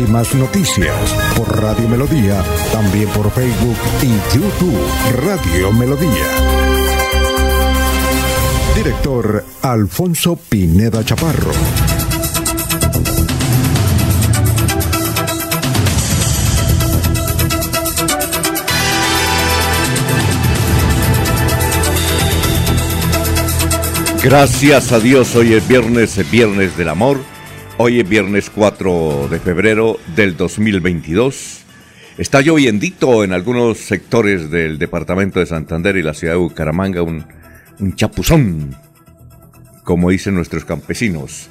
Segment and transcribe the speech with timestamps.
[0.00, 0.96] Últimas noticias
[1.36, 4.80] por Radio Melodía, también por Facebook y YouTube
[5.26, 6.26] Radio Melodía.
[8.74, 11.50] Director Alfonso Pineda Chaparro.
[24.22, 27.20] Gracias a Dios, hoy es viernes, el viernes del amor.
[27.82, 31.62] Hoy es viernes 4 de febrero del 2022.
[32.18, 37.24] Está lloviendito en algunos sectores del departamento de Santander y la ciudad de Bucaramanga, un,
[37.94, 38.76] chapuzón,
[39.82, 41.48] como dicen nuestros campesinos.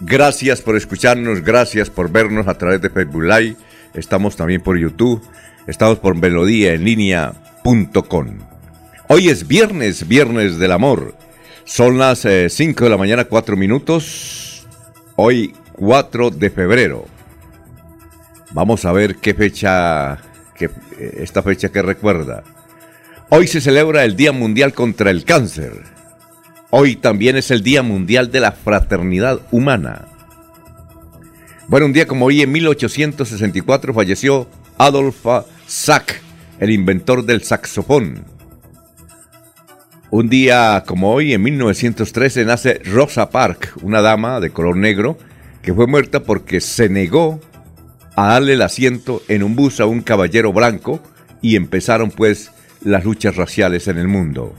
[0.00, 3.56] Gracias por escucharnos, gracias por vernos a través de Facebook Live.
[3.94, 5.22] Estamos también por YouTube,
[5.66, 6.78] estamos por melodía.
[9.08, 11.16] Hoy es viernes, viernes del amor.
[11.64, 14.53] Son las 5 eh, de la mañana, 4 minutos.
[15.16, 17.04] Hoy 4 de febrero.
[18.52, 20.18] Vamos a ver qué fecha,
[20.56, 20.70] qué,
[21.18, 22.42] esta fecha que recuerda.
[23.30, 25.72] Hoy se celebra el Día Mundial contra el Cáncer.
[26.70, 30.06] Hoy también es el Día Mundial de la Fraternidad Humana.
[31.68, 35.24] Bueno, un día como hoy, en 1864, falleció Adolf
[35.66, 36.20] Sack,
[36.58, 38.33] el inventor del saxofón.
[40.16, 45.18] Un día como hoy, en 1913, nace Rosa Parks, una dama de color negro
[45.60, 47.40] que fue muerta porque se negó
[48.14, 51.02] a darle el asiento en un bus a un caballero blanco
[51.42, 54.54] y empezaron pues las luchas raciales en el mundo.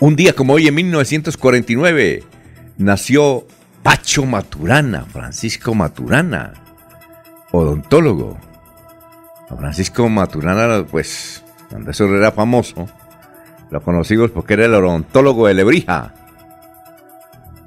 [0.00, 2.24] Un día como hoy, en 1949,
[2.78, 3.46] nació
[3.82, 6.54] Pacho Maturana, Francisco Maturana,
[7.52, 8.38] odontólogo.
[9.58, 12.88] Francisco Maturana, pues, cuando eso era famoso,
[13.70, 16.14] lo conocimos porque era el odontólogo de Lebrija.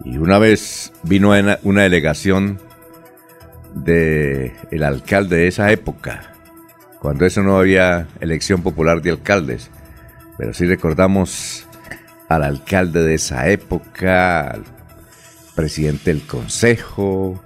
[0.03, 1.31] Y una vez vino
[1.63, 2.59] una delegación
[3.75, 6.33] del el alcalde de esa época,
[6.99, 9.69] cuando eso no había elección popular de alcaldes.
[10.37, 11.67] Pero sí recordamos
[12.29, 14.63] al alcalde de esa época, al
[15.55, 17.41] presidente del consejo,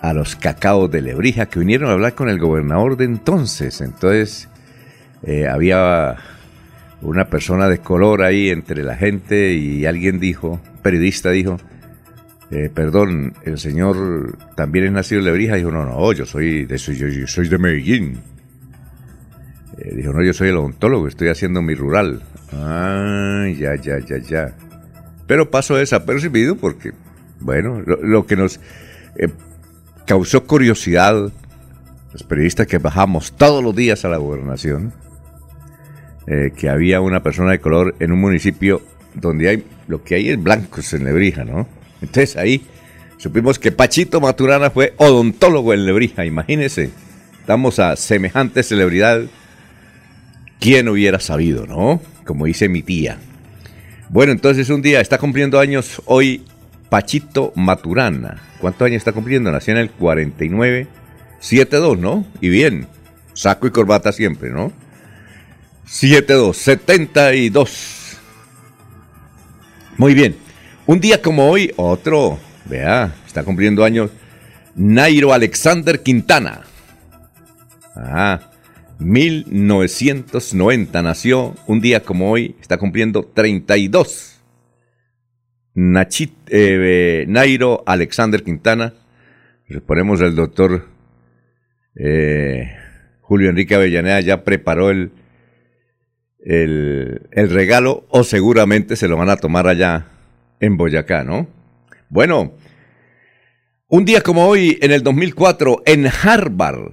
[0.00, 3.80] a los cacaos de Lebrija que vinieron a hablar con el gobernador de entonces.
[3.80, 4.48] Entonces
[5.22, 6.16] eh, había
[7.04, 11.58] una persona de color ahí entre la gente y alguien dijo, periodista dijo,
[12.50, 15.56] eh, perdón, el señor también es nacido en Lebrija.
[15.56, 18.20] Dijo, no, no, yo soy de, yo, soy de Medellín.
[19.78, 22.22] Eh, dijo, no, yo soy el odontólogo, estoy haciendo mi rural.
[22.52, 24.54] Ah, ya, ya, ya, ya.
[25.26, 26.92] Pero pasó desapercibido porque,
[27.40, 28.60] bueno, lo, que nos
[29.16, 29.28] eh,
[30.06, 31.32] causó curiosidad,
[32.12, 34.92] los periodistas que bajamos todos los días a la gobernación,
[36.26, 38.82] eh, que había una persona de color en un municipio
[39.14, 41.68] donde hay lo que hay es blancos en Lebrija, ¿no?
[42.00, 42.62] Entonces ahí
[43.18, 46.90] supimos que Pachito Maturana fue odontólogo en Lebrija, imagínense.
[47.40, 49.22] Estamos a semejante celebridad.
[50.60, 52.00] ¿Quién hubiera sabido, no?
[52.24, 53.18] Como dice mi tía.
[54.08, 56.44] Bueno, entonces un día está cumpliendo años hoy
[56.88, 58.40] Pachito Maturana.
[58.60, 59.52] ¿Cuántos años está cumpliendo?
[59.52, 60.86] Nació en el 49,
[61.40, 62.26] 72, ¿no?
[62.40, 62.86] Y bien,
[63.34, 64.72] saco y corbata siempre, ¿no?
[65.86, 68.18] 72, 72.
[69.96, 70.36] Muy bien.
[70.86, 74.10] Un día como hoy, otro, vea, está cumpliendo años,
[74.74, 76.62] Nairo Alexander Quintana.
[77.96, 78.50] Ah,
[78.98, 84.42] 1990 nació, un día como hoy, está cumpliendo 32.
[85.74, 88.94] Nachit, eh, Nairo Alexander Quintana.
[89.68, 90.88] Le ponemos el doctor
[91.96, 92.70] eh,
[93.20, 95.12] Julio Enrique Avellaneda, ya preparó el,
[96.44, 100.06] el, regalo o seguramente se lo van a tomar allá
[100.60, 101.48] en Boyacá, ¿no?
[102.08, 102.52] Bueno,
[103.88, 106.92] un día como hoy, en el 2004, en Harvard,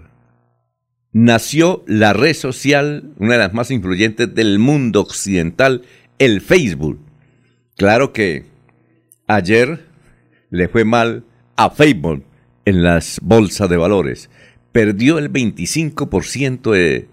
[1.12, 5.83] nació la red social, una de las más influyentes del mundo occidental,
[6.18, 7.00] el Facebook.
[7.75, 8.45] Claro que
[9.27, 9.86] ayer
[10.50, 11.25] le fue mal
[11.57, 12.24] a Facebook
[12.65, 14.30] en las bolsas de valores.
[14.71, 17.09] Perdió el 25% de,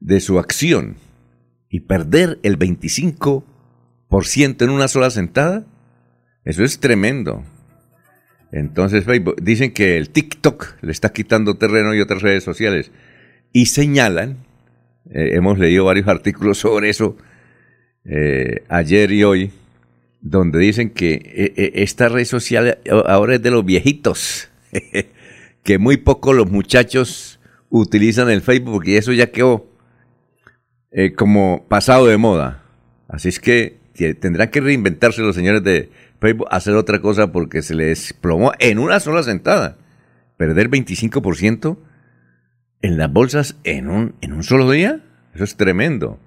[0.00, 0.96] de su acción
[1.70, 5.64] y perder el 25% en una sola sentada,
[6.44, 7.44] eso es tremendo.
[8.52, 12.90] Entonces Facebook, dicen que el TikTok le está quitando terreno y otras redes sociales
[13.52, 14.48] y señalan
[15.12, 17.16] Eh, hemos leído varios artículos sobre eso
[18.04, 19.50] eh, ayer y hoy,
[20.20, 24.50] donde dicen que esta red social ahora es de los viejitos,
[25.64, 27.40] que muy poco los muchachos
[27.70, 29.69] utilizan el Facebook porque eso ya quedó
[31.16, 32.64] como pasado de moda.
[33.08, 33.78] Así es que
[34.20, 35.90] tendrán que reinventarse los señores de
[36.20, 39.76] Facebook, hacer otra cosa porque se les plomó en una sola sentada.
[40.36, 41.76] Perder 25%
[42.82, 45.00] en las bolsas en un, en un solo día,
[45.34, 46.18] eso es tremendo.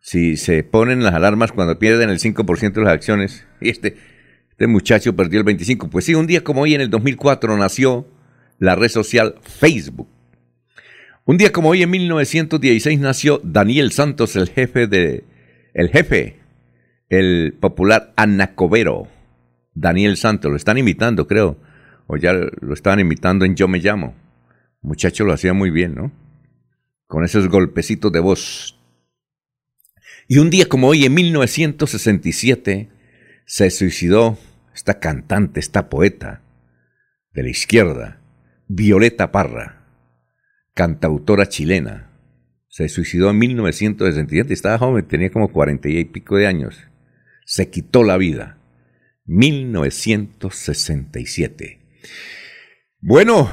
[0.00, 3.96] Si se ponen las alarmas cuando pierden el 5% de las acciones, y este,
[4.50, 8.06] este muchacho perdió el 25%, pues sí, un día como hoy en el 2004 nació
[8.58, 10.08] la red social Facebook.
[11.24, 15.22] Un día como hoy en 1916 nació Daniel Santos, el jefe de
[15.72, 16.40] el jefe,
[17.08, 19.06] el popular Anacobero.
[19.72, 21.58] Daniel Santos, lo están imitando, creo,
[22.08, 24.16] o ya lo estaban imitando en Yo me llamo.
[24.82, 26.12] Muchacho lo hacía muy bien, ¿no?
[27.06, 28.78] Con esos golpecitos de voz.
[30.26, 32.90] Y un día como hoy, en 1967,
[33.46, 34.38] se suicidó
[34.74, 36.42] esta cantante, esta poeta
[37.32, 38.20] de la izquierda,
[38.66, 39.81] Violeta Parra,
[40.74, 42.10] cantautora chilena.
[42.68, 46.88] Se suicidó en 1967, estaba joven, tenía como cuarenta y pico de años.
[47.44, 48.58] Se quitó la vida.
[49.26, 51.78] 1967.
[53.00, 53.50] Bueno,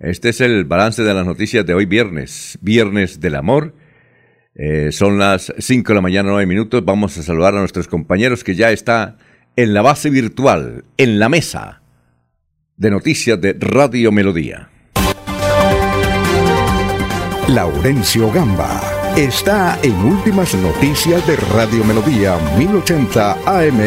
[0.00, 3.74] este es el balance de las noticias de hoy viernes, viernes del amor.
[4.54, 6.84] Eh, son las 5 de la mañana, 9 minutos.
[6.84, 9.18] Vamos a saludar a nuestros compañeros que ya está
[9.56, 11.82] en la base virtual, en la mesa
[12.76, 14.70] de noticias de Radio Melodía.
[17.48, 18.78] Laurencio Gamba
[19.16, 23.80] está en Últimas Noticias de Radio Melodía 1080 AM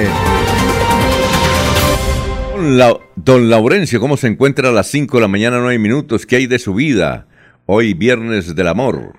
[3.16, 6.26] don Laurencio, ¿cómo se encuentra a las 5 de la mañana, 9 minutos?
[6.26, 7.28] ¿Qué hay de su vida?
[7.68, 9.14] Hoy, viernes del amor.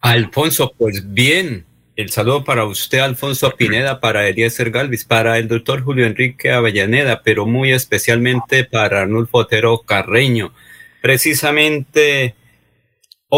[0.00, 1.64] Alfonso, pues bien.
[1.94, 7.22] El saludo para usted, Alfonso Pineda, para Eliezer Galvis, para el doctor Julio Enrique Avellaneda,
[7.22, 10.52] pero muy especialmente para Arnulfo Otero Carreño.
[11.00, 12.34] Precisamente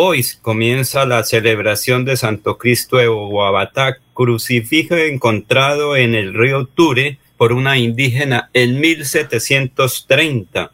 [0.00, 7.18] hoy comienza la celebración de Santo Cristo de Guabatá, crucifijo encontrado en el río Ture,
[7.36, 10.70] por una indígena en 1730.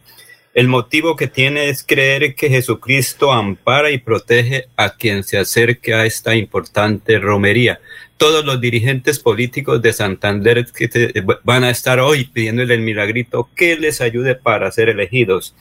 [0.53, 5.95] El motivo que tiene es creer que Jesucristo ampara y protege a quien se acerque
[5.95, 7.81] a esta importante romería.
[8.19, 13.77] Todos los dirigentes políticos de Santander que van a estar hoy pidiéndole el milagrito que
[13.77, 15.55] les ayude para ser elegidos.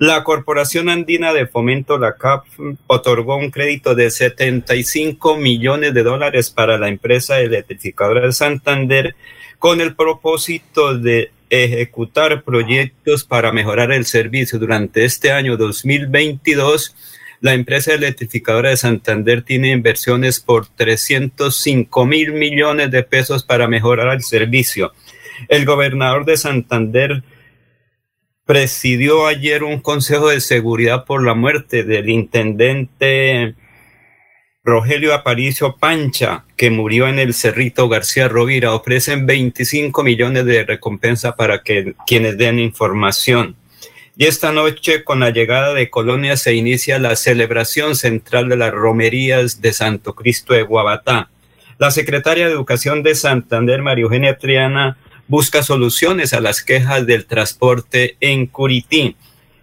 [0.00, 2.46] La Corporación Andina de Fomento, la CAP,
[2.86, 9.14] otorgó un crédito de 75 millones de dólares para la empresa electrificadora de Santander
[9.58, 14.58] con el propósito de ejecutar proyectos para mejorar el servicio.
[14.58, 16.96] Durante este año 2022,
[17.42, 24.14] la empresa electrificadora de Santander tiene inversiones por 305 mil millones de pesos para mejorar
[24.14, 24.94] el servicio.
[25.48, 27.22] El gobernador de Santander
[28.50, 33.54] presidió ayer un consejo de seguridad por la muerte del intendente
[34.64, 41.36] Rogelio Aparicio Pancha, que murió en el Cerrito García Rovira, ofrecen 25 millones de recompensa
[41.36, 43.54] para que quienes den información.
[44.16, 48.72] Y esta noche, con la llegada de Colonia, se inicia la celebración central de las
[48.72, 51.30] romerías de Santo Cristo de Guabatá.
[51.78, 54.98] La secretaria de Educación de Santander, María Eugenia Triana,
[55.30, 59.14] busca soluciones a las quejas del transporte en Curití.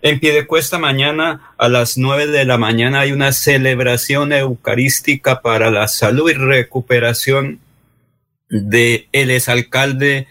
[0.01, 5.41] En pie de cuesta mañana a las nueve de la mañana hay una celebración eucarística
[5.41, 7.59] para la salud y recuperación
[8.49, 10.27] de el exalcalde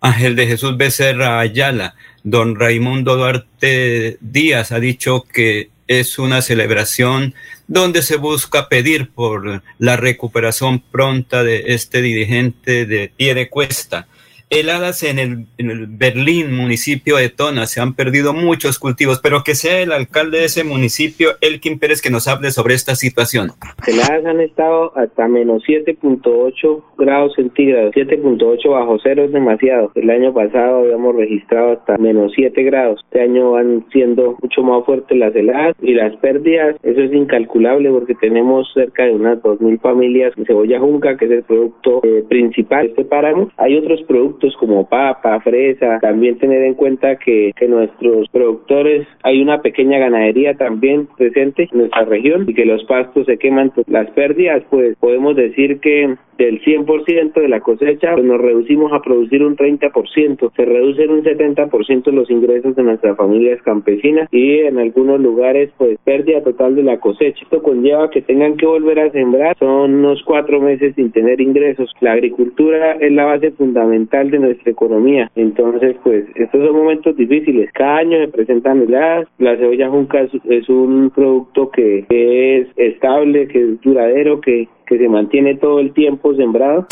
[0.00, 1.94] Ángel de Jesús Becerra Ayala.
[2.22, 7.34] Don Raimundo Duarte Díaz ha dicho que es una celebración
[7.66, 14.08] donde se busca pedir por la recuperación pronta de este dirigente de pie de cuesta
[14.50, 17.66] heladas en el, en el Berlín, municipio de Tona.
[17.66, 22.00] Se han perdido muchos cultivos, pero que sea el alcalde de ese municipio, Elkin Pérez,
[22.00, 23.50] que nos hable sobre esta situación.
[23.86, 27.94] Heladas han estado hasta menos 7.8 grados centígrados.
[27.94, 29.92] 7.8 bajo cero es demasiado.
[29.94, 33.00] El año pasado habíamos registrado hasta menos 7 grados.
[33.04, 36.76] Este año van siendo mucho más fuertes las heladas y las pérdidas.
[36.82, 41.30] Eso es incalculable porque tenemos cerca de unas 2.000 familias en cebolla junca, que es
[41.30, 43.50] el producto eh, principal de este páramo.
[43.56, 49.42] Hay otros productos como papa, fresa, también tener en cuenta que, que nuestros productores, hay
[49.42, 53.88] una pequeña ganadería también presente en nuestra región y que los pastos se queman, pues,
[53.88, 59.02] las pérdidas, pues podemos decir que del 100% de la cosecha, pues nos reducimos a
[59.02, 64.78] producir un 30%, se reducen un 70% los ingresos de nuestras familias campesinas y en
[64.78, 67.42] algunos lugares pues pérdida total de la cosecha.
[67.42, 71.92] Esto conlleva que tengan que volver a sembrar, son unos cuatro meses sin tener ingresos.
[72.00, 77.70] La agricultura es la base fundamental de nuestra economía, entonces pues estos son momentos difíciles.
[77.72, 83.58] Cada año se presentan heladas, la cebolla junca es, un producto que es estable, que
[83.58, 86.86] es duradero, que que se mantiene todo el tiempo sembrado.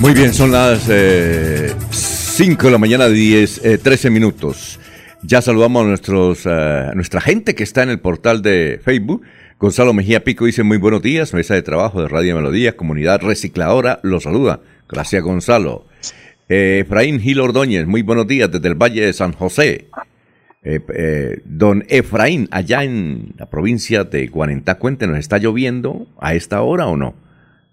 [0.00, 4.80] Muy bien, son las 5 eh, de la mañana, 10, 13 eh, minutos.
[5.22, 9.22] Ya saludamos a nuestros, uh, nuestra gente que está en el portal de Facebook.
[9.58, 14.00] Gonzalo Mejía Pico dice muy buenos días, mesa de trabajo de Radio Melodía, comunidad recicladora,
[14.02, 14.60] lo saluda.
[14.88, 15.86] Gracias Gonzalo.
[16.48, 19.88] Efraín Gil Ordóñez, muy buenos días desde el Valle de San José.
[20.62, 26.60] Eh, eh, don Efraín, allá en la provincia de Guarentá, cuéntenos, ¿está lloviendo a esta
[26.62, 27.14] hora o no?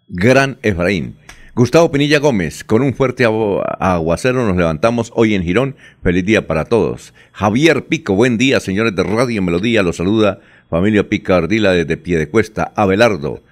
[0.10, 1.15] Gran Efraín.
[1.55, 5.75] Gustavo Pinilla Gómez, con un fuerte aguacero nos levantamos hoy en Girón.
[6.01, 7.15] Feliz día para todos.
[7.32, 9.84] Javier Pico, buen día, señores de Radio Melodía.
[9.84, 10.39] Los saluda
[10.70, 12.74] familia Picardila desde Piedecuesta.
[12.75, 13.43] Abelardo,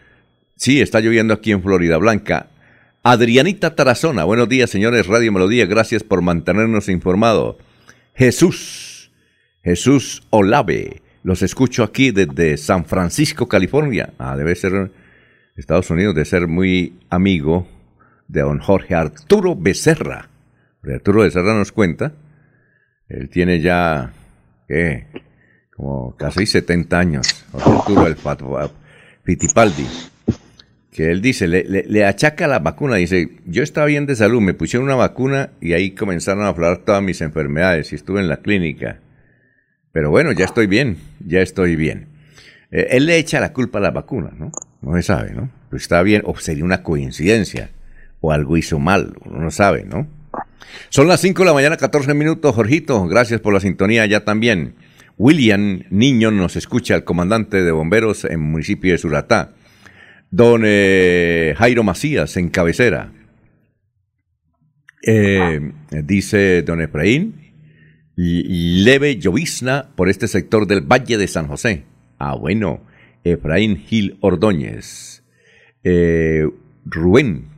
[0.55, 2.50] sí, está lloviendo aquí en Florida Blanca.
[3.03, 5.65] Adrianita Tarazona, buenos días, señores Radio Melodía.
[5.65, 7.55] Gracias por mantenernos informados.
[8.13, 9.11] Jesús,
[9.63, 11.01] Jesús Olave.
[11.23, 14.13] Los escucho aquí desde San Francisco, California.
[14.19, 14.91] Ah, debe ser
[15.55, 17.67] Estados Unidos, de ser muy amigo
[18.27, 20.29] de don Jorge Arturo Becerra.
[20.83, 22.13] Arturo Becerra nos cuenta,
[23.09, 24.13] él tiene ya,
[24.67, 25.07] ¿qué?
[25.75, 27.45] Como casi 70 años.
[27.51, 28.15] Arturo el
[29.23, 29.87] Fittipaldi.
[30.91, 34.53] Que él dice, le, le, achaca la vacuna, dice, yo estaba bien de salud, me
[34.53, 38.37] pusieron una vacuna y ahí comenzaron a hablar todas mis enfermedades y estuve en la
[38.37, 38.99] clínica
[39.91, 42.07] pero bueno, ya estoy bien, ya estoy bien.
[42.71, 44.51] Eh, él le echa la culpa a la vacuna, ¿no?
[44.81, 45.49] No se sabe, ¿no?
[45.69, 47.71] Pues está bien, o sería una coincidencia,
[48.21, 50.07] o algo hizo mal, uno no sabe, ¿no?
[50.89, 54.75] Son las 5 de la mañana, 14 minutos, Jorgito, gracias por la sintonía ya también.
[55.17, 59.51] William Niño nos escucha, el comandante de bomberos en municipio de Suratá.
[60.31, 63.11] Don eh, Jairo Macías, en cabecera.
[65.05, 65.71] Eh,
[66.03, 67.35] dice don Efraín,
[68.15, 71.83] leve llovizna por este sector del Valle de San José.
[72.17, 72.81] Ah, bueno.
[73.23, 75.23] Efraín Gil Ordóñez.
[75.83, 76.47] Eh,
[76.85, 77.49] Rubén,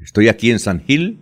[0.00, 1.20] estoy aquí en San Gil,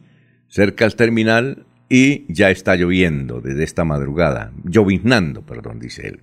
[0.48, 4.52] cerca al terminal, y ya está lloviendo desde esta madrugada.
[4.64, 6.20] Lloviznando, perdón, dice él.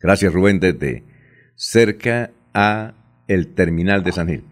[0.00, 1.04] Gracias, Rubén, desde
[1.54, 2.94] cerca a
[3.28, 4.44] el terminal de San Gil.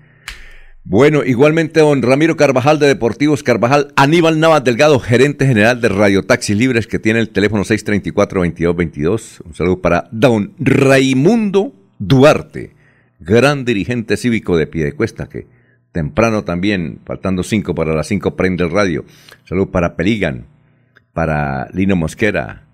[0.85, 6.25] Bueno, igualmente don Ramiro Carvajal de Deportivos Carvajal, Aníbal Navas Delgado, gerente general de Radio
[6.25, 9.43] Taxi Libres, que tiene el teléfono 634-2222.
[9.45, 12.73] Un saludo para don Raimundo Duarte,
[13.21, 15.47] gran dirigente cívico de Piedecuesta, que
[15.93, 19.05] temprano también, faltando cinco para las cinco, prende el radio.
[19.45, 20.47] Saludo para Peligan,
[21.13, 22.65] para Lino Mosquera,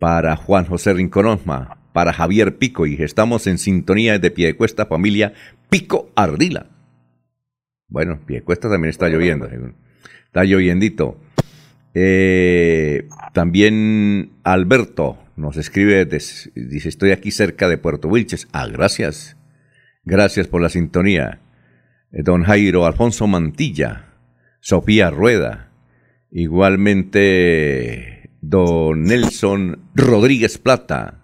[0.00, 5.32] para Juan José Rinconosma, para Javier Pico, y estamos en sintonía de Piedecuesta, familia
[5.70, 6.66] Pico Ardila.
[7.86, 9.48] Bueno, Piecuesta también está lloviendo.
[10.26, 11.20] Está lloviendito.
[11.94, 18.48] Eh, también Alberto nos escribe, dice, estoy aquí cerca de Puerto Wilches.
[18.50, 19.36] Ah, gracias.
[20.02, 21.38] Gracias por la sintonía.
[22.10, 24.06] Don Jairo Alfonso Mantilla,
[24.58, 25.70] Sofía Rueda,
[26.32, 31.23] igualmente don Nelson Rodríguez Plata,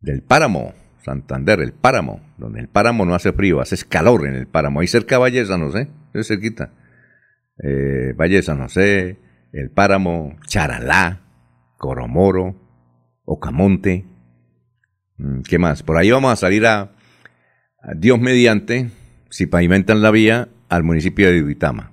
[0.00, 0.74] del Páramo.
[1.08, 4.86] Santander, el páramo, donde el páramo no hace frío, hace calor en el páramo, ahí
[4.86, 6.72] cerca Valle de San José, es cerquita.
[7.62, 9.18] Eh, Valle de San José,
[9.52, 11.20] el páramo, Charalá,
[11.78, 12.56] Coromoro,
[13.24, 14.04] Ocamonte,
[15.16, 15.82] mm, ¿qué más?
[15.82, 16.94] Por ahí vamos a salir a,
[17.96, 18.90] Dios mediante,
[19.30, 21.92] si pavimentan la vía, al municipio de Ibitama.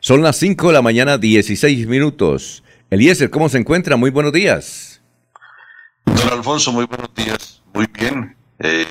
[0.00, 2.64] Son las 5 de la mañana, 16 minutos.
[2.90, 3.96] Eliezer, ¿cómo se encuentra?
[3.96, 4.95] Muy buenos días.
[6.06, 7.62] Don Alfonso, muy buenos días.
[7.74, 8.86] Muy bien, eh,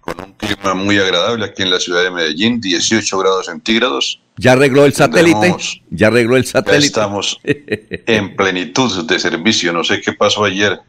[0.00, 4.20] con un clima muy agradable aquí en la ciudad de Medellín, 18 grados centígrados.
[4.36, 5.56] ¿Ya arregló el satélite?
[5.90, 6.86] ¿Ya arregló el satélite?
[6.86, 9.72] estamos en plenitud de servicio.
[9.72, 10.80] No sé qué pasó ayer.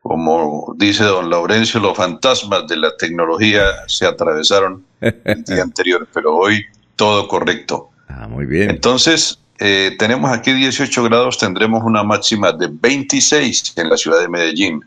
[0.00, 6.36] Como dice don Laurencio, los fantasmas de la tecnología se atravesaron el día anterior, pero
[6.36, 6.62] hoy
[6.94, 7.90] todo correcto.
[8.08, 8.68] Ah, muy bien.
[8.68, 14.28] Entonces, eh, tenemos aquí 18 grados, tendremos una máxima de 26 en la ciudad de
[14.28, 14.84] Medellín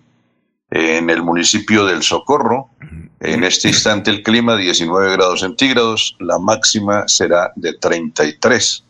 [0.69, 2.69] en el municipio del Socorro.
[3.19, 8.83] En este instante el clima 19 grados centígrados, la máxima será de 33.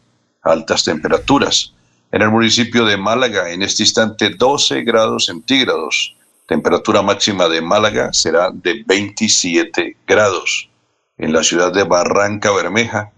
[0.43, 1.73] altas temperaturas.
[2.11, 6.15] En el municipio de Málaga, en este instante, 12 grados centígrados.
[6.47, 10.69] Temperatura máxima de Málaga será de 27 grados.
[11.17, 13.11] En la ciudad de Barranca Bermeja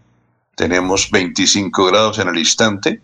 [0.56, 3.02] tenemos 25 grados en el instante.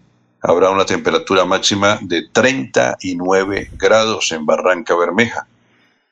[0.48, 5.48] Habrá una temperatura máxima de 39 grados en Barranca Bermeja.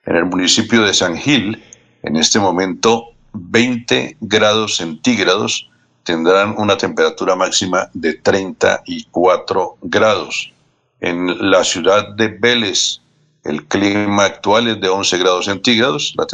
[0.08, 1.64] En el municipio de San Gil,
[2.02, 5.70] en este momento 20 grados centígrados
[6.04, 10.52] tendrán una temperatura máxima de 34 grados.
[11.00, 13.02] En la ciudad de Vélez,
[13.44, 16.26] el clima actual es de 11 grados centígrados, la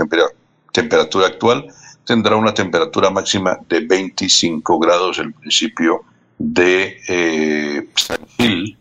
[0.71, 1.67] temperatura actual
[2.05, 6.05] tendrá una temperatura máxima de 25 grados el municipio
[6.39, 8.77] de eh, San Gil,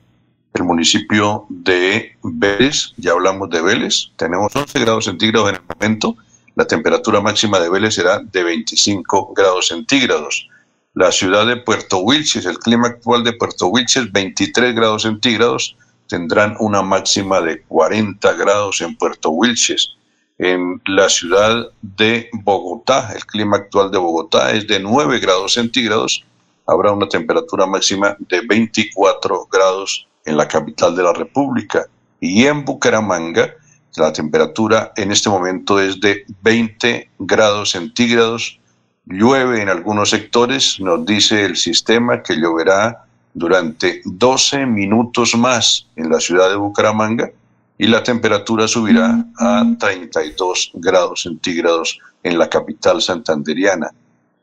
[0.55, 6.17] el municipio de Vélez, ya hablamos de Vélez, tenemos 11 grados centígrados en el momento,
[6.55, 10.49] la temperatura máxima de Vélez será de 25 grados centígrados.
[10.95, 15.77] La ciudad de Puerto Wilches, el clima actual de Puerto Wilches, 23 grados centígrados,
[16.09, 19.91] tendrán una máxima de 40 grados en Puerto Wilches.
[20.39, 26.25] En la ciudad de Bogotá, el clima actual de Bogotá es de 9 grados centígrados,
[26.69, 31.87] habrá una temperatura máxima de 24 grados en la capital de la República.
[32.21, 33.55] Y en Bucaramanga,
[33.97, 38.61] la temperatura en este momento es de 20 grados centígrados.
[39.07, 46.11] Llueve en algunos sectores, nos dice el sistema que lloverá durante 12 minutos más en
[46.11, 47.31] la ciudad de Bucaramanga
[47.79, 53.91] y la temperatura subirá a 32 grados centígrados en la capital santanderiana.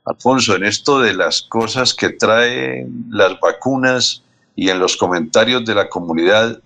[0.06, 4.24] Alfonso, en esto de las cosas que traen las vacunas
[4.56, 6.62] y en los comentarios de la comunidad,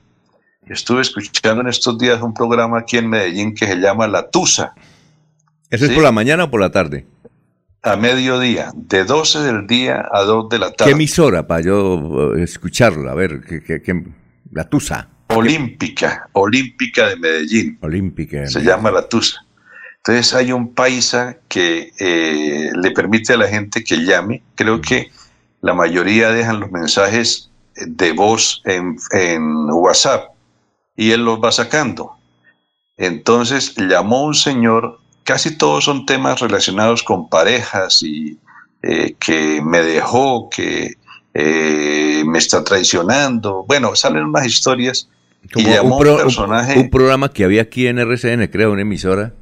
[0.70, 4.76] Estuve escuchando en estos días un programa aquí en Medellín que se llama La Tusa.
[5.72, 7.08] ¿Eso es por la mañana o por la tarde?
[7.82, 10.92] A mediodía, de 12 del día a 2 de la tarde.
[10.92, 13.10] ¿Qué emisora para yo eh, escucharlo?
[13.10, 14.04] A ver, ¿qué,
[14.52, 15.10] La Tusa.
[15.30, 17.80] Olímpica, Olímpica de Medellín.
[17.82, 18.46] Olímpica.
[18.46, 19.44] Se llama La Tusa.
[20.00, 24.44] Entonces hay un paisa que eh, le permite a la gente que llame.
[24.56, 25.12] Creo que
[25.62, 30.30] la mayoría dejan los mensajes de voz en, en WhatsApp
[30.96, 32.16] y él los va sacando.
[32.98, 38.38] Entonces llamó un señor, casi todos son temas relacionados con parejas y
[38.82, 40.96] eh, que me dejó, que
[41.34, 43.66] eh, me está traicionando.
[43.68, 45.10] Bueno, salen unas historias.
[45.56, 46.80] y llamó un, personaje.
[46.80, 49.34] Un, programa que había aquí en RCN, creo, una emisora.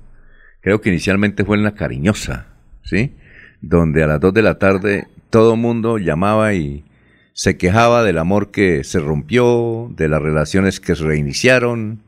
[0.67, 2.47] Creo que inicialmente fue en La Cariñosa,
[2.83, 3.15] ¿sí?
[3.61, 6.83] Donde a las 2 de la tarde todo el mundo llamaba y
[7.31, 12.03] se quejaba del amor que se rompió, de las relaciones que se reiniciaron,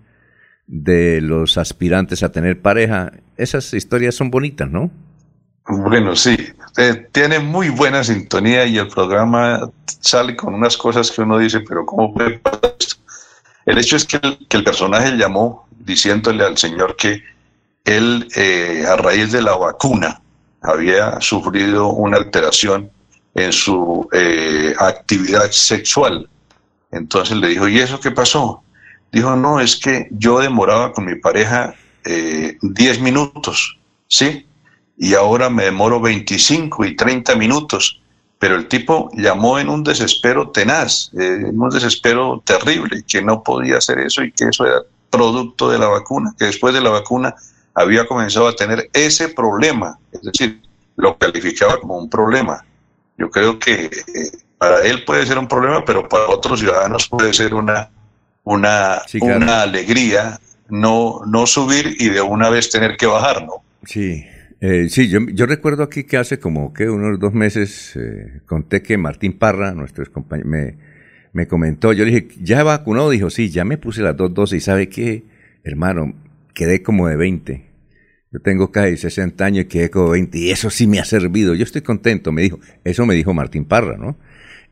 [0.67, 3.13] de los aspirantes a tener pareja.
[3.37, 4.91] Esas historias son bonitas, ¿no?
[5.65, 6.35] Bueno, sí,
[6.75, 11.61] eh, tiene muy buena sintonía y el programa sale con unas cosas que uno dice,
[11.61, 12.97] pero ¿cómo puede pasar esto?
[13.65, 14.19] El hecho es que
[14.49, 17.23] el, personaje llamó diciéndole al señor que
[17.85, 20.21] él, eh, a raíz de la vacuna,
[20.61, 22.91] había sufrido una alteración
[23.35, 26.29] en su eh, actividad sexual.
[26.91, 28.63] Entonces le dijo, ¿y eso qué pasó?
[29.11, 34.45] Dijo, no, es que yo demoraba con mi pareja 10 eh, minutos, ¿sí?
[34.97, 38.01] Y ahora me demoro 25 y 30 minutos.
[38.37, 43.43] Pero el tipo llamó en un desespero tenaz, eh, en un desespero terrible, que no
[43.43, 46.89] podía hacer eso y que eso era producto de la vacuna, que después de la
[46.89, 47.35] vacuna
[47.79, 50.61] había comenzado a tener ese problema, es decir,
[50.97, 52.65] lo calificaba como un problema.
[53.17, 53.89] Yo creo que eh,
[54.57, 57.89] para él puede ser un problema, pero para otros ciudadanos puede ser una,
[58.43, 60.39] una, una alegría
[60.69, 63.63] no, no subir y de una vez tener que bajar, ¿no?
[63.85, 64.25] Sí.
[64.59, 68.81] Eh, sí, yo, yo, recuerdo aquí que hace como que unos dos meses eh, conté
[68.81, 70.75] que Martín Parra, nuestro compañero, me,
[71.31, 73.09] me comentó, yo le dije, ¿ya vacunó?
[73.09, 75.23] Dijo, sí, ya me puse las dos dosis y ¿sabe qué?
[75.63, 76.13] Hermano,
[76.53, 77.68] quedé como de 20.
[78.31, 81.55] Yo tengo casi 60 años y quedé como 20 y eso sí me ha servido.
[81.55, 82.59] Yo estoy contento, me dijo.
[82.83, 84.17] Eso me dijo Martín Parra, ¿no?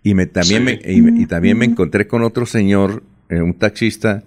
[0.04, 4.24] Y, me, también, me, y, también me encontré con otro señor, eh, un taxista,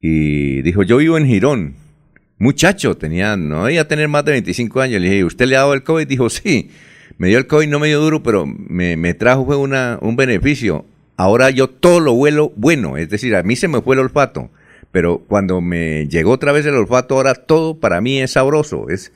[0.00, 1.74] y dijo, yo vivo en Girón.
[2.36, 5.00] Muchacho, tenía, no debía tener más de 25 años.
[5.00, 6.06] Le dije, ¿usted le ha dado el COVID?
[6.06, 6.70] Dijo, sí.
[7.16, 10.16] Me dio el COVID, no me dio duro, pero me, me trajo fue una, un
[10.16, 10.84] beneficio.
[11.16, 14.50] Ahora yo todo lo vuelo bueno, es decir, a mí se me fue el olfato
[14.90, 19.12] pero cuando me llegó otra vez el olfato, ahora todo para mí es sabroso, es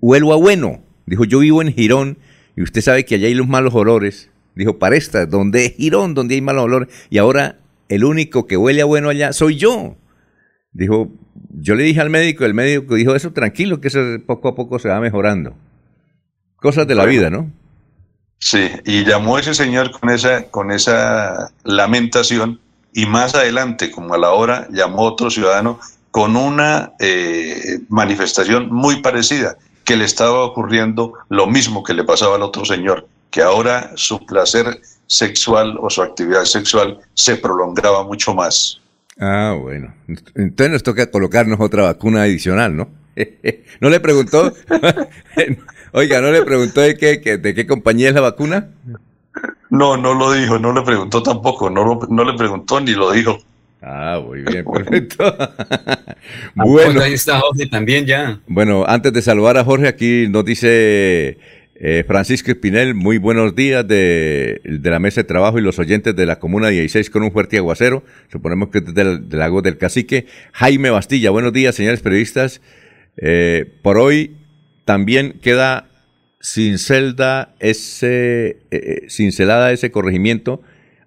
[0.00, 0.82] huelo a bueno.
[1.06, 2.18] Dijo, yo vivo en Girón
[2.56, 4.30] y usted sabe que allá hay los malos olores.
[4.54, 7.58] Dijo, para esta, donde es Girón, donde hay malos olores, y ahora
[7.88, 9.96] el único que huele a bueno allá soy yo.
[10.72, 11.12] Dijo,
[11.50, 14.78] yo le dije al médico, el médico dijo, eso tranquilo, que eso poco a poco
[14.78, 15.56] se va mejorando.
[16.56, 17.50] Cosas de la vida, ¿no?
[18.38, 22.60] Sí, y llamó ese señor con esa, con esa lamentación
[22.94, 25.80] y más adelante, como a la hora, llamó otro ciudadano
[26.12, 32.36] con una eh, manifestación muy parecida, que le estaba ocurriendo lo mismo que le pasaba
[32.36, 38.32] al otro señor, que ahora su placer sexual o su actividad sexual se prolongaba mucho
[38.32, 38.80] más.
[39.18, 39.92] Ah, bueno.
[40.36, 42.88] Entonces nos toca colocarnos otra vacuna adicional, ¿no?
[43.80, 44.52] ¿No le preguntó?
[45.92, 48.70] Oiga, ¿no le preguntó de qué, de qué compañía es la vacuna?
[49.74, 53.38] No, no lo dijo, no le preguntó tampoco, no, no le preguntó ni lo dijo.
[53.82, 55.36] Ah, muy bien, perfecto.
[55.36, 56.04] Ah,
[56.54, 58.38] pues bueno, ahí está Jorge también ya.
[58.46, 61.38] Bueno, antes de saludar a Jorge, aquí nos dice
[61.74, 66.24] eh, Francisco Espinel, muy buenos días de, la mesa de trabajo y los oyentes de
[66.24, 68.04] la Comuna 16 con un fuerte aguacero.
[68.30, 70.26] Suponemos que es del, lago del Cacique.
[70.52, 72.60] Jaime Bastilla, buenos días, señores periodistas.
[73.16, 74.36] Eh, por hoy
[74.84, 75.88] también queda
[76.44, 80.60] sin celda ese, eh, cincelada ese corregimiento.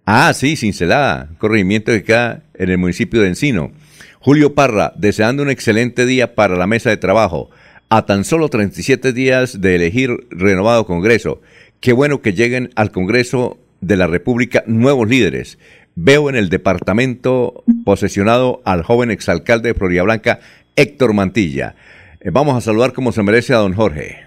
[0.03, 3.71] Ah, sí, cincelada, corregimiento que queda en el municipio de Encino.
[4.19, 7.51] Julio Parra, deseando un excelente día para la mesa de trabajo.
[7.87, 11.39] A tan solo 37 días de elegir renovado Congreso.
[11.81, 15.59] Qué bueno que lleguen al Congreso de la República nuevos líderes.
[15.93, 20.39] Veo en el departamento posesionado al joven exalcalde de Florida Blanca,
[20.75, 21.75] Héctor Mantilla.
[22.21, 24.26] Eh, vamos a saludar como se merece a don Jorge.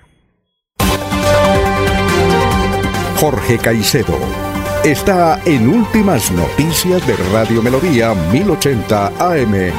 [3.21, 4.19] Jorge Caicedo
[4.83, 9.73] está en Últimas Noticias de Radio Melodía 1080 AM.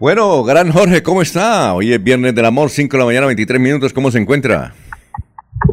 [0.00, 1.74] Bueno, gran Jorge, ¿cómo está?
[1.74, 4.72] Hoy es Viernes del Amor, 5 de la mañana, 23 minutos, ¿cómo se encuentra?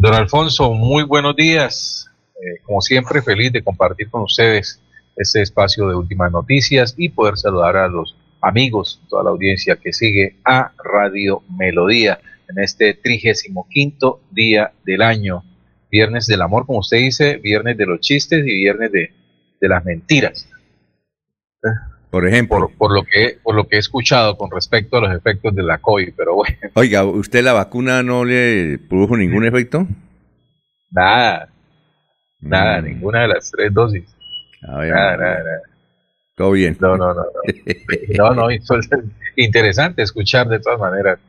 [0.02, 2.10] Don Alfonso, muy buenos días.
[2.36, 4.82] Eh, como siempre, feliz de compartir con ustedes
[5.16, 9.94] este espacio de Últimas Noticias y poder saludar a los amigos, toda la audiencia que
[9.94, 15.44] sigue a Radio Melodía en este trigésimo quinto día del año.
[15.92, 19.12] Viernes del amor, como usted dice, viernes de los chistes y viernes de,
[19.62, 20.48] las mentiras.
[22.12, 22.70] Por ejemplo.
[22.78, 25.80] Por, lo que, por lo que he escuchado con respecto a los efectos de la
[25.80, 26.56] COVID, pero bueno.
[26.76, 29.88] Oiga, ¿usted la vacuna no le produjo ningún efecto?
[30.92, 31.50] Nada.
[32.40, 32.86] Nada, mm.
[32.86, 34.04] ninguna de las tres dosis.
[34.62, 35.62] Ah, nada, nada, nada.
[36.36, 36.78] Todo bien.
[36.80, 37.24] No, no, no.
[38.18, 38.68] No, no, es
[39.38, 41.20] interesante escuchar de todas maneras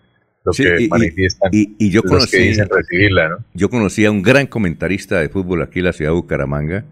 [0.47, 3.37] lo que manifiestan y, yo conocí, que dicen recibirla, ¿no?
[3.55, 6.85] Yo conocí a un gran comentarista de fútbol aquí en la ciudad de Bucaramanga,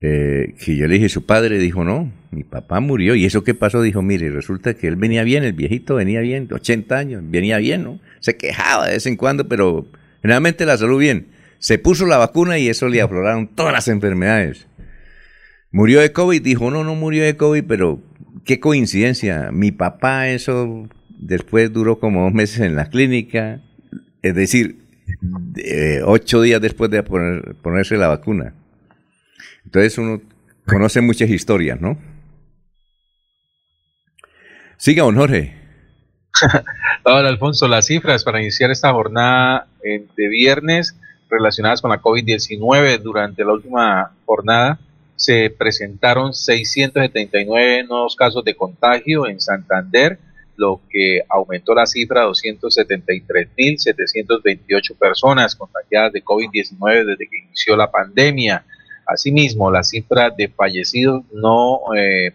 [0.00, 3.14] eh, que yo le dije, su padre dijo, no, mi papá murió.
[3.14, 3.82] ¿Y eso qué pasó?
[3.82, 7.82] Dijo, mire, resulta que él venía bien, el viejito venía bien, 80 años, venía bien,
[7.82, 7.98] ¿no?
[8.20, 9.86] Se quejaba de vez en cuando, pero
[10.22, 11.28] generalmente la salud bien.
[11.58, 14.66] Se puso la vacuna y eso le afloraron todas las enfermedades.
[15.70, 18.00] Murió de COVID, dijo, no, no murió de COVID, pero
[18.44, 19.50] qué coincidencia.
[19.50, 20.88] Mi papá eso
[21.24, 23.60] después duró como dos meses en la clínica,
[24.22, 24.78] es decir,
[26.04, 28.54] ocho días después de ponerse la vacuna.
[29.64, 30.20] Entonces uno
[30.66, 31.98] conoce muchas historias, ¿no?
[34.76, 35.54] Siga, don Jorge.
[37.04, 40.96] Alfonso, las cifras para iniciar esta jornada eh, de viernes
[41.30, 44.78] relacionadas con la COVID-19 durante la última jornada
[45.16, 50.18] se presentaron 679 nuevos casos de contagio en Santander,
[50.56, 57.90] lo que aumentó la cifra a 273.728 personas contagiadas de COVID-19 desde que inició la
[57.90, 58.64] pandemia.
[59.06, 62.32] Asimismo, la cifra de fallecidos no, eh,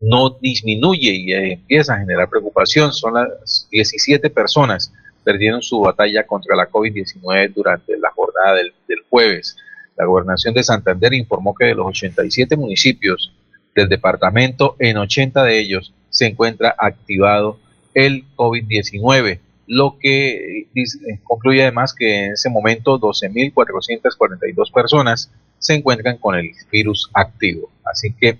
[0.00, 2.92] no disminuye y empieza a generar preocupación.
[2.92, 4.92] Son las 17 personas
[5.24, 8.72] perdieron su batalla contra la COVID-19 durante la jornada del
[9.10, 9.56] jueves.
[9.98, 13.32] La gobernación de Santander informó que de los 87 municipios
[13.74, 17.58] del departamento, en 80 de ellos se encuentra activado
[17.94, 26.18] el COVID-19, lo que eh, concluye además que en ese momento 12.442 personas se encuentran
[26.18, 27.70] con el virus activo.
[27.84, 28.38] Así que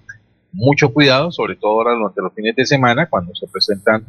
[0.52, 4.04] mucho cuidado, sobre todo ahora durante los fines de semana, cuando se presentan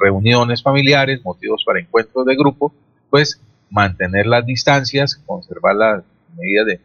[0.00, 2.72] reuniones familiares, motivos para encuentros de grupo,
[3.10, 6.04] pues mantener las distancias, conservar las
[6.36, 6.80] medidas de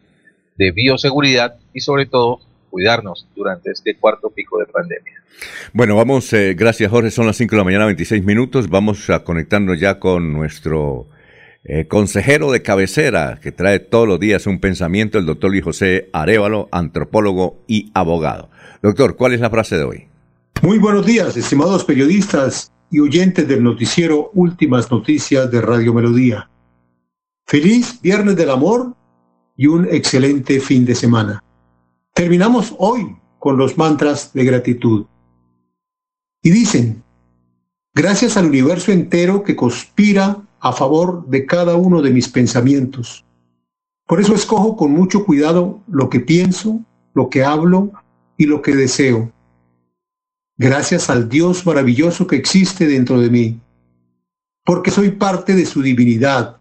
[0.60, 2.38] de bioseguridad y sobre todo
[2.70, 5.14] cuidarnos durante este cuarto pico de pandemia.
[5.72, 9.24] Bueno, vamos, eh, gracias Jorge, son las 5 de la mañana, 26 minutos, vamos a
[9.24, 11.08] conectarnos ya con nuestro
[11.64, 16.08] eh, consejero de cabecera que trae todos los días un pensamiento, el doctor Luis José
[16.12, 18.50] Arevalo, antropólogo y abogado.
[18.82, 20.08] Doctor, ¿cuál es la frase de hoy?
[20.62, 26.50] Muy buenos días, estimados periodistas y oyentes del noticiero Últimas Noticias de Radio Melodía.
[27.46, 28.94] Feliz Viernes del Amor
[29.56, 31.42] y un excelente fin de semana.
[32.20, 35.06] Terminamos hoy con los mantras de gratitud.
[36.42, 37.02] Y dicen,
[37.94, 43.24] gracias al universo entero que conspira a favor de cada uno de mis pensamientos.
[44.06, 47.90] Por eso escojo con mucho cuidado lo que pienso, lo que hablo
[48.36, 49.32] y lo que deseo.
[50.58, 53.60] Gracias al Dios maravilloso que existe dentro de mí,
[54.66, 56.58] porque soy parte de su divinidad.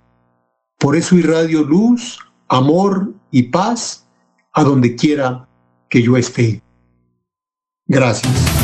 [0.77, 2.17] Por eso irradio luz,
[2.47, 4.07] amor y paz
[4.53, 5.48] a donde quiera
[5.89, 6.61] que yo esté.
[7.87, 8.59] Gracias.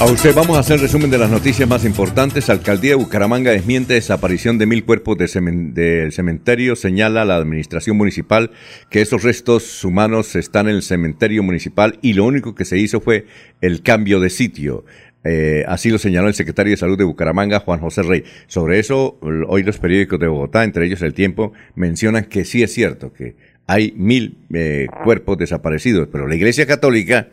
[0.00, 2.50] A usted vamos a hacer resumen de las noticias más importantes.
[2.50, 6.74] Alcaldía de Bucaramanga desmiente desaparición de mil cuerpos del cementerio.
[6.74, 8.50] Señala la administración municipal
[8.90, 13.00] que esos restos humanos están en el cementerio municipal y lo único que se hizo
[13.00, 13.26] fue
[13.60, 14.84] el cambio de sitio.
[15.24, 18.24] Eh, así lo señaló el secretario de Salud de Bucaramanga, Juan José Rey.
[18.48, 22.72] Sobre eso, hoy los periódicos de Bogotá, entre ellos El Tiempo, mencionan que sí es
[22.72, 27.28] cierto que hay mil eh, cuerpos desaparecidos, pero la Iglesia Católica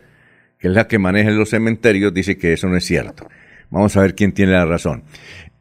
[0.60, 3.26] que es la que maneja los cementerios, dice que eso no es cierto.
[3.70, 5.04] Vamos a ver quién tiene la razón.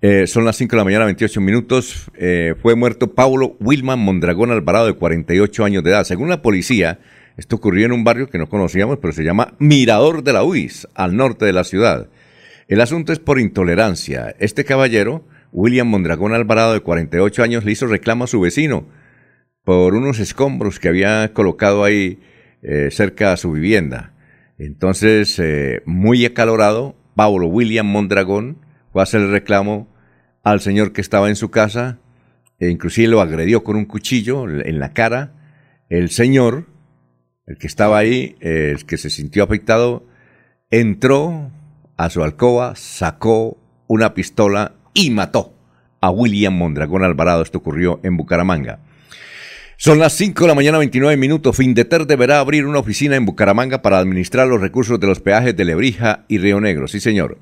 [0.01, 2.11] Eh, son las 5 de la mañana, 28 minutos.
[2.15, 6.03] Eh, fue muerto Paulo Wilman Mondragón Alvarado, de 48 años de edad.
[6.03, 6.99] Según la policía,
[7.37, 10.87] esto ocurrió en un barrio que no conocíamos, pero se llama Mirador de la UIS,
[10.95, 12.09] al norte de la ciudad.
[12.67, 14.35] El asunto es por intolerancia.
[14.39, 18.85] Este caballero, William Mondragón Alvarado, de 48 años, le hizo reclamo a su vecino
[19.69, 22.17] por unos escombros que había colocado ahí
[22.63, 24.13] eh, cerca a su vivienda.
[24.57, 28.57] Entonces, eh, muy acalorado, Pablo William Mondragón
[28.91, 29.87] fue a hacer el reclamo
[30.43, 31.99] al señor que estaba en su casa,
[32.57, 35.35] e inclusive lo agredió con un cuchillo en la cara.
[35.87, 36.65] El señor,
[37.45, 40.03] el que estaba ahí, el que se sintió afectado,
[40.71, 41.51] entró
[41.95, 45.53] a su alcoba, sacó una pistola y mató
[46.01, 47.43] a William Mondragón Alvarado.
[47.43, 48.79] Esto ocurrió en Bucaramanga.
[49.81, 51.55] Son las 5 de la mañana 29 minutos.
[51.55, 55.63] Findeter deberá abrir una oficina en Bucaramanga para administrar los recursos de los peajes de
[55.63, 56.89] Lebrija y Río Negro.
[56.89, 57.37] Sí, señor.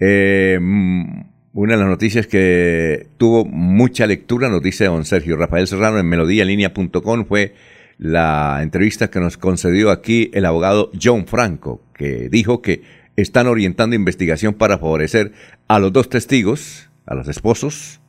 [0.00, 1.20] Eh, mm,
[1.52, 6.08] una de las noticias que tuvo mucha lectura, nos dice don Sergio Rafael Serrano en
[6.08, 7.54] melodíalinea.com, fue
[7.98, 12.82] la entrevista que nos concedió aquí el abogado John Franco, que dijo que
[13.14, 15.30] están orientando investigación para favorecer
[15.68, 18.00] a los dos testigos, a los esposos,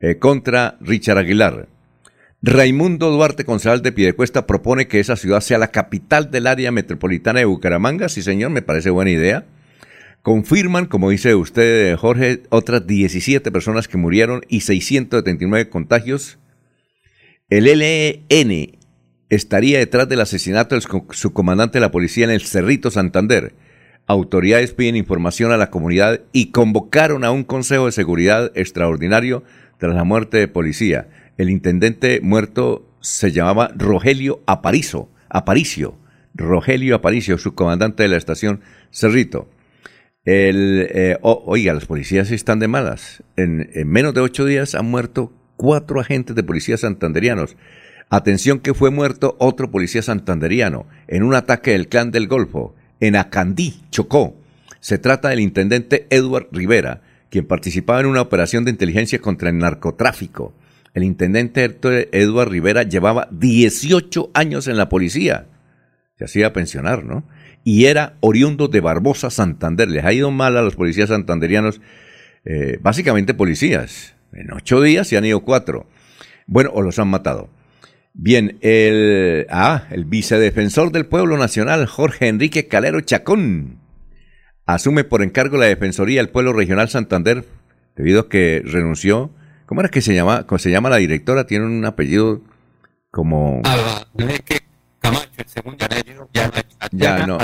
[0.00, 1.68] eh, contra Richard Aguilar.
[2.46, 7.38] Raimundo Duarte, concejal de Piedecuesta, propone que esa ciudad sea la capital del área metropolitana
[7.38, 8.10] de Bucaramanga.
[8.10, 9.46] Sí, señor, me parece buena idea.
[10.20, 16.38] Confirman, como dice usted, Jorge, otras 17 personas que murieron y 679 contagios.
[17.48, 18.76] El LN
[19.30, 23.54] estaría detrás del asesinato de su comandante de la policía en el Cerrito Santander.
[24.06, 29.44] Autoridades piden información a la comunidad y convocaron a un Consejo de Seguridad extraordinario
[29.78, 31.08] tras la muerte de policía.
[31.36, 35.96] El intendente muerto se llamaba Rogelio Aparicio, Aparicio,
[36.34, 39.48] Rogelio Aparicio, subcomandante de la estación Cerrito.
[40.24, 43.22] El, eh, oiga, las policías están de malas.
[43.36, 47.56] En, menos de ocho días han muerto cuatro agentes de policía santanderianos.
[48.10, 53.16] Atención que fue muerto otro policía santanderiano en un ataque del clan del Golfo, en
[53.16, 54.36] Acandí, Chocó.
[54.80, 59.58] Se trata del intendente Edward Rivera, quien participaba en una operación de inteligencia contra el
[59.58, 60.54] narcotráfico.
[60.94, 61.64] El intendente
[62.12, 65.48] Eduardo Rivera llevaba 18 años en la policía.
[66.16, 67.28] Se hacía pensionar, ¿no?
[67.64, 69.88] Y era oriundo de Barbosa, Santander.
[69.88, 71.80] Les ha ido mal a los policías santanderianos,
[72.44, 74.14] eh, básicamente policías.
[74.32, 75.88] En ocho días se han ido cuatro.
[76.46, 77.50] Bueno, o los han matado.
[78.12, 83.80] Bien, el, ah, el vicedefensor del pueblo nacional, Jorge Enrique Calero Chacón,
[84.66, 87.44] asume por encargo la Defensoría del Pueblo Regional Santander,
[87.96, 89.32] debido a que renunció
[89.66, 90.46] ¿Cómo era que se llama?
[90.46, 91.46] ¿Cómo se llama la directora?
[91.46, 92.42] Tiene un apellido
[93.10, 93.62] como.
[95.00, 95.86] Camacho, el segundo
[96.92, 97.38] ya no.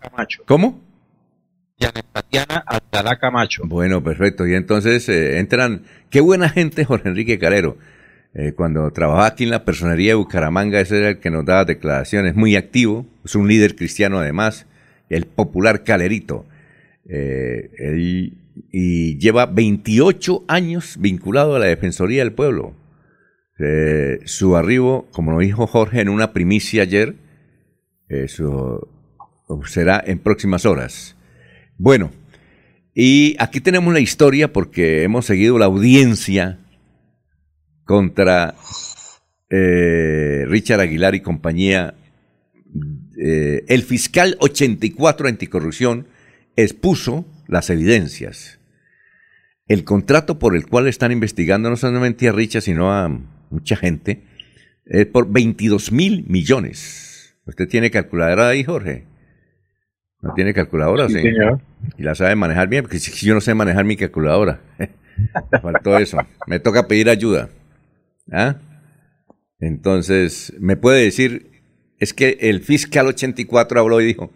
[0.00, 0.42] Camacho.
[0.46, 0.80] ¿Cómo?
[1.78, 3.62] Janet Tatiana Alcalá Camacho.
[3.66, 4.46] Bueno, perfecto.
[4.46, 5.82] Y entonces eh, entran.
[6.10, 7.76] Qué buena gente, Jorge Enrique Calero.
[8.34, 11.64] Eh, cuando trabajaba aquí en la personería de Bucaramanga, ese era el que nos daba
[11.64, 12.34] declaraciones.
[12.34, 13.06] Muy activo.
[13.24, 14.66] Es un líder cristiano además.
[15.08, 16.46] El popular Calerito.
[17.08, 18.32] Eh, él
[18.72, 22.74] y lleva 28 años vinculado a la Defensoría del Pueblo.
[23.58, 27.16] Eh, su arribo, como lo dijo Jorge en una primicia ayer,
[29.66, 31.16] será en próximas horas.
[31.78, 32.10] Bueno,
[32.94, 36.58] y aquí tenemos la historia porque hemos seguido la audiencia
[37.84, 38.54] contra
[39.50, 41.94] eh, Richard Aguilar y compañía.
[43.18, 46.06] Eh, el fiscal 84 anticorrupción
[46.56, 48.60] expuso las evidencias.
[49.66, 53.08] El contrato por el cual están investigando no solamente a Richard, sino a
[53.50, 54.22] mucha gente,
[54.84, 57.36] es por 22 mil millones.
[57.46, 59.04] ¿Usted tiene calculadora ahí, Jorge?
[60.22, 61.08] ¿No tiene calculadora?
[61.08, 61.60] Sí, Señor.
[61.98, 64.60] Y la sabe manejar bien, porque yo no sé manejar mi calculadora.
[64.78, 66.18] Me faltó eso.
[66.46, 67.50] Me toca pedir ayuda.
[68.32, 68.56] ¿Ah?
[69.60, 71.50] Entonces, ¿me puede decir?
[71.98, 74.32] Es que el fiscal 84 habló y dijo,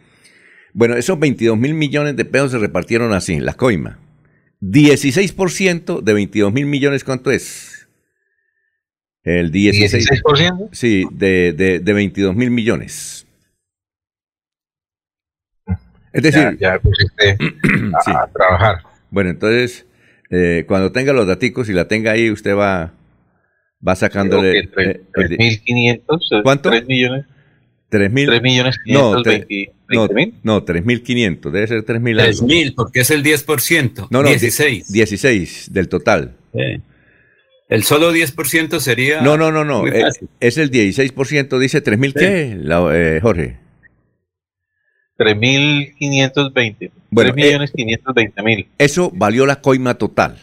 [0.73, 3.99] bueno, esos 22 mil millones de pesos se repartieron así, la coima.
[4.61, 7.89] 16% de 22 mil millones, ¿cuánto es?
[9.23, 10.23] El 16%.
[10.25, 10.69] ¿16%?
[10.73, 13.27] Sí, de, de, de 22 mil millones.
[16.13, 17.37] Es decir, ya, pusiste
[18.07, 18.79] a, trabajar.
[19.11, 19.87] Bueno, entonces,
[20.31, 22.93] eh, cuando tenga los daticos y la tenga ahí, usted va,
[23.87, 24.69] va sacándole.
[24.71, 26.01] 3.500.
[26.01, 26.71] Eh, ¿Cuánto?
[26.71, 27.27] 3 millones.
[27.91, 28.27] 3 mil.
[28.27, 29.23] 3 millones no, no,
[30.43, 32.41] no, 3.500, debe ser 3.000.
[32.41, 34.07] 3.000, porque es el 10%.
[34.11, 34.91] No, no, 16.
[34.91, 36.37] 16 del total.
[37.69, 39.21] El solo 10% sería.
[39.21, 39.87] No, no, no, no.
[39.87, 43.59] Es, eh, es, el 16%, dice 3.000, ¿qué, la, eh, Jorge?
[45.19, 46.91] 3.520.
[47.11, 48.59] Bueno, 3.520.000.
[48.61, 50.39] Eh, eso valió la coima total.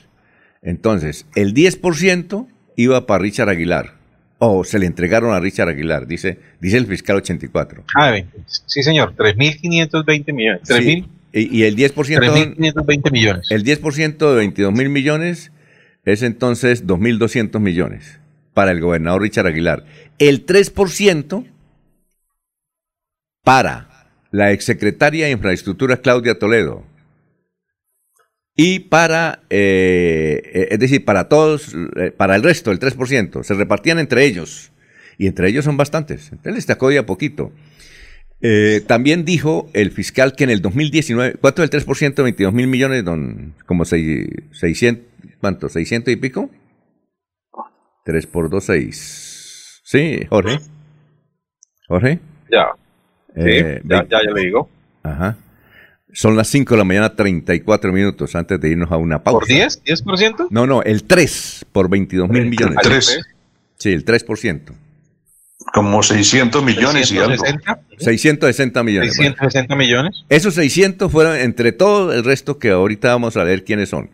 [0.62, 3.97] Entonces, el 10% iba para Richard Aguilar.
[4.40, 7.84] O se le entregaron a Richard Aguilar, dice, dice el fiscal 84.
[7.96, 10.62] Ah, sí, señor, 3.520 millones.
[10.66, 11.94] 3, y, y, el 10%...
[11.96, 13.48] 3.520 millones.
[13.50, 15.52] El 10% de 22 mil millones
[16.06, 18.20] es entonces 2.200 millones
[18.54, 19.86] para el gobernador Richard Aguilar.
[20.20, 21.46] El 3%
[23.44, 26.84] para la exsecretaria de Infraestructura Claudia Toledo.
[28.60, 33.54] Y para, eh, eh, es decir, para todos, eh, para el resto, el 3%, se
[33.54, 34.72] repartían entre ellos.
[35.20, 36.32] Y entre ellos son bastantes.
[36.32, 37.52] Entonces les destacó ya poquito.
[38.88, 42.68] también dijo el fiscal que en el 2019, ¿cuánto es el 3% de 22 mil
[42.68, 43.06] millones?
[43.06, 45.06] Don, como 600,
[45.40, 45.70] ¿cuánto?
[45.70, 46.50] ¿600 y pico?
[48.06, 49.82] 3 por 2, 6.
[49.84, 50.60] Sí, Jorge.
[51.88, 52.20] Jorge.
[52.52, 52.68] Ya.
[53.36, 54.70] Eh, ya, ya, le digo.
[55.04, 55.38] Ajá.
[56.14, 59.40] Son las 5 de la mañana, 34 minutos antes de irnos a una pausa.
[59.40, 59.84] ¿Por 10?
[59.84, 60.48] ¿10%?
[60.50, 62.78] No, no, el 3 por 22 mil millones.
[62.82, 63.20] ¿El 3?
[63.78, 64.62] Sí, el 3%.
[65.74, 69.16] Como 600 millones 660, y 660 millones.
[69.16, 70.24] 660 millones.
[70.30, 74.10] Esos 600 fueron entre todo el resto que ahorita vamos a ver quiénes son.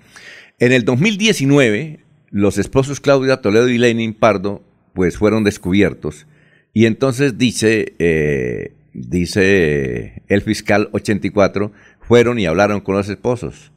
[0.60, 1.99] En el 2019,
[2.32, 6.25] los esposos Claudia Toledo y Lenin Pardo pues fueron descubiertos.
[6.73, 13.71] Y entonces dice eh, dice el fiscal 84, fueron y hablaron con los esposos.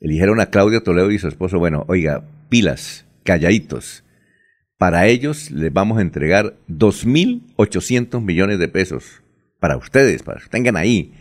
[0.00, 4.04] Eligieron a Claudio Toledo y su esposo, bueno, oiga, pilas, calladitos.
[4.78, 9.22] Para ellos les vamos a entregar 2.800 millones de pesos.
[9.60, 11.12] Para ustedes, para que tengan ahí.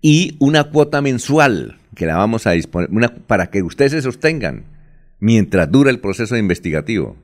[0.00, 4.64] Y una cuota mensual que la vamos a disponer, para que ustedes se sostengan
[5.18, 7.16] mientras dura el proceso investigativo.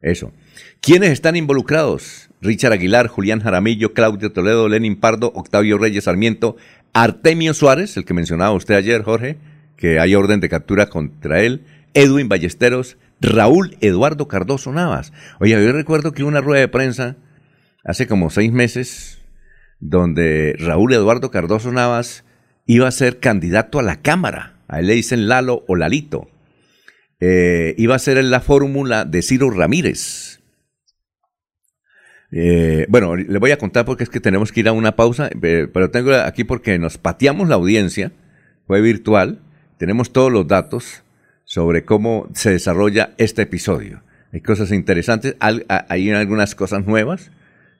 [0.00, 0.32] Eso.
[0.80, 2.28] ¿Quiénes están involucrados?
[2.40, 6.56] Richard Aguilar, Julián Jaramillo, Claudio Toledo, Lenin Pardo, Octavio Reyes Sarmiento,
[6.92, 9.38] Artemio Suárez, el que mencionaba usted ayer, Jorge,
[9.76, 15.12] que hay orden de captura contra él, Edwin Ballesteros, Raúl Eduardo Cardoso Navas.
[15.40, 17.16] Oye, yo recuerdo que una rueda de prensa
[17.84, 19.18] hace como seis meses,
[19.80, 22.24] donde Raúl Eduardo Cardoso Navas
[22.66, 24.56] iba a ser candidato a la Cámara.
[24.68, 26.28] A él le dicen Lalo o Lalito.
[27.20, 30.36] Eh, iba a ser en la fórmula de Ciro Ramírez
[32.32, 35.30] eh, bueno, le voy a contar porque es que tenemos que ir a una pausa,
[35.40, 38.12] pero tengo aquí porque nos pateamos la audiencia,
[38.66, 39.40] fue virtual,
[39.78, 41.02] tenemos todos los datos
[41.44, 44.02] sobre cómo se desarrolla este episodio.
[44.32, 47.30] Hay cosas interesantes, hay algunas cosas nuevas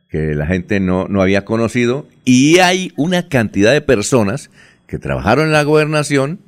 [0.09, 4.51] que la gente no, no había conocido y hay una cantidad de personas
[4.87, 6.39] que trabajaron en la gobernación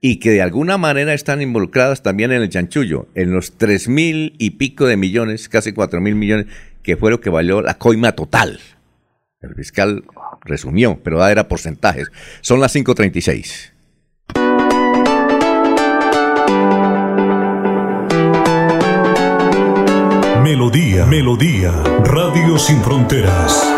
[0.00, 4.34] y que de alguna manera están involucradas también en el chanchullo, en los tres mil
[4.38, 6.46] y pico de millones, casi cuatro mil millones
[6.82, 8.60] que fue lo que valió la coima total.
[9.40, 10.04] El fiscal
[10.42, 12.10] resumió, pero era porcentajes.
[12.40, 13.72] Son las 5.36.
[20.42, 21.70] Melodía, Melodía,
[22.04, 23.77] Radio Sin Fronteras.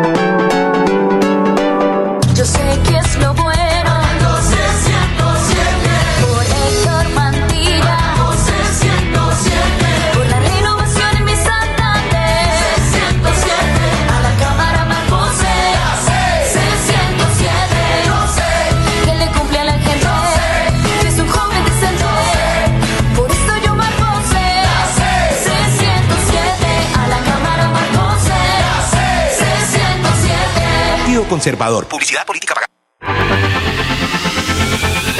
[31.31, 31.87] Conservador.
[31.87, 32.69] Publicidad política pagada.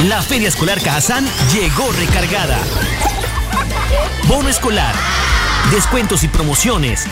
[0.09, 2.59] La Feria Escolar Cajazán llegó recargada.
[4.27, 4.93] Bono escolar,
[5.71, 7.05] descuentos y promociones,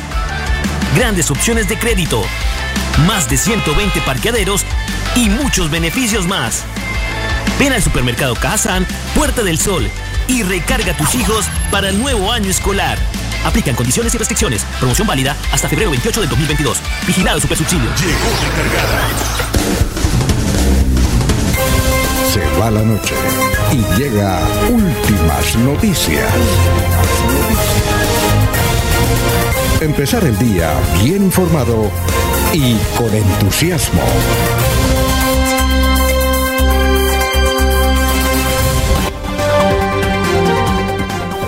[0.95, 2.21] grandes opciones de crédito,
[3.07, 4.65] más de 120 parqueaderos
[5.15, 6.63] y muchos beneficios más.
[7.57, 8.85] Ven al supermercado Cajazán,
[9.15, 9.89] Puerta del Sol
[10.27, 12.97] y recarga a tus hijos para el nuevo año escolar.
[13.45, 14.65] Aplican condiciones y restricciones.
[14.79, 16.77] Promoción válida hasta febrero 28 del 2022.
[17.07, 17.89] Vigilado Supersubsidio.
[17.95, 19.01] Llegó recargada.
[22.31, 23.15] Se va la noche
[23.71, 26.31] y llega últimas noticias.
[29.81, 31.89] Empezar el día bien informado
[32.53, 34.01] y con entusiasmo.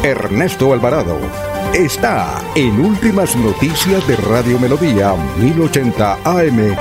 [0.04, 6.76] Ernesto Alvarado está en Últimas Noticias de Radio Melodía 1080 AM.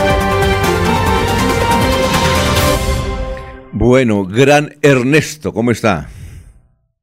[3.72, 6.08] Bueno, gran Ernesto, ¿cómo está?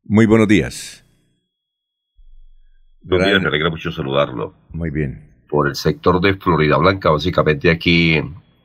[0.03, 1.03] Muy buenos días.
[3.01, 4.53] Gran- Miguel, me alegra mucho saludarlo.
[4.71, 5.31] Muy bien.
[5.49, 8.21] Por el sector de Florida Blanca, básicamente aquí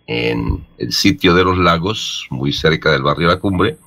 [0.06, 3.78] en el sitio de los lagos, muy cerca del barrio La Cumbre,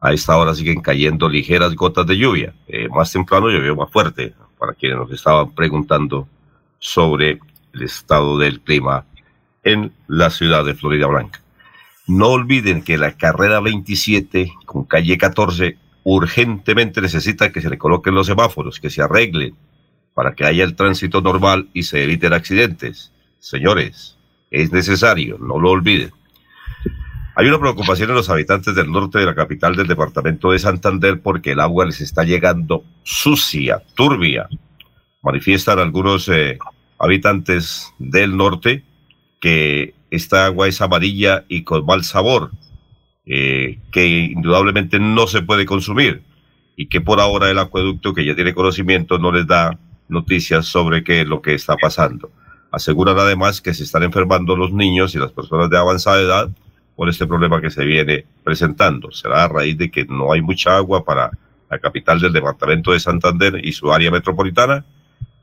[0.00, 2.54] a esta hora siguen cayendo ligeras gotas de lluvia.
[2.68, 6.28] Eh, más temprano llovió más fuerte, para quienes nos estaban preguntando
[6.78, 7.40] sobre
[7.72, 9.04] el estado del clima
[9.64, 11.42] en la ciudad de Florida Blanca.
[12.06, 18.14] No olviden que la carrera 27 con calle 14 urgentemente necesita que se le coloquen
[18.14, 19.56] los semáforos, que se arreglen
[20.14, 23.12] para que haya el tránsito normal y se eviten accidentes.
[23.40, 24.16] Señores,
[24.52, 26.12] es necesario, no lo olviden.
[27.34, 31.20] Hay una preocupación en los habitantes del norte de la capital del departamento de Santander
[31.22, 34.48] porque el agua les está llegando sucia, turbia.
[35.22, 36.58] Manifiestan algunos eh,
[36.98, 38.84] habitantes del norte
[39.40, 42.50] que esta agua es amarilla y con mal sabor,
[43.24, 46.22] eh, que indudablemente no se puede consumir
[46.76, 49.78] y que por ahora el acueducto que ya tiene conocimiento no les da
[50.08, 52.30] noticias sobre qué es lo que está pasando.
[52.70, 56.50] Aseguran además que se están enfermando los niños y las personas de avanzada edad
[56.96, 59.10] por este problema que se viene presentando.
[59.10, 61.30] Será a raíz de que no hay mucha agua para
[61.70, 64.84] la capital del departamento de Santander y su área metropolitana.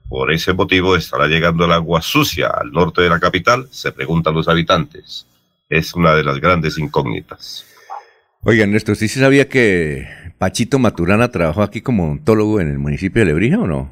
[0.08, 4.34] Por ese motivo estará llegando el agua sucia al norte de la capital, se preguntan
[4.34, 5.28] los habitantes.
[5.70, 7.66] Es una de las grandes incógnitas.
[8.44, 13.22] Oiga, Ernesto, ¿sí se sabía que Pachito Maturana trabajó aquí como odontólogo en el municipio
[13.22, 13.92] de Lebrija o no?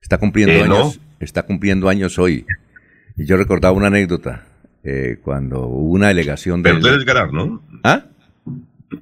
[0.00, 0.76] Está cumpliendo Eh, no.
[0.76, 2.44] años, está cumpliendo años hoy.
[3.16, 4.44] Y yo recordaba una anécdota
[4.84, 7.62] eh, cuando hubo una delegación de Perder es ganar, ¿no?
[7.84, 8.04] ¿Ah?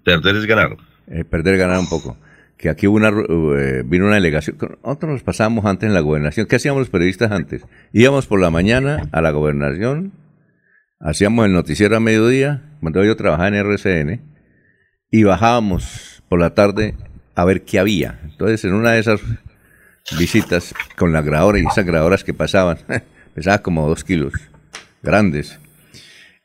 [0.05, 0.77] Perder es ganar.
[1.09, 2.17] Eh, perder, ganar un poco.
[2.57, 4.57] Que aquí hubo una, eh, vino una delegación.
[4.85, 6.47] Nosotros nos pasábamos antes en la gobernación.
[6.47, 7.65] ¿Qué hacíamos los periodistas antes?
[7.93, 10.13] Íbamos por la mañana a la gobernación,
[11.01, 14.21] hacíamos el noticiero a mediodía, cuando yo trabajaba en RCN,
[15.11, 16.95] y bajábamos por la tarde
[17.35, 18.21] a ver qué había.
[18.25, 19.21] Entonces, en una de esas
[20.19, 22.79] visitas con la grabadora y esas grabadoras que pasaban,
[23.35, 24.35] pesaba como dos kilos,
[25.03, 25.59] grandes.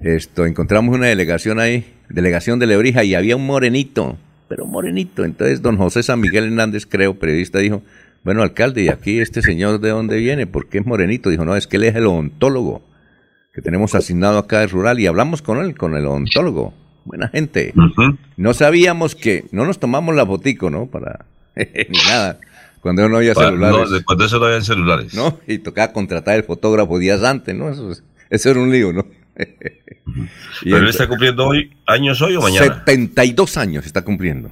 [0.05, 5.25] Esto, encontramos una delegación ahí, delegación de Lebrija, y había un morenito, pero morenito.
[5.25, 7.81] Entonces, don José San Miguel Hernández, creo, periodista, dijo,
[8.23, 10.45] bueno, alcalde, ¿y aquí este señor de dónde viene?
[10.45, 11.31] ¿Por qué es morenito?
[11.31, 12.83] Dijo, no, es que él es el odontólogo
[13.51, 16.75] que tenemos asignado acá de Rural, y hablamos con él, con el odontólogo.
[17.03, 17.73] Buena gente.
[18.37, 20.85] No sabíamos que, no nos tomamos la botico, ¿no?
[20.85, 21.25] Para,
[21.55, 22.39] ni nada.
[22.79, 23.89] Cuando no había Para- celulares.
[24.07, 25.15] no, de eso no habían celulares.
[25.15, 25.39] ¿no?
[25.47, 27.69] Y tocaba contratar el fotógrafo días antes, ¿no?
[27.71, 29.07] Eso, es- eso era un lío, ¿no?
[30.61, 32.83] Y Pero él está cumpliendo hoy años hoy o mañana.
[32.85, 34.49] 72 años está cumpliendo.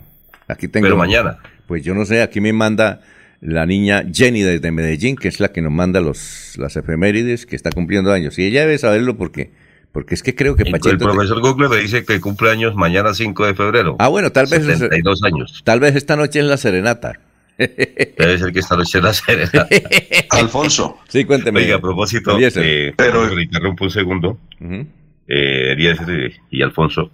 [0.48, 0.86] Aquí tengo.
[0.86, 1.38] Pero mañana.
[1.68, 3.02] Pues yo no sé, aquí me manda
[3.40, 7.56] la niña Jenny desde Medellín, que es la que nos manda los, las efemérides, que
[7.56, 8.38] está cumpliendo años.
[8.40, 9.52] Y ella debe saberlo porque,
[9.92, 11.06] porque es que creo que El Pachito.
[11.06, 13.96] profesor Google me dice que cumple años mañana 5 de febrero.
[14.00, 14.66] Ah, bueno, tal vez.
[14.66, 15.62] 72 años.
[15.64, 17.20] Tal vez esta noche es la serenata.
[17.58, 19.46] Debe ser que esta noche la serie.
[20.30, 20.98] Alfonso.
[21.08, 21.62] Sí, cuénteme.
[21.62, 24.38] Oiga, a propósito, eh, Pero- le interrumpo un segundo.
[24.60, 27.10] Eh, Eliezer y Alfonso,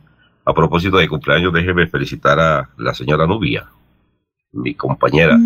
[0.45, 3.67] a propósito de cumpleaños, déjeme felicitar a la señora Nubia,
[4.53, 5.37] mi compañera,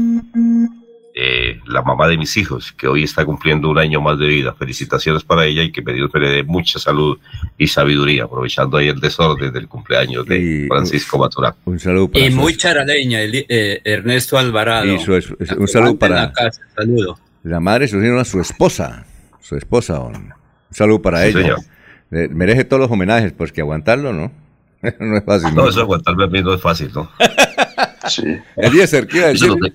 [1.15, 4.53] eh, la mamá de mis hijos, que hoy está cumpliendo un año más de vida.
[4.53, 7.19] Felicitaciones para ella y que me Dios le dé mucha salud
[7.57, 11.53] y sabiduría, aprovechando ahí el desorden del cumpleaños de Y- Francisco Maturán.
[11.65, 14.85] Un saludo para Y su- muy charaleña, eh, Ernesto Alvarado.
[14.87, 17.19] Y su- su- un saludo para la casa, saludo.
[17.43, 19.05] la madre, su señora, su esposa.
[19.39, 19.99] Su esposa.
[19.99, 20.33] Un
[20.71, 21.41] saludo para Sí, ella.
[21.41, 21.59] señor.
[22.11, 24.31] Eh, merece todos los homenajes, pues que aguantarlo, ¿no?
[24.99, 25.53] no es fácil.
[25.53, 27.09] No, eso aguantarme a mí no es fácil, ¿no?
[28.07, 28.23] Sí.
[28.57, 29.73] Eliezer, ¿qué iba a Eso decir?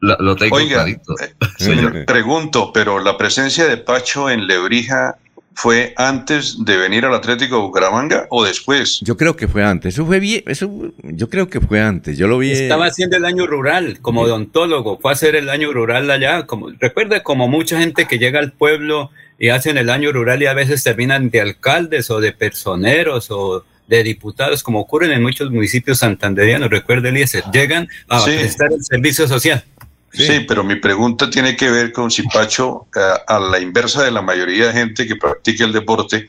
[0.00, 1.14] Lo, te- lo- lo tengo Oiga, clarito.
[1.20, 5.16] eh, Pregunto, pero la presencia de Pacho en Lebrija
[5.54, 9.00] fue antes de venir al Atlético de Bucaramanga o después?
[9.02, 9.94] Yo creo que fue antes.
[9.94, 10.70] Eso fue bien, eso
[11.02, 12.18] yo creo que fue antes.
[12.18, 12.52] Yo lo vi.
[12.52, 16.68] Estaba haciendo el año rural como odontólogo, fue a hacer el año rural allá, como
[16.78, 20.52] recuerde como mucha gente que llega al pueblo y hacen el año rural y a
[20.52, 25.98] veces terminan de alcaldes o de personeros o de diputados, como ocurren en muchos municipios
[26.00, 29.64] santanderianos, recuerde Eliezer, llegan a prestar el servicio social.
[30.12, 30.44] Sí.
[30.48, 34.22] pero mi pregunta tiene que ver con si Pacho, eh, a la inversa de la
[34.22, 36.28] mayoría de gente que practica el deporte,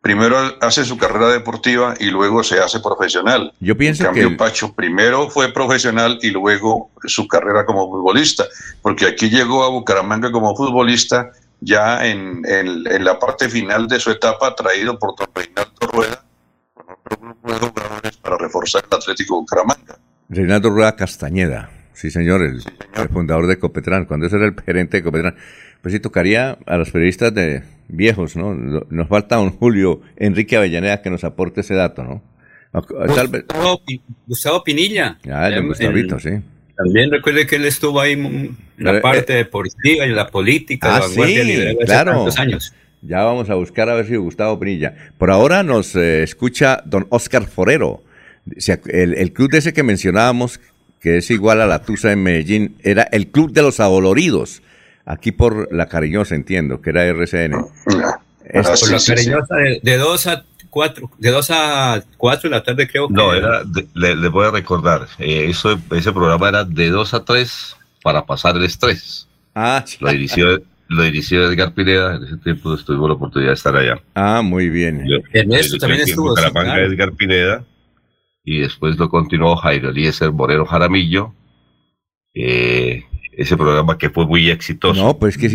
[0.00, 3.52] primero hace su carrera deportiva y luego se hace profesional.
[3.60, 8.44] Yo pienso en cambio, que Pacho primero fue profesional y luego su carrera como futbolista,
[8.82, 14.10] porque aquí llegó a Bucaramanga como futbolista ya en, en, la parte final de su
[14.10, 16.24] etapa, traído por don Reinaldo Rueda,
[16.72, 19.98] con otro grupo de jugadores para reforzar el Atlético Bucaramanga.
[20.30, 21.79] Reinaldo Rueda Castañeda.
[22.00, 22.62] Sí, señor, el,
[23.10, 25.34] fundador de Copetran, cuando ese era el gerente de Copetran.
[25.82, 28.54] Pues sí, tocaría a los periodistas de viejos, ¿no?
[28.54, 32.22] Nos falta un Julio Enrique Avellaneda que nos aporte ese dato, ¿no?
[34.26, 35.18] Gustavo, Pinilla.
[35.30, 36.30] Ah, el, Gustavito, sí.
[36.74, 41.02] También recuerde que él estuvo ahí en la eh, parte deportiva y la política, ah,
[41.02, 42.28] sí, claro.
[42.38, 42.72] años.
[43.02, 44.94] Ya vamos a buscar a ver si Gustavo Pinilla.
[45.18, 48.02] Por ahora nos eh, escucha don Oscar Forero.
[48.86, 50.60] El, el club de ese que mencionábamos,
[51.00, 54.62] que es igual a la Tusa en Medellín, era el Club de los Adoloridos,
[55.06, 57.54] aquí por La Cariñosa, entiendo, que era RCN.
[58.44, 62.86] Es, por La Cariñosa, de, dos a cuatro, de dos a cuatro de la tarde
[62.86, 63.14] creo que...
[63.14, 63.62] No, era,
[63.94, 68.56] le, voy a recordar, eh, eso, ese programa era de dos a tres para pasar
[68.56, 69.26] el estrés.
[69.54, 73.74] Ah, lo dirigió, lo dirigió Edgar Pineda, en ese tiempo tuvimos la oportunidad de estar
[73.74, 74.00] allá.
[74.14, 75.06] Ah, muy bien.
[75.32, 76.36] Ernesto también estuvo.
[76.36, 77.64] Edgar Pineda
[78.44, 81.34] y después lo continuó Jairo Eliezer Moreno Jaramillo.
[82.34, 85.02] Eh, ese programa que fue muy exitoso.
[85.02, 85.48] No, pues que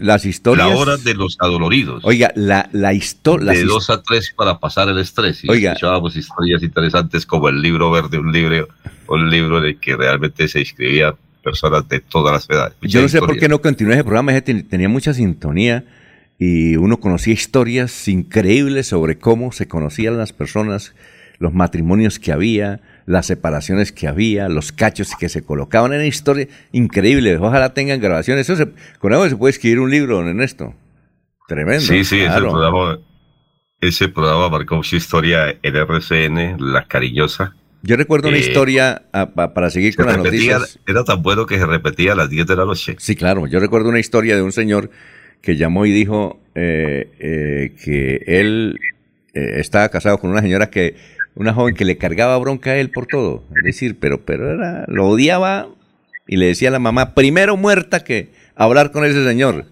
[0.00, 0.68] las historias.
[0.68, 2.02] La hora de los adoloridos.
[2.04, 3.52] Oiga, la, la historia.
[3.52, 5.44] De dos a tres para pasar el estrés.
[5.44, 5.72] Y Oiga.
[5.72, 8.68] escuchábamos historias interesantes como el libro verde, un libro,
[9.08, 12.76] un libro de que realmente se inscribían personas de todas las edades.
[12.82, 15.84] Yo no sé por qué no continué ese programa, ese tenía mucha sintonía
[16.38, 20.94] y uno conocía historias increíbles sobre cómo se conocían las personas
[21.38, 26.48] los matrimonios que había, las separaciones que había, los cachos que se colocaban en historia
[26.72, 27.36] increíble.
[27.36, 28.48] Ojalá tengan grabaciones.
[28.50, 28.68] Eso
[28.98, 30.74] con eso se puede escribir un libro, en esto.
[31.46, 31.80] Tremendo.
[31.80, 32.98] Sí, sí, ese, programa,
[33.80, 37.54] ese programa marcó su historia en RCN, La Cariñosa.
[37.82, 40.80] Yo recuerdo una eh, historia, ah, para seguir con las noticias.
[40.88, 42.96] Era tan bueno que se repetía a las 10 de la noche.
[42.98, 43.46] Sí, claro.
[43.46, 44.90] Yo recuerdo una historia de un señor
[45.40, 48.80] que llamó y dijo eh, eh, que él
[49.34, 50.96] estaba casado con una señora que
[51.36, 53.44] una joven que le cargaba bronca a él por todo.
[53.56, 55.68] Es decir, pero, pero era, lo odiaba
[56.26, 59.66] y le decía a la mamá, primero muerta que hablar con ese señor.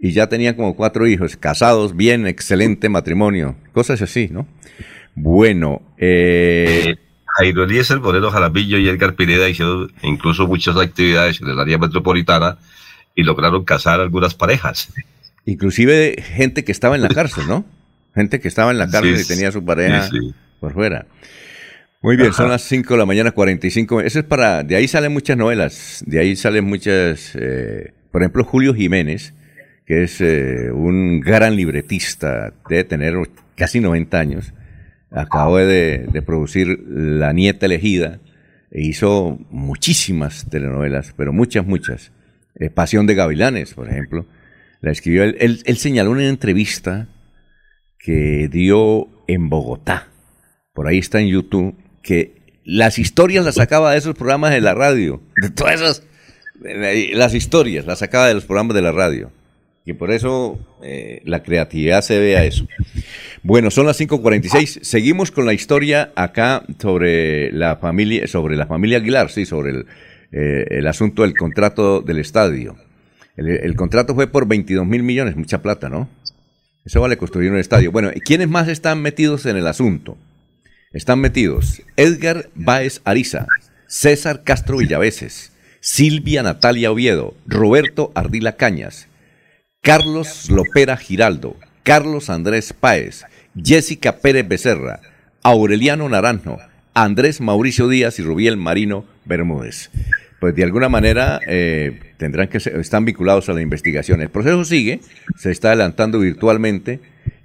[0.00, 4.46] Y ya tenían como cuatro hijos, casados, bien, excelente matrimonio, cosas así, ¿no?
[5.14, 6.96] Bueno, eh...
[7.38, 12.58] Jairo Eliezer, Moreno Jaramillo y Edgar Pineda hicieron incluso muchas actividades en el área metropolitana
[13.14, 14.92] y lograron casar algunas parejas.
[15.44, 17.64] Inclusive gente que estaba en la cárcel, ¿no?
[18.14, 20.08] Gente que estaba en la cárcel y tenía su pareja
[20.60, 21.06] por fuera.
[22.00, 24.02] Muy bien, son las 5 de la mañana, 45.
[24.02, 24.62] Eso es para.
[24.62, 26.04] De ahí salen muchas novelas.
[26.06, 27.34] De ahí salen muchas.
[27.34, 29.34] Eh, por ejemplo, Julio Jiménez,
[29.84, 33.14] que es eh, un gran libretista, debe tener
[33.56, 34.54] casi 90 años.
[35.10, 38.20] Acabó de, producir La Nieta Elegida.
[38.70, 42.12] E hizo muchísimas telenovelas, pero muchas, muchas.
[42.54, 44.24] Eh, Pasión de Gavilanes, por ejemplo.
[44.80, 45.62] La escribió él, él.
[45.64, 47.08] Él señaló en una entrevista
[47.98, 50.06] que dio en Bogotá
[50.78, 54.74] por ahí está en YouTube, que las historias las sacaba de esos programas de la
[54.74, 56.04] radio, de todas esas,
[56.60, 59.32] las historias las sacaba de los programas de la radio.
[59.84, 62.68] Y por eso eh, la creatividad se ve a eso.
[63.42, 64.84] Bueno, son las 5.46.
[64.84, 69.86] Seguimos con la historia acá sobre la familia, sobre la familia Aguilar, sí, sobre el,
[70.30, 72.76] eh, asunto del contrato del estadio.
[73.36, 76.08] El, el, contrato fue por 22 mil millones, mucha plata, ¿no?
[76.84, 77.90] Eso vale construir un estadio.
[77.90, 80.16] Bueno, ¿quiénes más están metidos en el asunto?
[80.92, 83.46] Están metidos Edgar Báez Ariza,
[83.86, 89.08] César Castro Villaveses, Silvia Natalia Oviedo, Roberto Ardila Cañas,
[89.82, 93.24] Carlos Lopera Giraldo, Carlos Andrés Páez,
[93.56, 95.00] Jessica Pérez Becerra,
[95.42, 96.58] Aureliano Naranjo,
[96.94, 99.90] Andrés Mauricio Díaz y Rubiel Marino Bermúdez.
[100.40, 104.20] Pues de alguna manera eh, tendrán que están vinculados a la investigación.
[104.20, 105.00] El proceso sigue,
[105.36, 107.00] se está adelantando virtualmente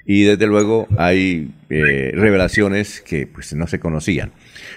[0.05, 4.31] y desde luego hay eh, revelaciones que pues, no se conocían.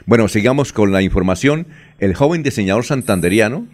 [0.07, 1.67] Bueno, sigamos con la información.
[1.99, 3.67] El joven diseñador santanderiano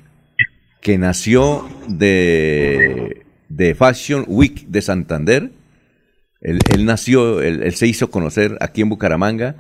[0.81, 5.51] que nació de, de Fashion Week de Santander
[6.43, 9.55] él, nació, él, se hizo conocer aquí en Bucaramanga,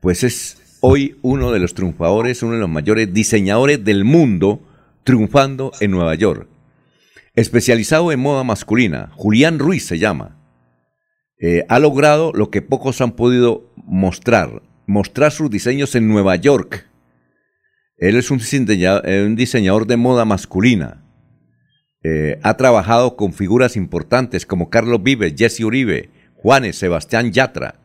[0.00, 4.60] pues es hoy uno de los triunfadores, uno de los mayores diseñadores del mundo,
[5.04, 6.46] triunfando en Nueva York.
[7.34, 10.36] Especializado en moda masculina, Julián Ruiz se llama.
[11.40, 16.86] Eh, ha logrado lo que pocos han podido mostrar, mostrar sus diseños en Nueva York.
[17.96, 18.38] Él es un
[19.36, 21.04] diseñador, de moda masculina.
[22.02, 27.80] Eh, ha trabajado con figuras importantes como Carlos Vives, Jesse Uribe, Juanes, Sebastián Yatra,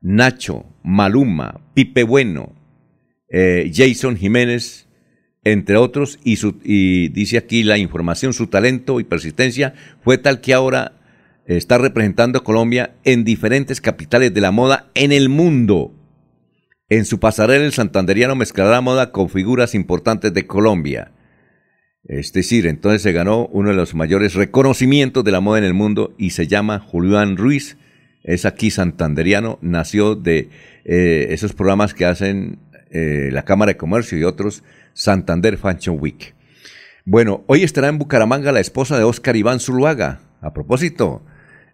[0.00, 2.54] Nacho, Maluma, Pipe Bueno,
[3.30, 4.86] eh, Jason Jiménez,
[5.44, 11.03] entre otros, y dice aquí la información, su talento y persistencia fue tal que ahora
[11.46, 15.92] está representando a Colombia en diferentes capitales de la moda en el mundo.
[16.88, 21.12] En su pasarela el santanderiano mezclará moda con figuras importantes de Colombia.
[22.04, 25.74] Es decir, entonces se ganó uno de los mayores reconocimientos de la moda en el
[25.74, 27.78] mundo y se llama Julián Ruiz
[28.24, 30.48] es aquí santanderiano, nació de
[30.84, 32.58] eh, esos programas que hacen
[32.90, 34.64] eh, la Cámara de Comercio y otros,
[34.94, 36.34] Santander Fashion Week.
[37.04, 40.20] Bueno, hoy estará en Bucaramanga la esposa de Oscar Iván Zuluaga.
[40.40, 41.22] A propósito,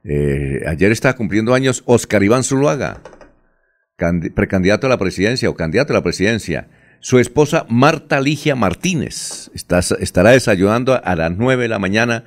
[0.05, 3.03] eh, ayer estaba cumpliendo años Oscar Iván Zuluaga,
[4.35, 6.69] precandidato a la presidencia o candidato a la presidencia.
[7.01, 12.25] Su esposa Marta Ligia Martínez estará desayunando a las 9 de la mañana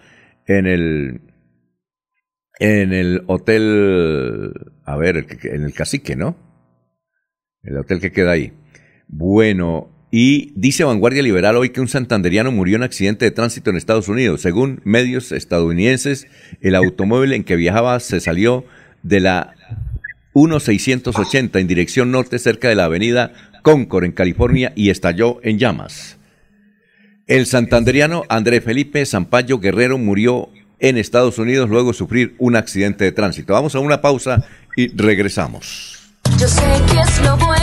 [0.48, 1.22] en el
[2.60, 4.54] en el hotel,
[4.86, 6.38] a ver, en el cacique, ¿no?
[7.64, 8.54] El hotel que queda ahí.
[9.08, 13.78] Bueno, y dice Vanguardia Liberal hoy que un santanderiano murió en accidente de tránsito en
[13.78, 14.42] Estados Unidos.
[14.42, 16.28] Según medios estadounidenses,
[16.62, 18.64] el automóvil en que viajaba se salió
[19.02, 19.56] de la
[20.36, 23.34] 1680 en dirección norte cerca de la avenida
[23.64, 26.20] Concord en California y estalló en llamas.
[27.26, 33.04] El santanderiano André Felipe Zampayo Guerrero murió en Estados Unidos luego de sufrir un accidente
[33.04, 33.54] de tránsito.
[33.54, 34.46] Vamos a una pausa
[34.76, 36.14] y regresamos.
[36.38, 37.63] Yo sé que es lo bueno.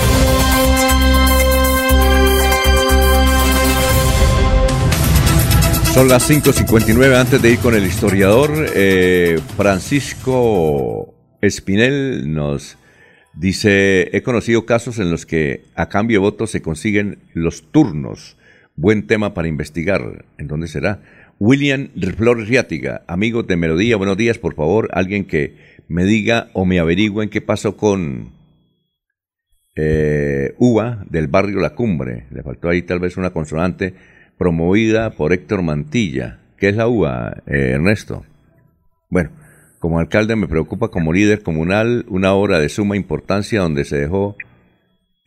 [5.93, 8.49] Son las 5.59 antes de ir con el historiador.
[8.73, 12.77] Eh, Francisco Espinel nos
[13.33, 18.37] dice, he conocido casos en los que a cambio de votos se consiguen los turnos.
[18.75, 20.23] Buen tema para investigar.
[20.37, 21.01] ¿En dónde será?
[21.39, 25.57] William Flores Riátiga, amigos de Melodía, buenos días, por favor, alguien que
[25.89, 28.31] me diga o me averigüen qué pasó con
[29.75, 32.27] eh, Uva del barrio La Cumbre.
[32.31, 33.93] Le faltó ahí tal vez una consonante
[34.41, 36.39] promovida por Héctor Mantilla.
[36.57, 38.25] ¿Qué es la UA, eh, Ernesto?
[39.07, 39.29] Bueno,
[39.77, 44.35] como alcalde me preocupa como líder comunal una obra de suma importancia donde se dejó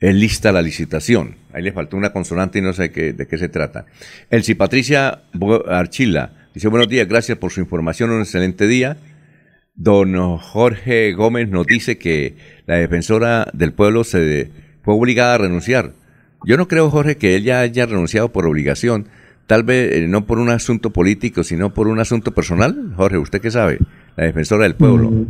[0.00, 1.36] en lista la licitación.
[1.52, 3.86] Ahí le faltó una consonante y no sé qué, de qué se trata.
[4.30, 5.22] Elsie Patricia
[5.68, 8.96] Archila dice buenos días, gracias por su información, un excelente día.
[9.76, 12.34] Don Jorge Gómez nos dice que
[12.66, 14.50] la defensora del pueblo se
[14.82, 15.92] fue obligada a renunciar
[16.44, 19.08] yo no creo, Jorge, que ella haya renunciado por obligación,
[19.46, 22.92] tal vez eh, no por un asunto político, sino por un asunto personal.
[22.96, 23.78] Jorge, ¿usted qué sabe?
[24.16, 25.10] La defensora del pueblo.
[25.10, 25.26] Mm.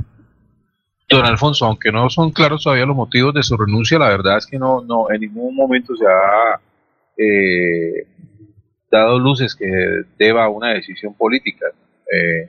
[1.08, 4.46] Don Alfonso, aunque no son claros todavía los motivos de su renuncia, la verdad es
[4.46, 6.60] que no, no en ningún momento se ha
[7.16, 8.06] eh,
[8.90, 9.66] dado luces que
[10.18, 11.66] deba una decisión política.
[12.10, 12.48] Eh,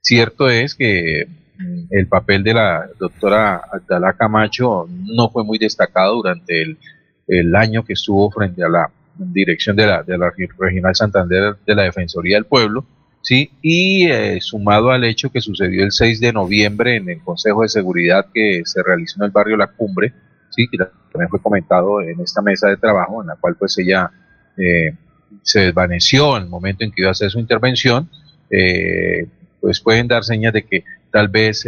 [0.00, 1.26] cierto es que
[1.58, 6.78] mm, el papel de la doctora Abdalá Camacho no fue muy destacado durante el
[7.26, 11.74] el año que estuvo frente a la dirección de la, de la Regional Santander de
[11.74, 12.84] la Defensoría del Pueblo,
[13.22, 13.50] ¿sí?
[13.62, 17.68] y eh, sumado al hecho que sucedió el 6 de noviembre en el Consejo de
[17.68, 20.12] Seguridad que se realizó en el barrio La Cumbre,
[20.50, 20.68] ¿sí?
[20.68, 24.10] que también fue comentado en esta mesa de trabajo, en la cual pues ella
[24.56, 24.94] eh,
[25.42, 28.08] se desvaneció en el momento en que iba a hacer su intervención,
[28.50, 29.26] eh,
[29.60, 31.64] pues pueden dar señas de que tal vez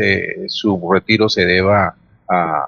[0.49, 1.95] su retiro se deba
[2.29, 2.67] a,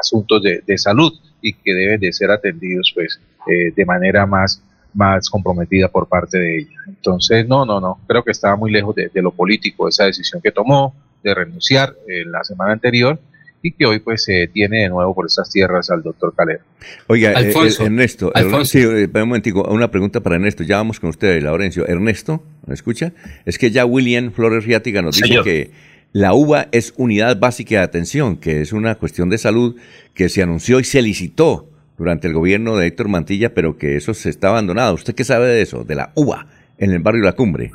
[0.00, 1.12] asuntos de salud
[1.46, 4.60] y que deben de ser atendidos pues eh, de manera más,
[4.94, 6.80] más comprometida por parte de ella.
[6.88, 10.50] Entonces, no, no, no, creo que estaba muy lejos de, lo político esa decisión que
[10.50, 10.92] tomó
[11.22, 13.20] de renunciar en la semana anterior
[13.62, 16.64] y que hoy pues se tiene de nuevo por esas tierras al doctor Calero.
[17.06, 18.32] Oiga, eh, eh, Ernesto,
[18.64, 21.86] sí, eh, un momentico, una pregunta para Ernesto, ya vamos con usted, Laurencio.
[21.86, 23.12] Ernesto, ¿me escucha?
[23.44, 25.70] Es que ya William Flores Riática nos dice que
[26.16, 29.76] la UBA es unidad básica de atención, que es una cuestión de salud
[30.14, 34.14] que se anunció y se licitó durante el gobierno de Héctor Mantilla, pero que eso
[34.14, 34.94] se está abandonado.
[34.94, 36.46] ¿Usted qué sabe de eso, de la UBA
[36.78, 37.70] en el barrio La Cumbre?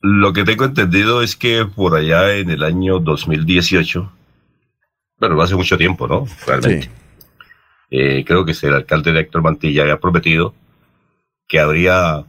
[0.00, 4.12] Lo que tengo entendido es que por allá en el año 2018,
[5.18, 6.24] bueno, hace mucho tiempo, ¿no?
[6.46, 6.88] Realmente.
[7.90, 10.54] Eh, creo que el alcalde de Héctor Mantilla había prometido
[11.48, 12.24] que habría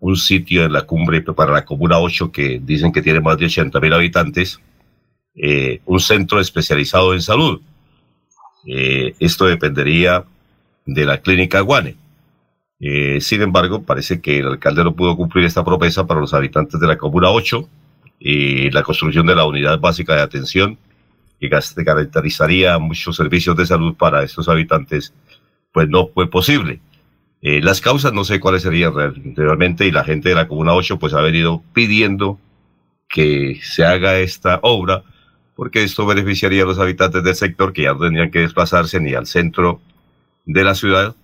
[0.00, 3.44] un sitio en la cumbre para la Comuna 8 que dicen que tiene más de
[3.44, 4.60] 80 mil habitantes,
[5.34, 7.60] eh, un centro especializado en salud.
[8.66, 10.24] Eh, esto dependería
[10.84, 11.96] de la clínica Guane.
[12.80, 16.78] Eh, sin embargo, parece que el alcalde no pudo cumplir esta promesa para los habitantes
[16.80, 17.68] de la Comuna 8
[18.18, 20.78] y la construcción de la unidad básica de atención
[21.40, 25.12] que caracterizaría muchos servicios de salud para estos habitantes,
[25.72, 26.80] pues no fue posible.
[27.40, 28.94] Las causas no sé cuáles serían
[29.34, 32.38] realmente y la gente de la Comuna 8 pues ha venido pidiendo
[33.08, 35.02] que se haga esta obra
[35.54, 39.14] porque esto beneficiaría a los habitantes del sector que ya no tendrían que desplazarse ni
[39.14, 39.80] al centro
[40.44, 41.14] de la ciudad,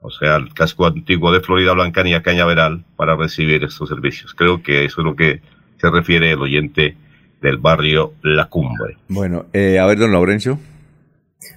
[0.00, 4.34] o sea, el casco antiguo de Florida Blanca ni a Cañaveral para recibir estos servicios.
[4.34, 5.40] Creo que eso es lo que
[5.80, 6.96] se refiere el oyente
[7.42, 8.96] del barrio La Cumbre.
[9.08, 10.58] Bueno, eh, a ver, don Laurencio.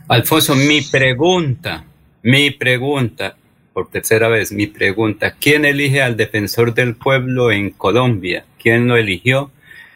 [0.07, 1.85] Alfonso, mi pregunta,
[2.23, 3.35] mi pregunta,
[3.73, 8.45] por tercera vez, mi pregunta, ¿quién elige al defensor del pueblo en Colombia?
[8.61, 9.51] ¿Quién lo eligió?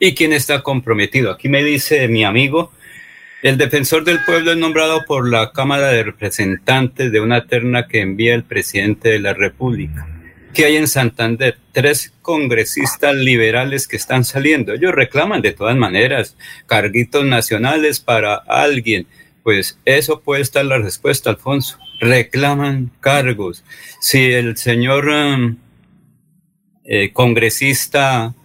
[0.05, 1.31] ¿Y quién está comprometido?
[1.31, 2.73] Aquí me dice mi amigo
[3.41, 8.01] el defensor del pueblo es nombrado por la Cámara de Representantes de una terna que
[8.01, 10.05] envía el presidente de la República.
[10.53, 11.57] ¿Qué hay en Santander?
[11.71, 14.73] Tres congresistas liberales que están saliendo.
[14.73, 16.35] Ellos reclaman de todas maneras
[16.67, 19.07] carguitos nacionales para alguien.
[19.41, 21.77] Pues eso puede estar la respuesta, Alfonso.
[22.01, 23.63] Reclaman cargos.
[24.01, 25.09] Si el señor
[26.83, 28.35] eh, congresista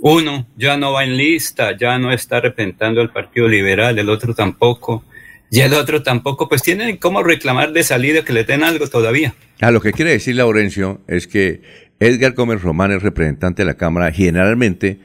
[0.00, 4.34] uno ya no va en lista, ya no está representando al Partido Liberal, el otro
[4.34, 5.04] tampoco,
[5.50, 9.34] y el otro tampoco, pues tienen cómo reclamar de salida que le den algo todavía.
[9.60, 11.62] Ah, lo que quiere decir Laurencio es que
[12.00, 14.12] Edgar Gómez Román es representante de la Cámara.
[14.12, 14.98] Generalmente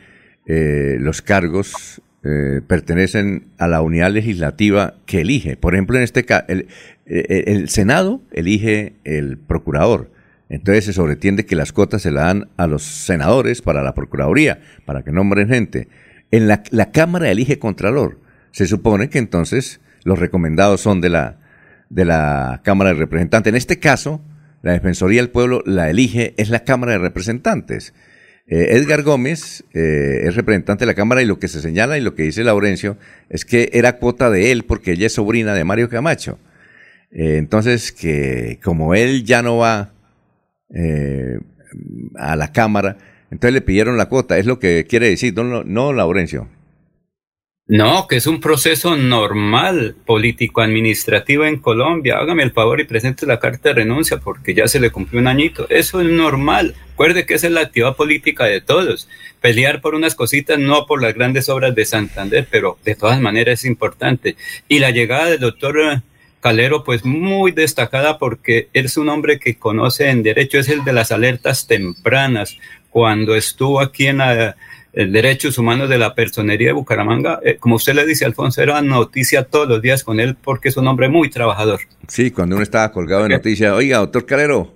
[0.45, 5.55] eh, los cargos eh, pertenecen a la unidad legislativa que elige.
[5.55, 6.67] Por ejemplo, en este caso, el,
[7.05, 10.12] el Senado elige el procurador
[10.53, 14.61] entonces se sobretiende que las cuotas se la dan a los senadores para la Procuraduría,
[14.85, 15.87] para que nombren gente.
[16.29, 18.19] En la, Cámara elige Contralor.
[18.51, 21.39] Se supone que entonces los recomendados son de la,
[21.89, 23.49] de la Cámara de Representantes.
[23.49, 24.21] En este caso,
[24.61, 27.95] la Defensoría del Pueblo la elige, es la Cámara de Representantes.
[28.45, 32.01] Eh, Edgar Gómez eh, es representante de la Cámara y lo que se señala y
[32.01, 32.97] lo que dice Laurencio
[33.29, 36.37] es que era cuota de él porque ella es sobrina de Mario Camacho.
[37.09, 39.92] Eh, entonces, que como él ya no va
[40.73, 41.39] eh,
[42.15, 42.97] a la Cámara.
[43.31, 46.47] Entonces le pidieron la cuota, es lo que quiere decir, no, no Laurencio.
[47.65, 52.17] No, que es un proceso normal político-administrativo en Colombia.
[52.17, 55.27] Hágame el favor y presente la carta de renuncia porque ya se le cumplió un
[55.27, 55.65] añito.
[55.69, 56.75] Eso es normal.
[56.89, 59.07] Recuerde que esa es la actividad política de todos.
[59.39, 63.61] Pelear por unas cositas, no por las grandes obras de Santander, pero de todas maneras
[63.61, 64.35] es importante.
[64.67, 66.01] Y la llegada del doctor
[66.43, 70.91] Calero, pues muy destacada porque es un hombre que conoce en derecho, es el de
[70.91, 72.57] las alertas tempranas.
[72.89, 74.57] Cuando estuvo aquí en la,
[74.91, 79.45] Derechos Humanos de la Personería de Bucaramanga, eh, como usted le dice, Alfonso, era noticia
[79.45, 81.79] todos los días con él porque es un hombre muy trabajador.
[82.09, 84.75] Sí, cuando uno estaba colgado de noticias, oiga, doctor Calero,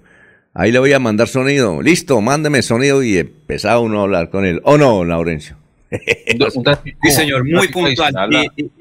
[0.53, 1.81] ahí le voy a mandar sonido.
[1.81, 4.61] Listo, mándeme sonido y empezaba uno a hablar con él.
[4.63, 5.57] ¿O no, Laurencio?
[5.91, 8.13] sí, señor, muy puntual
[8.55, 8.71] y,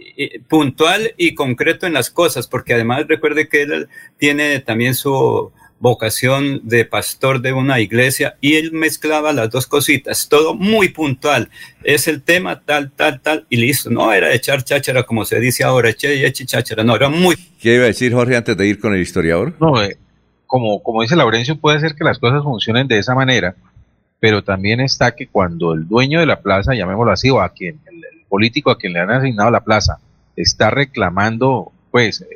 [0.48, 3.88] puntual y concreto en las cosas, porque además recuerde que él
[4.18, 10.28] tiene también su vocación de pastor de una iglesia y él mezclaba las dos cositas,
[10.28, 11.50] todo muy puntual.
[11.84, 13.90] Es el tema tal, tal, tal y listo.
[13.90, 17.36] No era echar cháchara como se dice ahora, eche y eche cháchara, no, era muy...
[17.60, 19.54] ¿Qué iba a decir Jorge antes de ir con el historiador?
[19.60, 19.98] No, eh,
[20.46, 23.54] como, como dice Laurencio, puede ser que las cosas funcionen de esa manera,
[24.20, 27.80] pero también está que cuando el dueño de la plaza, llamémoslo así, o a quien,
[27.86, 29.98] el, político a quien le han asignado la plaza,
[30.36, 32.26] está reclamando, pues, eh,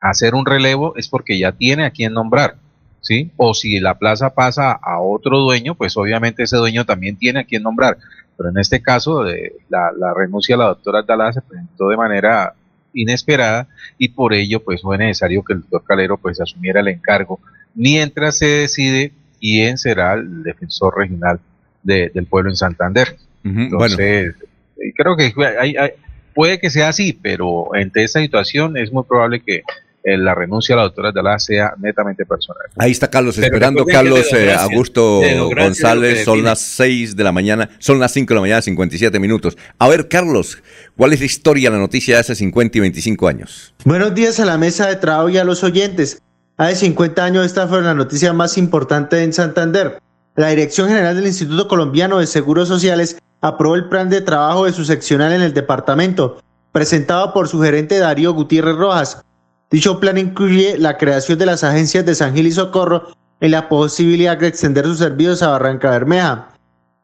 [0.00, 2.56] hacer un relevo, es porque ya tiene a quien nombrar,
[3.00, 3.30] ¿sí?
[3.36, 7.44] O si la plaza pasa a otro dueño, pues obviamente ese dueño también tiene a
[7.44, 7.98] quien nombrar.
[8.36, 11.96] Pero en este caso, eh, la, la, renuncia a la doctora Dalá se presentó de
[11.96, 12.54] manera
[12.94, 13.68] inesperada
[13.98, 17.40] y por ello, pues, fue necesario que el doctor Calero, pues, asumiera el encargo
[17.74, 21.40] mientras se decide quién será el defensor regional
[21.82, 23.16] del pueblo en Santander.
[23.44, 24.34] Entonces,
[24.76, 25.32] eh, creo que
[26.34, 29.62] puede que sea así, pero ante esta situación es muy probable que
[30.04, 32.64] eh, la renuncia a la doctora Dalá sea netamente personal.
[32.76, 35.20] Ahí está Carlos, esperando Carlos eh, Augusto
[35.56, 39.56] González, son las 6 de la mañana, son las 5 de la mañana, 57 minutos.
[39.78, 40.60] A ver, Carlos,
[40.96, 43.74] ¿cuál es la historia, la noticia de hace 50 y 25 años?
[43.84, 46.20] Buenos días a la mesa de trabajo y a los oyentes.
[46.56, 49.98] Hace 50 años esta fue la noticia más importante en Santander.
[50.34, 54.72] La Dirección General del Instituto Colombiano de Seguros Sociales aprobó el plan de trabajo de
[54.72, 56.38] su seccional en el departamento,
[56.72, 59.22] presentado por su gerente Darío Gutiérrez Rojas
[59.72, 63.08] Dicho plan incluye la creación de las agencias de San Gil y Socorro
[63.40, 66.50] y la posibilidad de extender sus servicios a Barranca Bermeja.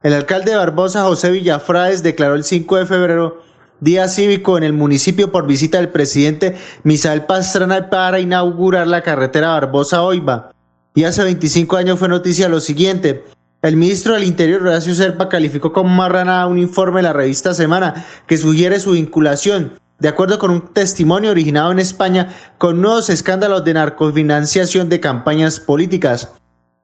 [0.03, 3.43] El alcalde de Barbosa, José Villafrades, declaró el 5 de febrero
[3.81, 9.53] día cívico en el municipio por visita del presidente Misael Pastrana para inaugurar la carretera
[9.53, 10.51] Barbosa-Oiva.
[10.95, 13.25] Y hace 25 años fue noticia lo siguiente.
[13.63, 18.07] El ministro del Interior, Horacio Serpa, calificó como marrana un informe de la revista Semana
[18.27, 23.65] que sugiere su vinculación de acuerdo con un testimonio originado en España con nuevos escándalos
[23.65, 26.31] de narcofinanciación de campañas políticas.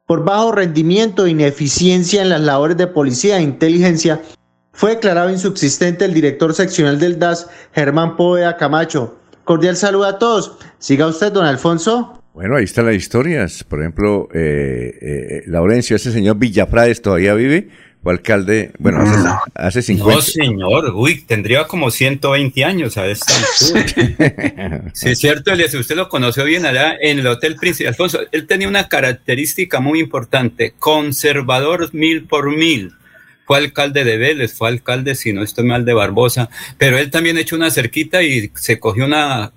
[0.07, 4.21] Por bajo rendimiento e ineficiencia en las labores de policía e inteligencia,
[4.73, 9.17] fue declarado insubsistente el director seccional del DAS, Germán Poveda Camacho.
[9.45, 10.59] Cordial saludo a todos.
[10.79, 12.21] Siga usted, don Alfonso.
[12.35, 13.63] Bueno, ahí están las historias.
[13.63, 17.69] Por ejemplo, eh, eh, Laurencio, ese señor Villafrades todavía vive
[18.03, 19.03] fue alcalde, bueno,
[19.55, 20.15] hace, 50.
[20.15, 24.83] No, señor, uy, tendría como 120 años a esta altura.
[24.93, 28.21] sí, es cierto, Elias, usted lo conoció bien allá en el Hotel Príncipe Alfonso.
[28.31, 32.93] Él tenía una característica muy importante, conservador mil por mil.
[33.47, 37.37] Fue alcalde de Vélez, fue alcalde, si no estoy mal, de Barbosa, pero él también
[37.37, 39.53] echó una cerquita y se cogió una,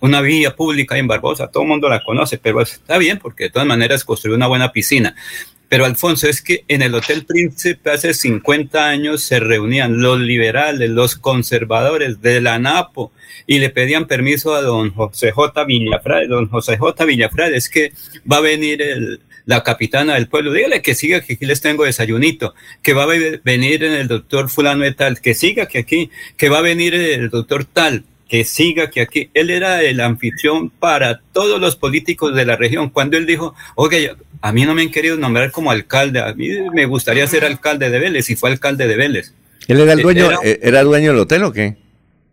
[0.00, 1.48] una vía pública en Barbosa.
[1.48, 4.72] Todo el mundo la conoce, pero está bien porque de todas maneras construyó una buena
[4.72, 5.14] piscina.
[5.68, 10.88] Pero Alfonso, es que en el Hotel Príncipe hace 50 años se reunían los liberales,
[10.88, 13.12] los conservadores de la NAPO
[13.46, 15.64] y le pedían permiso a don José J.
[15.64, 16.26] Villafrade.
[16.26, 17.04] Don José J.
[17.04, 17.92] Villafrade, es que
[18.30, 22.54] va a venir la capitana del pueblo, dígale que siga, que aquí les tengo desayunito,
[22.82, 23.06] que va a
[23.42, 27.30] venir el doctor fulano de tal, que siga que aquí, que va a venir el
[27.30, 29.30] doctor tal, que siga que aquí.
[29.32, 32.90] Él era el anfitrión para todos los políticos de la región.
[32.90, 36.50] Cuando él dijo, oye, a mí no me han querido nombrar como alcalde, a mí
[36.74, 39.32] me gustaría ser alcalde de Vélez y fue alcalde de Vélez.
[39.66, 41.78] ¿Él era el dueño, era, dueño del hotel o qué?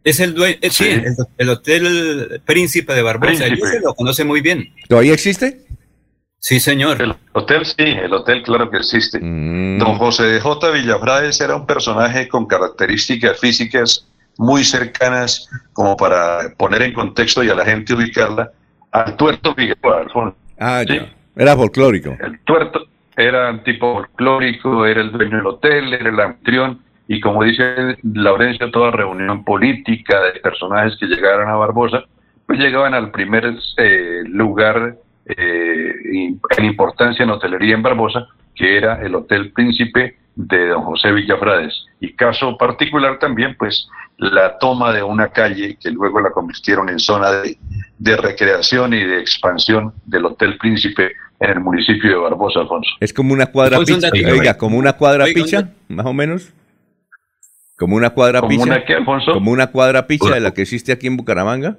[0.04, 0.90] Es el dueño, eh, sí,
[1.38, 4.74] el, Hotel Príncipe de Barbosa, él se lo conoce muy bien.
[4.90, 5.65] ¿Todavía existe?
[6.40, 7.02] Sí, señor.
[7.02, 9.20] El hotel sí, el hotel claro que existe.
[9.20, 9.80] Mm.
[9.80, 10.72] Don José J.
[10.72, 14.08] Villafrades era un personaje con características físicas
[14.38, 18.52] muy cercanas como para poner en contexto y a la gente ubicarla
[18.92, 20.38] al tuerto Figueroa, Alfonso.
[20.60, 21.12] Ah, ya.
[21.36, 22.16] Era folclórico.
[22.20, 27.20] El tuerto era un tipo folclórico, era el dueño del hotel, era el anfitrión, y
[27.20, 32.04] como dice Laurencio, toda reunión política de personajes que llegaron a Barbosa,
[32.46, 35.94] pues llegaban al primer eh, lugar eh,
[36.58, 41.86] en importancia en hotelería en Barbosa, que era el Hotel Príncipe de don José Villafrades.
[42.00, 47.00] Y caso particular también, pues, la toma de una calle que luego la convirtieron en
[47.00, 47.58] zona de,
[47.98, 52.90] de recreación y de expansión del Hotel Príncipe en el municipio de Barbosa, Alfonso.
[53.00, 56.54] Es como una cuadra picha, oiga, como una cuadra picha, más o menos.
[57.78, 58.64] Como una cuadra ¿Como picha.
[58.64, 59.34] Una qué, Alfonso?
[59.34, 61.78] Como una cuadra picha de la que existe aquí en Bucaramanga.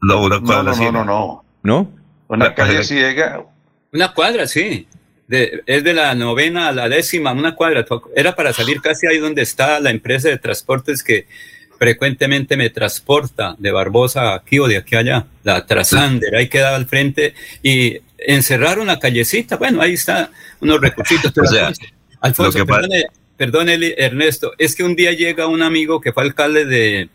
[0.00, 1.90] No, una cuadra no, no, no, no, no.
[2.28, 3.44] Una calle ciega.
[3.92, 4.86] Una cuadra, sí.
[5.26, 7.84] De, es de la novena a la décima, una cuadra.
[8.14, 11.26] Era para salir casi ahí donde está la empresa de transportes que
[11.78, 16.86] frecuentemente me transporta de Barbosa aquí o de aquí allá, la Trasander, ahí quedaba al
[16.86, 21.32] frente y encerrar una callecita, bueno, ahí está unos recursitos.
[22.20, 22.66] Alfonso,
[23.36, 27.08] perdone, Ernesto, es que un día llega un amigo que fue alcalde de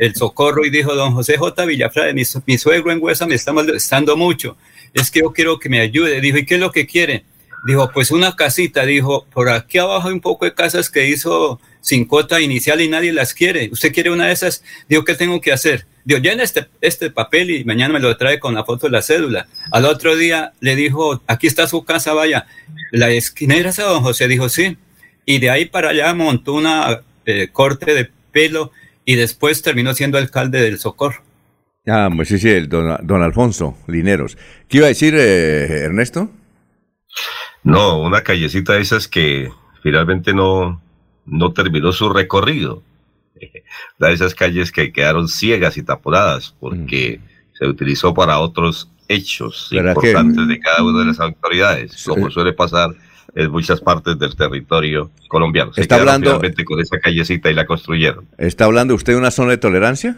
[0.00, 1.66] El Socorro y dijo, don José J.
[1.66, 4.56] Villafrade, mi, mi suegro en Huesa me está molestando mucho,
[4.94, 6.22] es que yo quiero que me ayude.
[6.22, 7.26] Dijo, ¿y qué es lo que quiere?
[7.66, 11.60] Dijo, pues una casita, dijo, por aquí abajo hay un poco de casas que hizo
[11.82, 13.68] sin cuota inicial y nadie las quiere.
[13.70, 14.64] ¿Usted quiere una de esas?
[14.88, 15.84] Digo, ¿qué tengo que hacer?
[16.06, 19.02] Digo, llena este, este papel y mañana me lo trae con la foto de la
[19.02, 19.48] cédula.
[19.70, 22.46] Al otro día le dijo, aquí está su casa, vaya.
[22.90, 24.78] La esquinera esa, don José dijo, sí.
[25.26, 28.72] Y de ahí para allá montó una eh, corte de pelo
[29.04, 31.22] y después terminó siendo alcalde del Socorro.
[31.86, 34.36] Ah, pues sí, sí, el don, Alfonso Lineros.
[34.68, 36.30] ¿Qué iba a decir eh, Ernesto?
[37.62, 39.50] No, una callecita de esas que
[39.82, 40.80] finalmente no,
[41.26, 42.82] no terminó su recorrido.
[43.98, 47.56] Una de esas calles que quedaron ciegas y taponadas porque mm.
[47.56, 52.90] se utilizó para otros hechos importantes de cada una de las autoridades, como suele pasar
[53.34, 55.72] en muchas partes del territorio colombiano.
[55.76, 58.26] está hablando con esa callecita y la construyeron.
[58.38, 60.16] ¿Está hablando usted de una zona de tolerancia?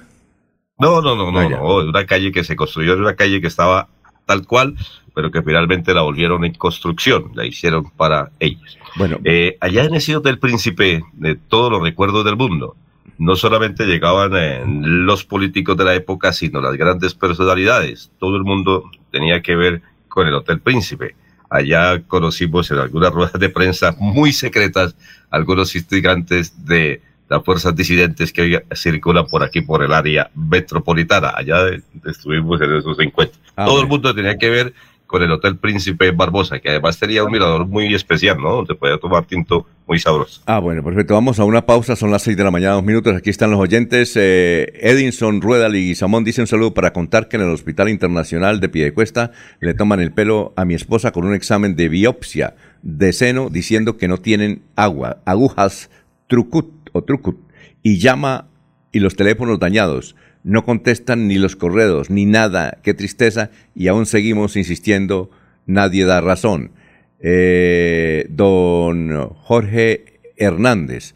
[0.78, 3.88] No, no, no, no, ah, no, una calle que se construyó, una calle que estaba
[4.26, 4.74] tal cual,
[5.14, 8.78] pero que finalmente la volvieron en construcción, la hicieron para ellos.
[8.96, 12.76] Bueno, eh, allá en sitio del príncipe, de todos los recuerdos del mundo,
[13.18, 18.10] no solamente llegaban eh, los políticos de la época, sino las grandes personalidades.
[18.18, 21.14] Todo el mundo tenía que ver con el Hotel Príncipe.
[21.52, 24.96] Allá conocimos en algunas ruedas de prensa muy secretas
[25.30, 31.32] algunos integrantes de las fuerzas disidentes que circulan por aquí, por el área metropolitana.
[31.34, 31.58] Allá
[32.06, 33.38] estuvimos en esos encuentros.
[33.56, 34.74] Ah, Todo el mundo tenía que ver
[35.12, 38.56] con el Hotel Príncipe Barbosa, que además tenía un mirador muy especial, ¿no?
[38.56, 40.40] Donde podía tomar tinto muy sabroso.
[40.46, 41.12] Ah, bueno, perfecto.
[41.12, 43.14] Vamos a una pausa, son las seis de la mañana, dos minutos.
[43.14, 44.14] Aquí están los oyentes.
[44.16, 48.70] Eh, Edinson Rueda Samón dice un saludo para contar que en el Hospital Internacional de
[48.70, 53.50] Piedecuesta le toman el pelo a mi esposa con un examen de biopsia de seno
[53.50, 55.90] diciendo que no tienen agua, agujas
[56.26, 57.38] trucut o trucut
[57.82, 58.48] y llama
[58.92, 60.16] y los teléfonos dañados.
[60.44, 62.78] No contestan ni los correos, ni nada.
[62.82, 63.50] Qué tristeza.
[63.74, 65.30] Y aún seguimos insistiendo.
[65.66, 66.72] Nadie da razón.
[67.20, 71.14] Eh, don Jorge Hernández.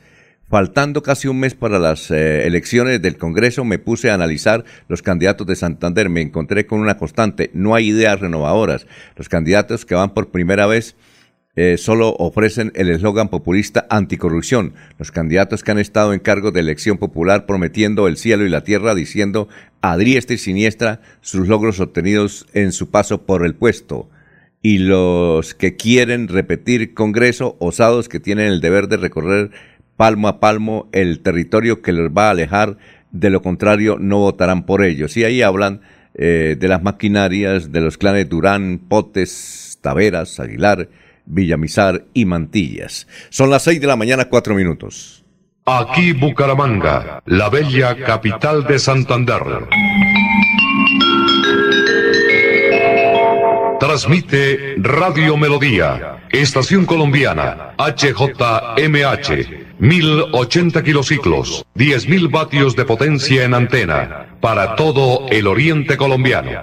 [0.49, 5.03] Faltando casi un mes para las eh, elecciones del Congreso, me puse a analizar los
[5.03, 6.09] candidatos de Santander.
[6.09, 7.51] Me encontré con una constante.
[7.53, 8.87] No hay ideas renovadoras.
[9.17, 10.95] Los candidatos que van por primera vez
[11.57, 14.75] eh, solo ofrecen el eslogan populista anticorrupción.
[14.99, 18.63] Los candidatos que han estado en cargo de elección popular prometiendo el cielo y la
[18.63, 19.49] tierra, diciendo
[19.81, 24.11] a diestra y siniestra sus logros obtenidos en su paso por el puesto.
[24.61, 29.51] Y los que quieren repetir Congreso, osados que tienen el deber de recorrer
[29.97, 32.77] palmo a palmo el territorio que los va a alejar,
[33.13, 35.17] de lo contrario no votarán por ellos.
[35.17, 35.81] Y ahí hablan
[36.15, 40.89] eh, de las maquinarias de los clanes Durán, Potes, Taveras, Aguilar,
[41.27, 43.07] Villamizar y Mantillas.
[43.29, 45.25] Son las seis de la mañana, cuatro minutos.
[45.67, 49.43] Aquí Bucaramanga, la bella capital de Santander.
[53.81, 64.77] Transmite Radio Melodía, Estación Colombiana, HJMH, 1080 kilociclos, 10.000 vatios de potencia en antena, para
[64.77, 66.63] todo el oriente colombiano.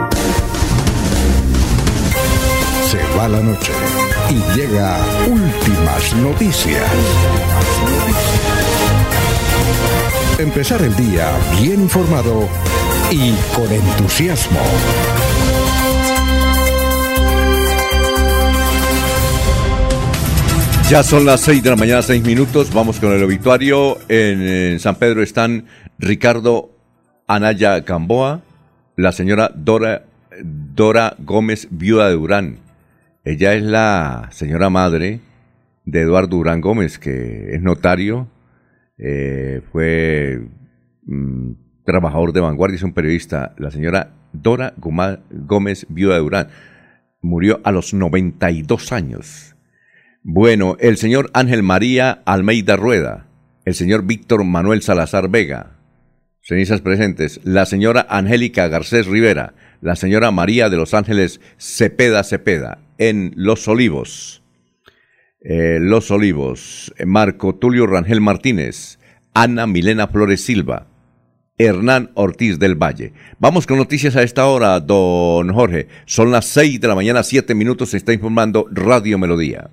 [3.21, 3.71] va la noche
[4.29, 4.97] y llega
[5.27, 6.83] últimas noticias.
[10.39, 11.29] Empezar el día
[11.61, 12.47] bien informado
[13.11, 14.59] y con entusiasmo.
[20.89, 22.73] Ya son las seis de la mañana, seis minutos.
[22.73, 23.99] Vamos con el obituario.
[24.09, 25.65] En, San Pedro están
[25.99, 26.71] Ricardo
[27.27, 28.41] Anaya Gamboa,
[28.95, 30.05] la señora Dora,
[30.43, 32.60] Dora Gómez, viuda de Durán,
[33.23, 35.19] ella es la señora madre
[35.85, 38.27] de Eduardo Durán Gómez, que es notario,
[38.97, 40.41] eh, fue
[41.03, 41.51] mm,
[41.85, 43.53] trabajador de vanguardia, es un periodista.
[43.57, 46.47] La señora Dora Gómez, viuda de Durán,
[47.21, 49.55] murió a los 92 años.
[50.23, 53.27] Bueno, el señor Ángel María Almeida Rueda,
[53.65, 55.77] el señor Víctor Manuel Salazar Vega,
[56.41, 62.79] cenizas presentes, la señora Angélica Garcés Rivera, la señora María de los Ángeles Cepeda Cepeda,
[62.97, 64.43] en Los Olivos.
[65.43, 68.99] Eh, los Olivos, Marco Tulio Rangel Martínez,
[69.33, 70.85] Ana Milena Flores Silva,
[71.57, 73.13] Hernán Ortiz del Valle.
[73.39, 75.87] Vamos con noticias a esta hora, don Jorge.
[76.05, 79.69] Son las seis de la mañana, siete minutos, se está informando Radio Melodía.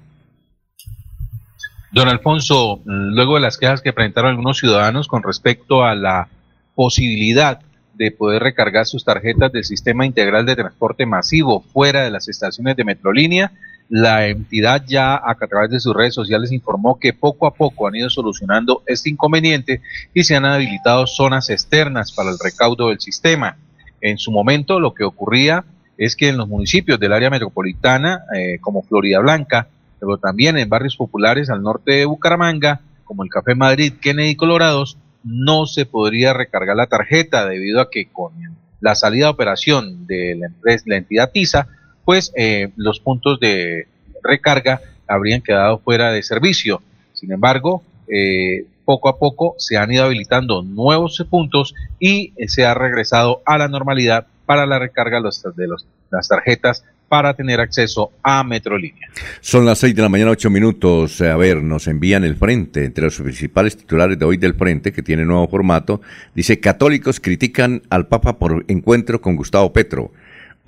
[1.92, 6.28] Don Alfonso, luego de las quejas que presentaron algunos ciudadanos con respecto a la
[6.74, 7.61] posibilidad
[7.99, 12.76] de poder recargar sus tarjetas del sistema integral de transporte masivo fuera de las estaciones
[12.76, 13.53] de Metrolínea,
[13.88, 17.96] la entidad ya a través de sus redes sociales informó que poco a poco han
[17.96, 19.80] ido solucionando este inconveniente
[20.14, 23.57] y se han habilitado zonas externas para el recaudo del sistema.
[24.01, 25.64] En su momento lo que ocurría
[25.96, 29.66] es que en los municipios del área metropolitana, eh, como Florida Blanca,
[29.99, 34.99] pero también en barrios populares al norte de Bucaramanga, como el Café Madrid, Kennedy Colorados,
[35.28, 38.32] no se podría recargar la tarjeta debido a que con
[38.80, 41.68] la salida de operación de la empresa, la entidad TISA,
[42.04, 43.86] pues eh, los puntos de
[44.22, 46.82] recarga habrían quedado fuera de servicio.
[47.12, 52.74] Sin embargo, eh, poco a poco se han ido habilitando nuevos puntos y se ha
[52.74, 55.68] regresado a la normalidad para la recarga de
[56.10, 59.09] las tarjetas para tener acceso a Metrolínea.
[59.40, 61.20] Son las seis de la mañana, ocho minutos.
[61.20, 65.02] A ver, nos envían el frente, entre los principales titulares de hoy del frente, que
[65.02, 66.00] tiene nuevo formato.
[66.34, 70.12] Dice, católicos critican al Papa por encuentro con Gustavo Petro.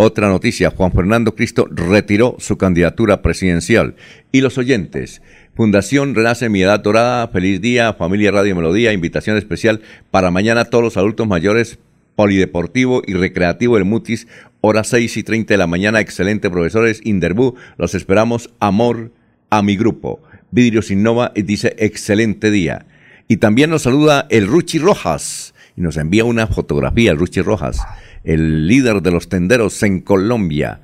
[0.03, 3.97] Otra noticia, Juan Fernando Cristo retiró su candidatura presidencial.
[4.33, 5.21] Y los oyentes,
[5.55, 10.65] Fundación Renace Mi Edad Dorada, feliz día, familia Radio Melodía, invitación especial para mañana a
[10.65, 11.79] todos los adultos mayores,
[12.21, 14.29] polideportivo y recreativo del Mutis,
[14.61, 19.11] hora 6 y 30 de la mañana, excelente profesores, Inderbú, los esperamos, amor
[19.49, 20.21] a mi grupo.
[20.51, 22.85] Vidrios Innova dice excelente día.
[23.27, 27.81] Y también nos saluda el Ruchi Rojas y nos envía una fotografía, el Ruchi Rojas
[28.25, 30.81] el líder de los tenderos en Colombia,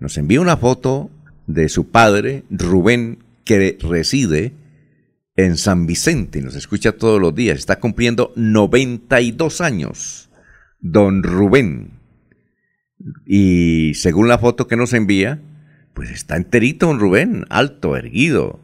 [0.00, 1.08] nos envía una foto
[1.46, 4.54] de su padre, Rubén, que reside
[5.36, 7.58] en San Vicente y nos escucha todos los días.
[7.58, 10.29] Está cumpliendo 92 años.
[10.80, 12.00] Don Rubén.
[13.26, 15.40] Y según la foto que nos envía,
[15.94, 18.60] pues está enterito don Rubén, alto, erguido.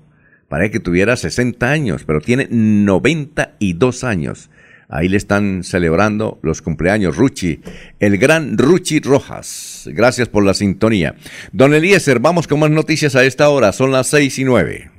[0.49, 4.51] Parece que tuviera 60 años, pero tiene 92 años.
[4.89, 7.61] Ahí le están celebrando los cumpleaños Ruchi,
[7.99, 9.89] el gran Ruchi Rojas.
[9.93, 11.17] Gracias por la sintonía.
[11.53, 13.73] Don Eliezer, vamos con más noticias a esta hora.
[13.73, 14.93] Son las seis y nueve.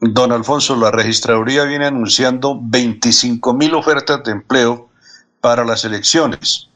[0.00, 4.91] Don Alfonso, la registraduría viene anunciando 25 mil ofertas de empleo
[5.42, 6.68] para las elecciones.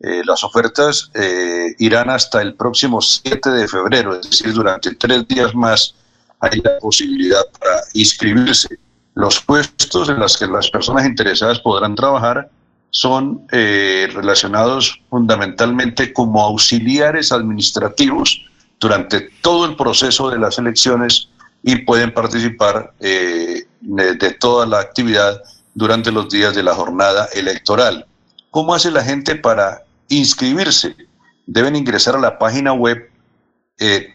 [0.00, 5.28] Eh, las ofertas eh, irán hasta el próximo 7 de febrero, es decir, durante tres
[5.28, 5.94] días más
[6.40, 8.76] hay la posibilidad para inscribirse.
[9.14, 12.50] Los puestos en los que las personas interesadas podrán trabajar
[12.90, 18.44] son eh, relacionados fundamentalmente como auxiliares administrativos
[18.80, 21.28] durante todo el proceso de las elecciones
[21.62, 25.42] y pueden participar eh, de, toda la actividad
[25.74, 28.06] durante los días de la jornada electoral.
[28.54, 30.94] ¿Cómo hace la gente para inscribirse?
[31.44, 33.10] Deben ingresar a la página web
[33.80, 34.14] eh.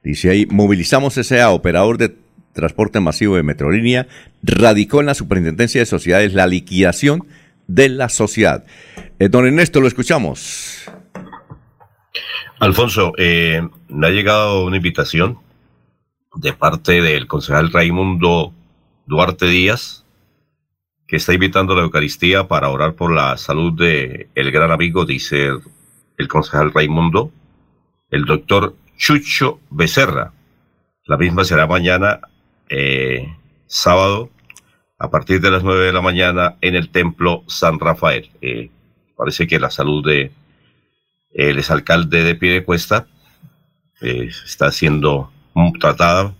[0.06, 2.16] Dice ahí, movilizamos SA, operador de
[2.52, 4.06] transporte masivo de Metrolínea,
[4.40, 7.26] radicó en la Superintendencia de Sociedades la liquidación
[7.66, 8.64] de la sociedad.
[9.18, 10.84] Eh, don Ernesto, lo escuchamos.
[12.60, 15.40] Alfonso, eh, me ha llegado una invitación
[16.36, 18.54] de parte del concejal Raimundo
[19.06, 20.05] Duarte Díaz,
[21.06, 25.04] que está invitando a la Eucaristía para orar por la salud de el gran amigo,
[25.04, 25.50] dice
[26.18, 27.30] el concejal Raimundo,
[28.10, 30.32] el doctor Chucho Becerra.
[31.04, 32.20] La misma será mañana,
[32.68, 33.28] eh,
[33.66, 34.30] sábado,
[34.98, 38.30] a partir de las nueve de la mañana en el Templo San Rafael.
[38.40, 38.70] Eh,
[39.16, 40.32] parece que la salud de
[41.32, 43.06] el exalcalde de Piedecuesta
[44.00, 45.30] eh, está siendo
[45.78, 46.34] tratada,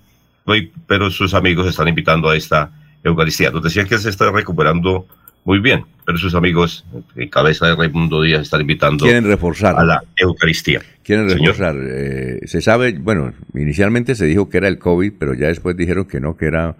[0.86, 2.70] pero sus amigos están invitando a esta
[3.08, 3.50] Eucaristía.
[3.50, 5.06] Nos decían que se está recuperando
[5.44, 6.84] muy bien, pero sus amigos,
[7.14, 9.76] en cabeza de Raimundo Díaz, están invitando Quieren reforzar.
[9.78, 10.80] a la Eucaristía.
[11.04, 11.76] Quieren reforzar.
[11.80, 16.06] eh, se sabe, bueno, inicialmente se dijo que era el COVID, pero ya después dijeron
[16.06, 16.76] que no, que era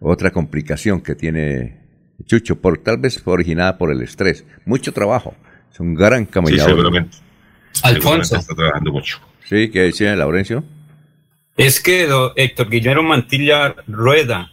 [0.00, 1.78] otra complicación que tiene
[2.26, 4.44] Chucho, por, tal vez originada por el estrés.
[4.66, 5.34] Mucho trabajo.
[5.72, 6.70] Es un gran Sí, camellador.
[6.70, 7.16] seguramente.
[7.82, 8.24] Alfonso.
[8.24, 9.18] Seguramente está trabajando mucho.
[9.48, 10.62] Sí, que decía Laurencio.
[11.56, 14.50] Es que Héctor Guillermo Mantilla Rueda,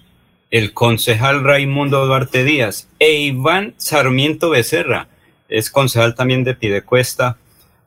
[0.49, 5.07] el concejal Raimundo Duarte Díaz e Iván Sarmiento Becerra,
[5.49, 7.37] es concejal también de Pidecuesta,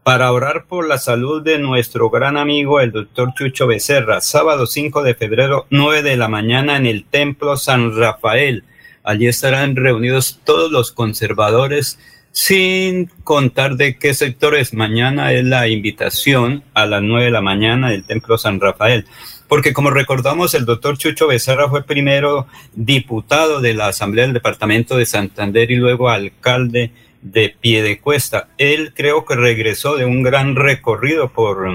[0.02, 5.02] para orar por la salud de nuestro gran amigo el doctor Chucho Becerra, sábado 5
[5.02, 8.64] de febrero, 9 de la mañana en el Templo San Rafael.
[9.04, 11.98] Allí estarán reunidos todos los conservadores,
[12.32, 14.72] sin contar de qué sectores.
[14.72, 19.06] Mañana es la invitación a las 9 de la mañana del Templo San Rafael.
[19.51, 24.97] Porque como recordamos, el doctor Chucho Becerra fue primero diputado de la Asamblea del Departamento
[24.97, 28.47] de Santander y luego alcalde de Piedecuesta.
[28.59, 31.68] Él creo que regresó de un gran recorrido por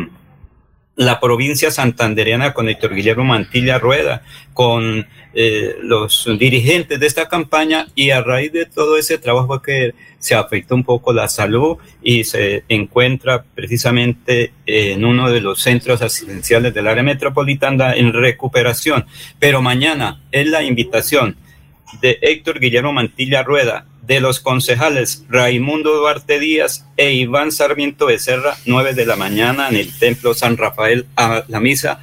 [0.96, 4.24] la provincia santandereana con Héctor Guillermo Mantilla Rueda,
[4.54, 9.94] con eh, los dirigentes de esta campaña y a raíz de todo ese trabajo que
[10.20, 16.02] se afectó un poco la salud y se encuentra precisamente en uno de los centros
[16.02, 19.06] asistenciales del área metropolitana en recuperación.
[19.38, 21.36] Pero mañana es la invitación
[22.02, 28.56] de Héctor Guillermo Mantilla Rueda, de los concejales Raimundo Duarte Díaz e Iván Sarmiento Becerra,
[28.66, 32.00] 9 de la mañana en el Templo San Rafael a la misa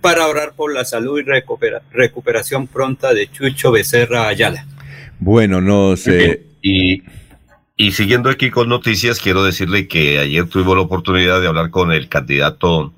[0.00, 4.66] para orar por la salud y recupera- recuperación pronta de Chucho Becerra Ayala.
[5.18, 6.42] Bueno, no sé.
[6.60, 7.02] Y,
[7.76, 11.92] y siguiendo aquí con noticias, quiero decirle que ayer tuvimos la oportunidad de hablar con
[11.92, 12.92] el candidato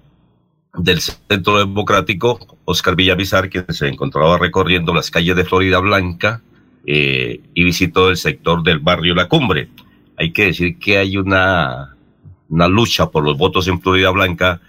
[0.78, 6.43] del Centro Democrático, Oscar Villamizar, quien se encontraba recorriendo las calles de Florida Blanca
[6.86, 9.69] eh, y visitó el sector del barrio La Cumbre.
[10.16, 11.97] Hay que decir que hay una,
[12.48, 14.61] una lucha por los votos en Florida Blanca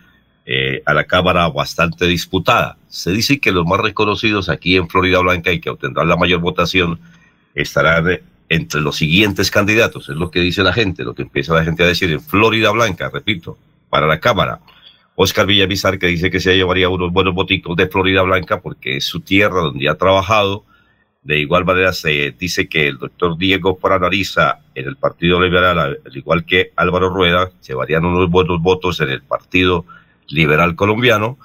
[0.46, 2.78] eh, a la Cámara bastante disputada.
[2.88, 6.40] Se dice que los más reconocidos aquí en Florida Blanca y que obtendrán la mayor
[6.40, 7.00] votación
[7.54, 11.54] estarán eh, entre los siguientes candidatos, es lo que dice la gente, lo que empieza
[11.54, 13.58] la gente a decir en Florida Blanca, repito,
[13.90, 14.60] para la Cámara.
[15.20, 19.06] Oscar Villamizar que dice que se llevaría unos buenos votitos de Florida Blanca porque es
[19.06, 20.64] su tierra donde ha trabajado.
[21.24, 26.00] De igual manera se dice que el doctor Diego Franariza en el Partido Liberal, al
[26.16, 29.86] igual que Álvaro Rueda, llevarían unos buenos votos en el Partido
[30.28, 31.40] Liberal Colombiano.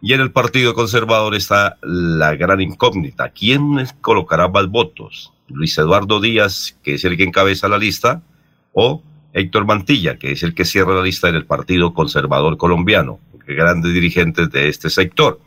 [0.00, 3.28] Y en el Partido Conservador está la gran incógnita.
[3.28, 5.34] ¿Quién colocará más votos?
[5.48, 8.22] ¿Luis Eduardo Díaz, que es el que encabeza la lista,
[8.72, 9.02] o
[9.38, 13.94] Héctor Mantilla, que es el que cierra la lista en el Partido Conservador Colombiano, grandes
[13.94, 15.40] dirigentes de este sector.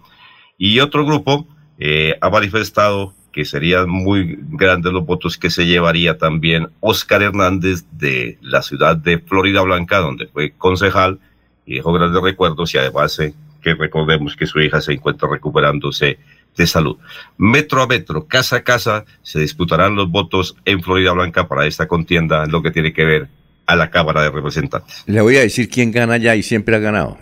[0.57, 1.47] Y otro grupo
[1.77, 7.85] eh, ha manifestado que serían muy grandes los votos que se llevaría también Oscar Hernández
[7.91, 11.19] de la ciudad de Florida Blanca, donde fue concejal
[11.65, 16.18] y dejó grandes recuerdos y además eh, que recordemos que su hija se encuentra recuperándose
[16.57, 16.97] de salud.
[17.38, 21.88] Metro a metro, casa a casa, se disputarán los votos en Florida Blanca para esta
[21.88, 25.03] contienda en lo que tiene que ver a la Cámara de Representantes.
[25.05, 27.17] Le voy a decir quién gana ya y siempre ha ganado.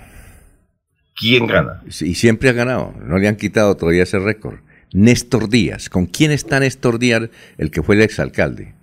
[1.16, 1.82] ¿Quién gana?
[1.88, 2.94] Y siempre ha ganado.
[3.04, 4.60] No le han quitado todavía ese récord.
[4.94, 5.90] Néstor Díaz.
[5.90, 8.74] ¿Con quién está Néstor Díaz, el que fue el exalcalde?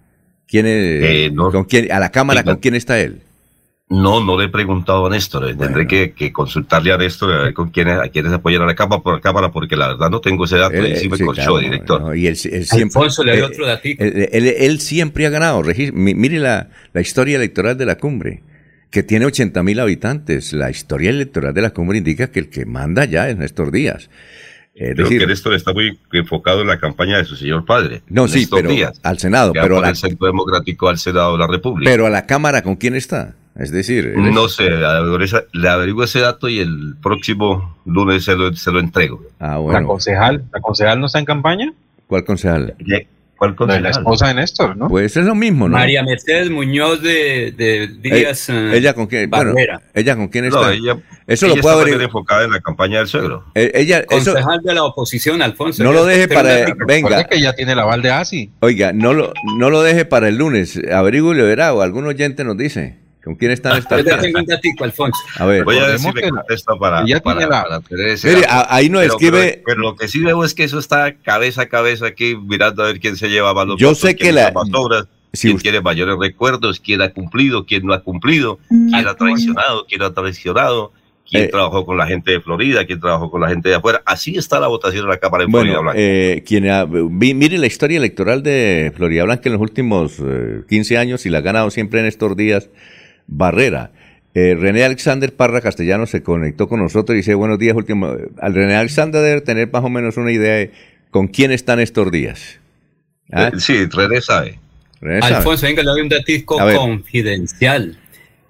[0.46, 1.50] ¿Quién es, Eh, no.
[1.50, 3.22] ¿con quién, a la Cámara, ¿con quién está él?
[3.88, 5.48] No, no le he preguntado a Néstor.
[5.48, 8.66] eh, Tendré que, que consultarle a Néstor a ver con quiénes, a quiénes apoyan a
[8.66, 10.74] la cámara, por la cámara, porque la verdad no tengo ese dato.
[10.74, 12.00] Él, y sí me sí, corchó, claro, director.
[12.00, 12.36] no, y él, él
[12.66, 14.02] siempre, Alfonso, le eh, otro datico.
[14.02, 15.62] Él, él- él siempre ha ganado.
[15.92, 18.42] Mire la, la historia electoral de la cumbre,
[18.90, 20.52] que tiene 80 mil habitantes.
[20.52, 24.10] La historia electoral de la cumbre indica que el que manda ya es Néstor Díaz.
[24.74, 28.02] Es Creo decir, que Néstor está muy enfocado en la campaña de su señor padre.
[28.08, 31.46] No, sí, Néstor pero Díaz, al Senado, pero el Centro Democrático al Senado de la
[31.46, 31.88] República.
[31.88, 33.36] pero a la Cámara, ¿con quién está?
[33.58, 38.70] Es decir, no sé, le averiguo ese dato y el próximo lunes se lo, se
[38.70, 39.22] lo entrego.
[39.38, 39.80] Ah, bueno.
[39.80, 41.72] ¿La concejal, ¿La concejal no está en campaña?
[42.06, 42.74] ¿Cuál concejal?
[43.36, 43.82] ¿Cuál concejal?
[43.82, 44.88] La esposa de Néstor, ¿no?
[44.88, 45.76] Pues es lo mismo, ¿no?
[45.76, 48.50] María Mercedes Muñoz de, de Díaz.
[48.50, 49.54] Eh, ella, con quién, bueno,
[49.94, 50.60] ella con quién está.
[50.60, 52.02] No, ella, eso lo puede averiguar.
[52.02, 53.44] enfocada en la campaña del suegro.
[53.54, 55.82] Eh, ella, concejal de la oposición, Alfonso.
[55.82, 57.24] No lo deje para, venga.
[57.24, 58.50] que ya tiene la aval de ASI.
[58.60, 60.78] Oiga, no lo, no lo deje para el lunes.
[60.92, 63.05] Averigüe y lo verá o algún oyente nos dice.
[63.26, 65.18] ¿Con quién están estas Yo tengo un datico, Alfonso.
[65.36, 65.64] A ver.
[65.64, 69.64] Voy a ver si me contesta para, para, para, Mire, ahí no escribe...
[69.66, 72.86] Pero, lo que sí veo es que eso está cabeza a cabeza aquí, mirando a
[72.86, 74.52] ver quién se lleva los Yo sé que la...
[75.32, 80.02] quién quiere mayores recuerdos, quién ha cumplido, quién no ha cumplido, quién ha traicionado, quién
[80.02, 80.92] ha traicionado,
[81.28, 84.04] quién eh, trabajó con la gente de Florida, quién trabajó con la gente de afuera.
[84.06, 85.98] Así está la votación en la Cámara de Florida Blanca.
[86.00, 86.44] Eh,
[87.10, 90.22] mire la historia electoral de Florida Blanca en los últimos
[90.68, 92.70] 15 eh, años y la ha ganado siempre en estos días
[93.26, 93.92] Barrera.
[94.34, 98.14] Eh, René Alexander Parra Castellano se conectó con nosotros y dice, buenos días, último.
[98.38, 100.72] Al René Alexander debe tener más o menos una idea de
[101.10, 102.60] con quién están estos días.
[103.32, 103.50] ¿Ah?
[103.54, 104.58] Eh, sí, René sabe.
[105.22, 107.98] Alfonso, venga, le doy un datisco confidencial.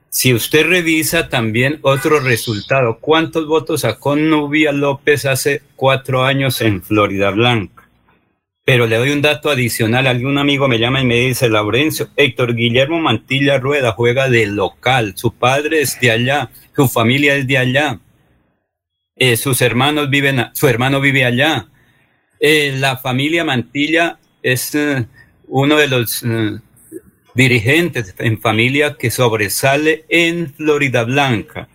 [0.08, 6.82] Si usted revisa también otro resultado, ¿cuántos votos sacó Nubia López hace cuatro años en
[6.82, 7.75] Florida Blanca?
[8.66, 10.08] Pero le doy un dato adicional.
[10.08, 15.12] Algún amigo me llama y me dice, Laurencio, Héctor Guillermo Mantilla Rueda juega de local.
[15.14, 18.00] Su padre es de allá, su familia es de allá.
[19.14, 21.68] Eh, sus hermanos viven, su hermano vive allá.
[22.40, 25.06] Eh, la familia Mantilla es eh,
[25.46, 26.24] uno de los
[27.36, 31.68] dirigentes en familia que sobresale en Florida Blanca.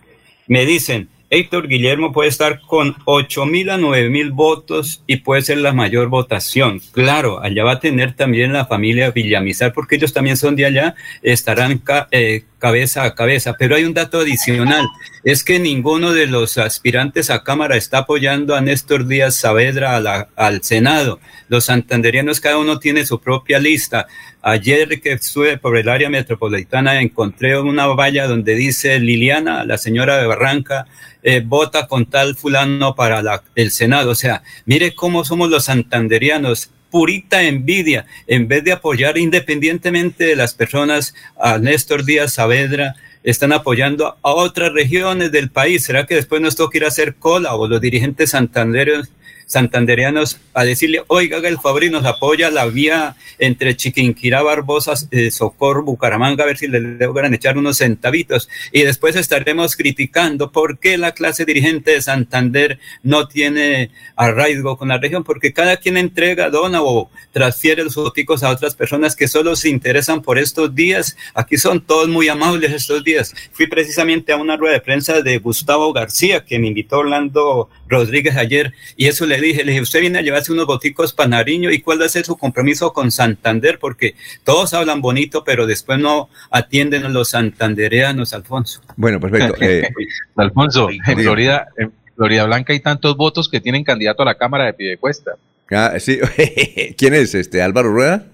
[0.46, 5.40] Me dicen, Héctor Guillermo puede estar con 8 mil a 9 mil votos y puede
[5.40, 6.82] ser la mayor votación.
[6.92, 10.94] Claro, allá va a tener también la familia Villamizar, porque ellos también son de allá,
[11.22, 13.56] estarán eh, cabeza a cabeza.
[13.58, 14.86] Pero hay un dato adicional,
[15.24, 20.62] es que ninguno de los aspirantes a Cámara está apoyando a Néstor Díaz Saavedra al
[20.62, 21.18] Senado.
[21.48, 24.06] Los santanderianos cada uno tiene su propia lista.
[24.42, 30.18] Ayer que estuve por el área metropolitana encontré una valla donde dice Liliana, la señora
[30.18, 30.86] de Barranca,
[31.24, 34.10] eh, vota con tal fulano para el Senado.
[34.10, 40.36] O sea, mire cómo somos los santanderianos purita envidia, en vez de apoyar independientemente de
[40.36, 42.94] las personas a Néstor Díaz Saavedra,
[43.24, 45.84] están apoyando a otras regiones del país.
[45.84, 49.10] ¿Será que después nos toca ir a hacer cola o los dirigentes santanderianos
[49.52, 55.82] santandereanos a decirle, oiga, el Fabri nos apoya la vía entre Chiquinquirá, Barbosa, eh, Socorro,
[55.82, 58.48] Bucaramanga, a ver si le logran echar unos centavitos.
[58.72, 64.88] Y después estaremos criticando por qué la clase dirigente de Santander no tiene arraigo con
[64.88, 69.28] la región, porque cada quien entrega, dona o transfiere los boticos a otras personas que
[69.28, 71.14] solo se interesan por estos días.
[71.34, 73.34] Aquí son todos muy amables estos días.
[73.52, 78.36] Fui precisamente a una rueda de prensa de Gustavo García, que me invitó Orlando Rodríguez
[78.36, 81.70] ayer, y eso le dije, le dije, usted viene a llevarse unos boticos para Nariño
[81.70, 84.14] y cuál va a ser su compromiso con Santander, porque
[84.44, 88.80] todos hablan bonito, pero después no atienden a los santandereanos, Alfonso.
[88.96, 89.54] Bueno, perfecto.
[89.60, 89.88] Eh,
[90.36, 94.66] Alfonso, en Florida, en Florida Blanca hay tantos votos que tienen candidato a la Cámara
[94.66, 95.32] de Piedecuesta.
[95.70, 96.18] Ah, sí.
[96.98, 97.62] ¿Quién es este?
[97.62, 98.26] ¿Álvaro Rueda?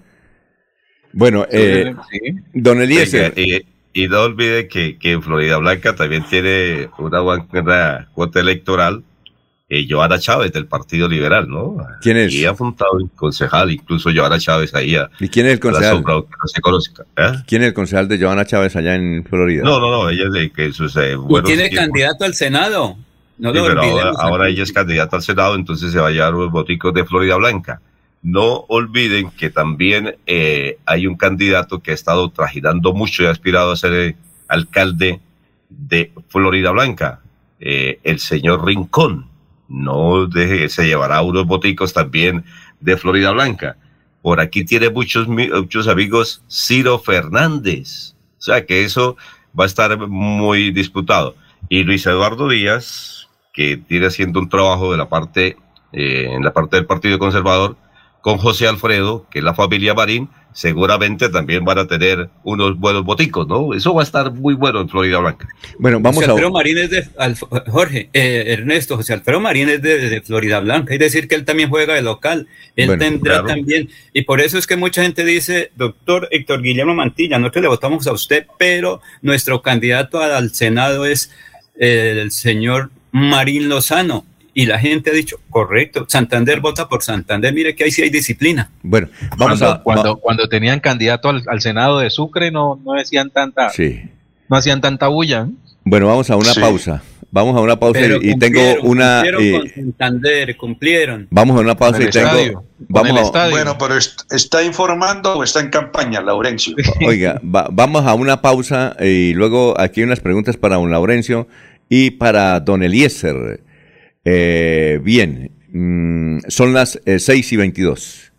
[1.11, 1.93] Bueno, eh,
[2.53, 3.33] don Eliezer.
[3.35, 9.03] y, no olvide que, que en Florida Blanca también tiene una, una cuota electoral
[9.71, 11.77] eh, Joana Chávez del Partido Liberal, ¿no?
[12.01, 12.33] ¿Quién es?
[12.33, 14.97] Y ha fundado un concejal, incluso Joana Chávez ahí.
[15.19, 16.03] ¿Y quién es el concejal?
[17.15, 17.33] ¿eh?
[17.45, 19.63] ¿Quién es el concejal de Joana Chávez allá en Florida?
[19.63, 22.97] No, no, no, ella es de que eh, ¿Y quién es candidato al Senado?
[23.37, 26.51] No lo pero ahora, ella es candidata al Senado, entonces se va a llevar los
[26.51, 27.79] boticos de Florida Blanca.
[28.23, 33.31] No olviden que también eh, hay un candidato que ha estado trajinando mucho y ha
[33.31, 34.15] aspirado a ser eh,
[34.47, 35.21] alcalde
[35.69, 37.21] de Florida Blanca,
[37.59, 39.28] el señor Rincón
[39.69, 42.43] no deje, se llevará unos boticos también
[42.79, 43.77] de Florida Blanca.
[44.21, 48.15] Por aquí tiene muchos, muchos amigos Ciro Fernández.
[48.37, 49.15] O sea que eso
[49.57, 51.35] va a estar muy disputado.
[51.69, 55.57] Y Luis Eduardo Díaz, que tiene haciendo un trabajo de la parte,
[55.93, 57.77] eh, en la parte del Partido Conservador,
[58.21, 63.03] con José Alfredo, que es la familia Marín, seguramente también van a tener unos buenos
[63.03, 63.73] boticos, ¿no?
[63.73, 65.47] Eso va a estar muy bueno en Florida Blanca.
[65.77, 67.07] Bueno, vamos José Alfredo Marín es de,
[67.67, 71.69] Jorge, eh, Ernesto, José Alfredo Marín es de, Florida Blanca, es decir que él también
[71.69, 76.27] juega de local, él tendrá también, y por eso es que mucha gente dice, doctor
[76.31, 81.31] Héctor Guillermo Mantilla, nosotros le votamos a usted, pero nuestro candidato al Senado es
[81.75, 84.25] el señor Marín Lozano,
[84.59, 88.09] y la gente ha dicho, correcto, Santander vota por Santander, mire que ahí sí hay
[88.09, 88.69] disciplina.
[88.83, 89.07] Bueno,
[89.37, 89.83] vamos cuando, a...
[89.83, 93.69] Cuando, cuando tenían candidato al, Senado de Sucre no, no decían tanta...
[93.69, 94.01] Sí.
[94.49, 95.47] no hacían tanta bulla.
[95.85, 97.01] Bueno, vamos a una pausa.
[97.31, 99.21] Vamos a una pausa y, tengo una.
[99.23, 101.27] Cumplieron con Santander, cumplieron.
[101.31, 102.65] Vamos a una pausa y tengo.
[102.79, 106.75] Vamos a, bueno, pero está informando o está en campaña, Laurencio.
[107.07, 111.47] Oiga, vamos a una pausa y luego aquí unas preguntas para don Laurencio
[111.87, 113.68] y para don Eliezer.
[114.25, 118.31] Eh, bien, mm, son las 6 eh, y 22.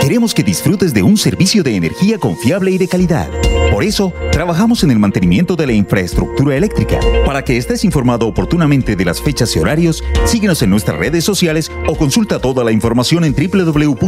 [0.00, 3.30] Queremos que disfrutes de un servicio de energía confiable y de calidad.
[3.70, 7.00] Por eso, trabajamos en el mantenimiento de la infraestructura eléctrica.
[7.24, 11.70] Para que estés informado oportunamente de las fechas y horarios, síguenos en nuestras redes sociales
[11.86, 14.06] o consulta toda la información en www.esa.com.co.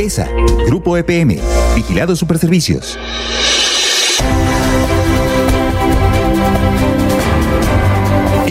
[0.00, 0.28] ESA,
[0.66, 1.36] Grupo EPM,
[1.76, 2.98] Vigilado Superservicios.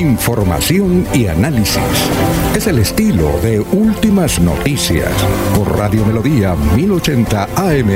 [0.08, 1.84] Información y análisis.
[2.56, 5.12] Es el estilo de Últimas Noticias
[5.54, 7.90] por Radio Melodía 1080 AM.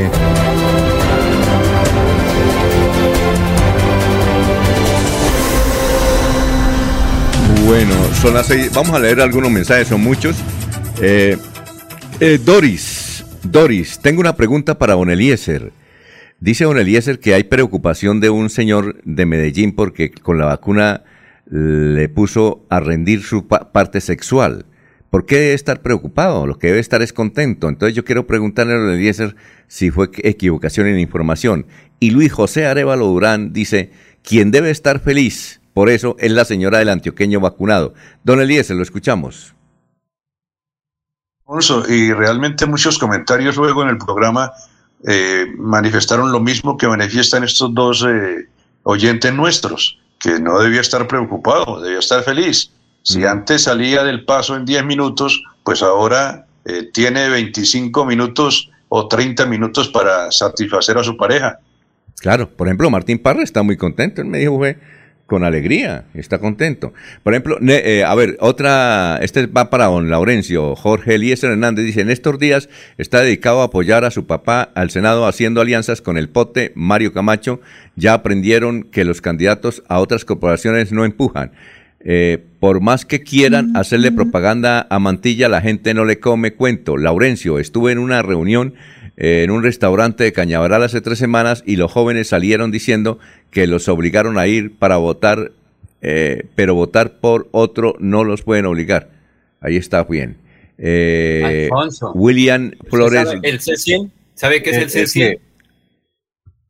[7.65, 8.69] Bueno, son las seis.
[8.73, 10.35] Vamos a leer algunos mensajes, son muchos.
[11.01, 11.38] Eh,
[12.19, 15.71] eh, Doris, Doris, tengo una pregunta para Don Eliezer.
[16.41, 21.03] Dice Don Eliezer que hay preocupación de un señor de Medellín porque con la vacuna
[21.45, 24.65] le puso a rendir su parte sexual.
[25.09, 26.47] ¿Por qué debe estar preocupado?
[26.47, 27.68] Lo que debe estar es contento.
[27.68, 29.35] Entonces yo quiero preguntarle a Eliezer
[29.68, 31.68] si fue equivocación en información.
[31.99, 33.91] Y Luis José Arevalo Durán dice,
[34.23, 37.93] quien debe estar feliz, por eso es la señora del antioqueño vacunado.
[38.23, 39.53] Don Eliezer, lo escuchamos.
[41.89, 44.53] Y realmente muchos comentarios luego en el programa
[45.05, 48.47] eh, manifestaron lo mismo que manifiestan estos dos eh,
[48.84, 52.72] oyentes nuestros que no debía estar preocupado, debía estar feliz.
[53.03, 59.07] Si antes salía del paso en 10 minutos, pues ahora eh, tiene 25 minutos o
[59.07, 61.60] 30 minutos para satisfacer a su pareja.
[62.19, 64.60] Claro, por ejemplo, Martín Parra está muy contento, él me dijo,
[65.31, 66.91] con alegría, está contento.
[67.23, 72.01] Por ejemplo, eh, a ver, otra, este va para don Laurencio, Jorge Eliezer Hernández, dice,
[72.01, 72.67] en estos días
[72.97, 77.13] está dedicado a apoyar a su papá al Senado haciendo alianzas con el pote Mario
[77.13, 77.61] Camacho,
[77.95, 81.53] ya aprendieron que los candidatos a otras corporaciones no empujan.
[82.01, 86.97] Eh, por más que quieran hacerle propaganda a Mantilla, la gente no le come cuento.
[86.97, 88.73] Laurencio, estuve en una reunión
[89.23, 93.19] en un restaurante de Cañaveral hace tres semanas y los jóvenes salieron diciendo
[93.52, 95.52] que los obligaron a ir para votar,
[96.02, 99.11] eh, pero votar por otro no los pueden obligar.
[99.60, 100.38] Ahí está bien.
[100.80, 101.69] Eh,
[102.15, 103.27] William Flores.
[103.27, 104.11] Sabe el C100?
[104.34, 105.39] ¿Sabe qué es el C100?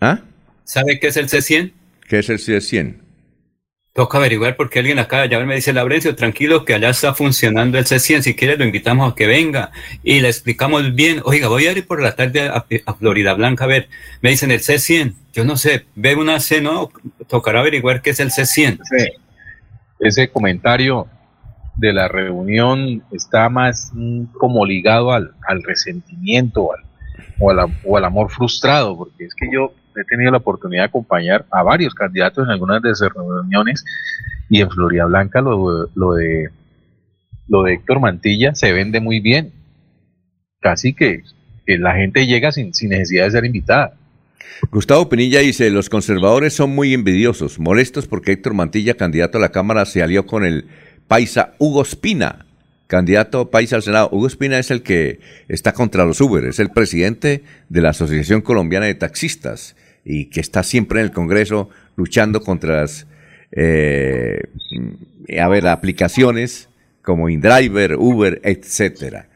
[0.02, 0.20] ¿Ah?
[0.66, 1.72] ¿Sabe qué es el C100?
[2.10, 2.96] ¿Qué es el C100?
[3.94, 7.84] Toca averiguar porque alguien acá ya me dice, Laurencio, tranquilo que allá está funcionando el
[7.84, 11.74] C100, si quiere lo invitamos a que venga y le explicamos bien, oiga, voy a
[11.74, 13.90] ir por la tarde a, Florida Blanca a ver,
[14.22, 16.90] me dicen el C100, yo no sé, ve una C, no,
[17.28, 18.80] tocará averiguar qué es el C100.
[20.00, 21.08] Ese comentario
[21.76, 23.92] de la reunión está más
[24.40, 26.70] como ligado al, resentimiento
[27.40, 31.64] o al amor frustrado, porque es que yo he tenido la oportunidad de acompañar a
[31.64, 33.84] varios candidatos en algunas de esas reuniones
[34.50, 36.50] y en Florida Blanca lo, lo de
[37.52, 39.52] lo de Héctor Mantilla se vende muy bien.
[40.62, 41.24] Casi que,
[41.68, 43.94] la gente llega sin, sin necesidad de ser invitada.
[44.72, 49.52] Gustavo Pinilla dice, los conservadores son muy envidiosos, molestos porque Héctor Mantilla, candidato a la
[49.52, 50.66] Cámara, se alió con el
[51.08, 52.46] paisa Hugo Espina,
[52.88, 54.10] candidato paisa al Senado.
[54.12, 58.42] Hugo Espina es el que está contra los Uber, es el presidente de la Asociación
[58.42, 63.08] Colombiana de Taxistas y que está siempre en el Congreso luchando contra las
[63.52, 64.40] eh,
[65.40, 66.70] a ver, aplicaciones
[67.02, 69.28] como InDriver, Uber, etcétera.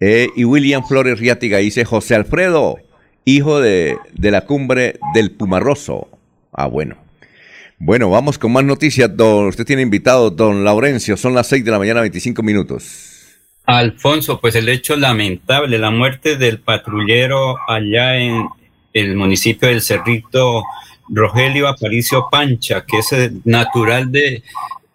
[0.00, 2.78] Eh, y William Flores Riátiga dice, José Alfredo,
[3.24, 6.08] hijo de, de la cumbre del Pumarroso.
[6.52, 6.96] Ah, bueno.
[7.78, 9.14] Bueno, vamos con más noticias.
[9.16, 11.16] Don, usted tiene invitado, don Laurencio.
[11.16, 13.12] Son las 6 de la mañana, 25 minutos.
[13.64, 18.46] Alfonso, pues el hecho lamentable, la muerte del patrullero allá en
[18.96, 20.64] el municipio del Cerrito,
[21.08, 24.42] Rogelio Aparicio Pancha, que es natural de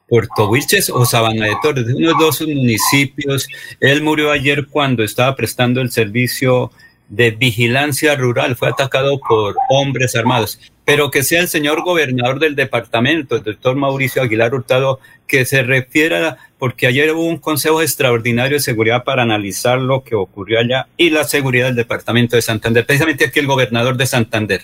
[0.07, 3.47] Puerto Wilches o Sabana de Torres, uno de dos municipios.
[3.79, 6.71] Él murió ayer cuando estaba prestando el servicio
[7.09, 10.59] de vigilancia rural, fue atacado por hombres armados.
[10.91, 15.63] Pero que sea el señor gobernador del departamento, el doctor Mauricio Aguilar Hurtado, que se
[15.63, 20.87] refiera, porque ayer hubo un consejo extraordinario de seguridad para analizar lo que ocurrió allá
[20.97, 24.63] y la seguridad del departamento de Santander, precisamente aquí el gobernador de Santander.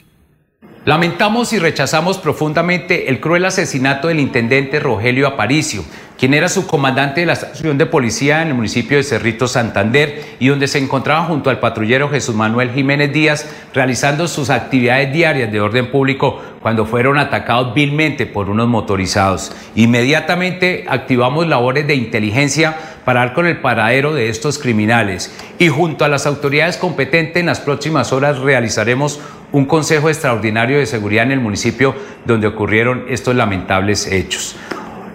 [0.88, 5.84] Lamentamos y rechazamos profundamente el cruel asesinato del intendente Rogelio Aparicio,
[6.18, 10.48] quien era subcomandante de la estación de policía en el municipio de Cerrito Santander y
[10.48, 15.60] donde se encontraba junto al patrullero Jesús Manuel Jiménez Díaz realizando sus actividades diarias de
[15.60, 19.52] orden público cuando fueron atacados vilmente por unos motorizados.
[19.76, 26.06] Inmediatamente activamos labores de inteligencia para dar con el paradero de estos criminales y junto
[26.06, 29.20] a las autoridades competentes en las próximas horas realizaremos
[29.52, 31.96] un consejo extraordinario de seguridad en el municipio
[32.26, 34.56] donde ocurrieron estos lamentables hechos.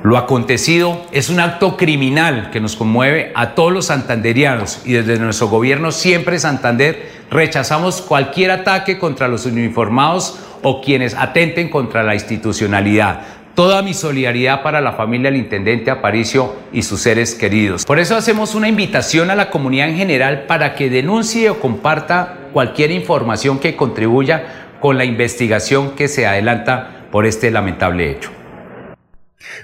[0.03, 5.19] Lo acontecido es un acto criminal que nos conmueve a todos los santanderianos y desde
[5.21, 12.15] nuestro gobierno siempre Santander rechazamos cualquier ataque contra los uniformados o quienes atenten contra la
[12.15, 13.21] institucionalidad.
[13.55, 17.85] Toda mi solidaridad para la familia del intendente Aparicio y sus seres queridos.
[17.85, 22.49] Por eso hacemos una invitación a la comunidad en general para que denuncie o comparta
[22.55, 28.31] cualquier información que contribuya con la investigación que se adelanta por este lamentable hecho.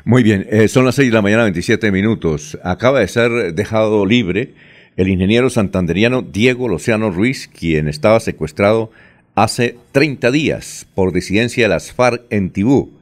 [0.05, 2.59] Muy bien, eh, son las 6 de la mañana, 27 minutos.
[2.63, 4.53] Acaba de ser dejado libre
[4.99, 8.91] el ingeniero santanderiano Diego Lociano Ruiz, quien estaba secuestrado
[9.35, 12.98] hace 30 días por disidencia de las FARC en Tibú,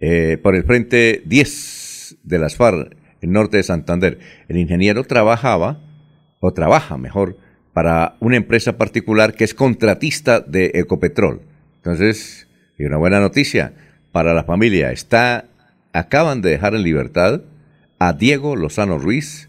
[0.00, 4.18] eh, por el frente 10 de las FARC, en norte de Santander.
[4.48, 5.80] El ingeniero trabajaba,
[6.40, 7.36] o trabaja mejor,
[7.72, 11.42] para una empresa particular que es contratista de Ecopetrol.
[11.76, 12.48] Entonces,
[12.78, 13.72] y una buena noticia
[14.12, 15.44] para la familia, está,
[15.92, 17.42] acaban de dejar en libertad
[17.98, 19.48] a Diego Lozano Ruiz,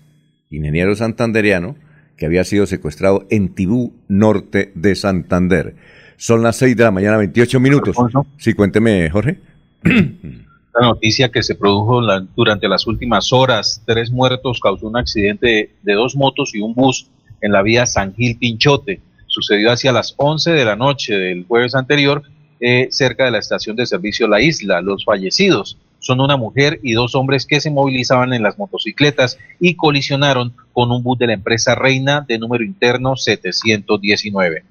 [0.49, 1.76] ingeniero santanderiano,
[2.18, 5.76] que había sido secuestrado en Tibú, norte de Santander.
[6.18, 7.95] Son las 6 de la mañana, 28 minutos.
[8.38, 9.40] Sí, cuénteme, Jorge.
[10.80, 12.01] La noticia que se produjo
[12.35, 17.09] durante las últimas horas, tres muertos, causó un accidente de dos motos y un bus
[17.41, 19.01] en la vía San Gil Pinchote.
[19.26, 22.22] Sucedió hacia las 11 de la noche del jueves anterior,
[22.59, 24.81] eh, cerca de la estación de servicio La Isla.
[24.81, 29.76] Los fallecidos son una mujer y dos hombres que se movilizaban en las motocicletas y
[29.76, 34.64] colisionaron con un bus de la empresa Reina de número interno 719.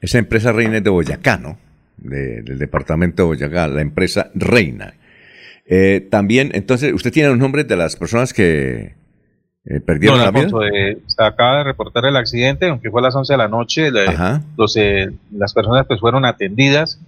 [0.00, 1.58] Esa empresa Reina es de Boyacá, ¿no?
[2.02, 4.94] Del departamento de Boyacá, la empresa Reina.
[5.66, 8.94] Eh, también, entonces, ¿usted tiene los nombres de las personas que
[9.66, 10.48] eh, perdieron la vida?
[10.74, 13.90] Eh, se acaba de reportar el accidente, aunque fue a las 11 de la noche.
[13.92, 17.00] las personas pues fueron atendidas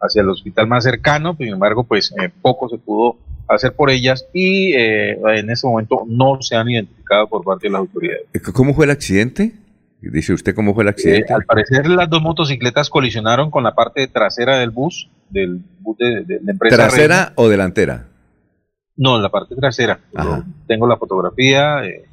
[0.00, 3.16] hacia el hospital más cercano, sin embargo, pues poco se pudo
[3.48, 7.80] hacer por ellas y en ese momento no se han identificado por parte de las
[7.80, 8.22] autoridades.
[8.54, 9.52] ¿Cómo fue el accidente?
[10.02, 11.30] Dice usted cómo fue el accidente.
[11.30, 15.98] Eh, al parecer las dos motocicletas colisionaron con la parte trasera del bus, del bus
[15.98, 16.76] de, la empresa.
[16.76, 18.06] ¿Trasera o delantera?
[18.96, 20.00] No, la parte trasera.
[20.66, 21.84] Tengo la fotografía.
[21.84, 22.06] Eh,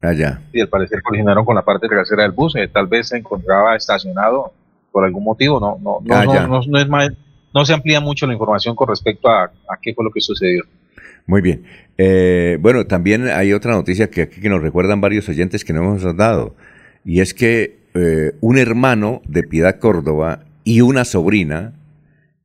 [0.00, 0.42] Allá.
[0.52, 2.54] Y al parecer colisionaron con la parte trasera del bus.
[2.54, 4.52] Eh, tal vez se encontraba estacionado
[4.92, 5.58] por algún motivo.
[5.58, 7.10] No, no, no, ah, no, no, es más,
[7.52, 10.62] no se amplía mucho la información con respecto a, a qué fue lo que sucedió.
[11.26, 11.64] Muy bien.
[11.98, 15.80] Eh, bueno, también hay otra noticia que aquí que nos recuerdan varios oyentes que no
[15.80, 16.54] hemos dado
[17.08, 21.72] y es que eh, un hermano de Piedad Córdoba y una sobrina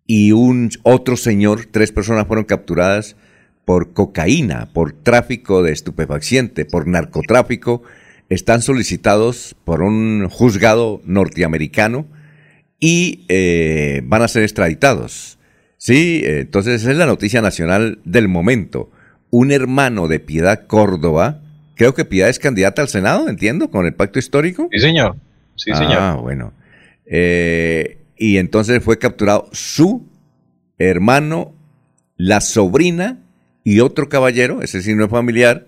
[0.07, 3.17] y un otro señor, tres personas fueron capturadas
[3.65, 7.83] por cocaína, por tráfico de estupefaciente, por narcotráfico,
[8.29, 12.05] están solicitados por un juzgado norteamericano
[12.79, 15.39] y eh, van a ser extraditados.
[15.75, 18.89] Sí, entonces es la noticia nacional del momento.
[19.29, 21.42] Un hermano de Piedad Córdoba
[21.75, 24.67] Creo que Piedad es candidata al Senado, entiendo, con el pacto histórico.
[24.71, 25.15] Sí, señor.
[25.55, 25.97] Sí, ah, señor.
[25.99, 26.53] Ah, bueno.
[27.05, 30.07] Eh, y entonces fue capturado su
[30.77, 31.53] hermano,
[32.15, 33.19] la sobrina
[33.63, 35.67] y otro caballero, ese sí no es familiar,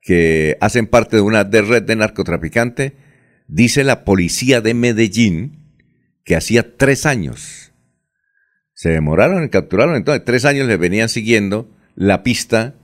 [0.00, 2.94] que hacen parte de una red de narcotraficante.
[3.48, 5.58] Dice la policía de Medellín
[6.24, 7.66] que hacía tres años
[8.76, 9.96] se demoraron en capturarlo.
[9.96, 12.74] Entonces, tres años le venían siguiendo la pista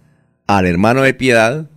[0.47, 1.69] al hermano de Piedad,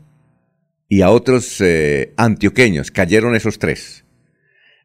[0.88, 2.91] y a otros eh, antioqueños.
[2.91, 4.06] Cayeron esos tres.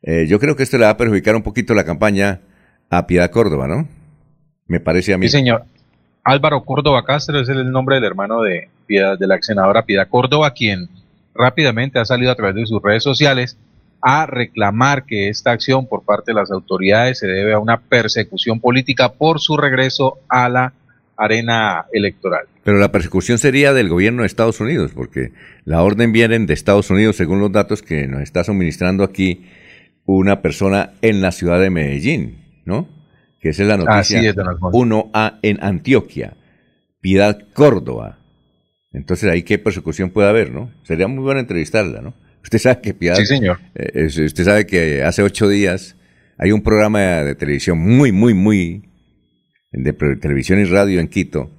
[0.02, 2.40] Eh, yo creo que esto le va a perjudicar un poquito la campaña
[2.88, 3.88] a Piedad Córdoba, ¿no?
[4.66, 5.26] Me parece a mí.
[5.26, 5.64] Sí, señor.
[6.24, 10.08] Álvaro Córdoba Castro es el nombre del hermano de, Piedad, de la ex senadora Piedad
[10.08, 10.88] Córdoba, quien
[11.34, 13.56] rápidamente ha salido a través de sus redes sociales
[14.02, 18.60] a reclamar que esta acción por parte de las autoridades se debe a una persecución
[18.60, 20.72] política por su regreso a la
[21.20, 22.46] arena electoral.
[22.64, 25.32] Pero la persecución sería del gobierno de Estados Unidos, porque
[25.64, 29.44] la orden viene de Estados Unidos, según los datos que nos está suministrando aquí
[30.04, 32.88] una persona en la ciudad de Medellín, ¿no?
[33.40, 36.34] Que esa es la noticia 1A en Antioquia,
[37.00, 38.18] Piedad Córdoba.
[38.92, 40.70] Entonces, ahí qué persecución puede haber, ¿no?
[40.82, 42.14] Sería muy bueno entrevistarla, ¿no?
[42.42, 43.16] Usted sabe que Piedad.
[43.16, 43.58] Sí, señor.
[43.74, 45.96] Eh, usted sabe que hace ocho días
[46.38, 48.89] hay un programa de televisión muy, muy, muy.
[49.72, 51.50] De televisión y radio en Quito,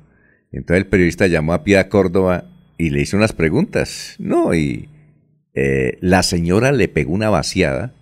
[0.52, 2.46] entonces el periodista llamó a Pia Córdoba
[2.78, 4.16] y le hizo unas preguntas.
[4.20, 4.90] No, y
[5.54, 7.94] eh, la señora le pegó una vaciada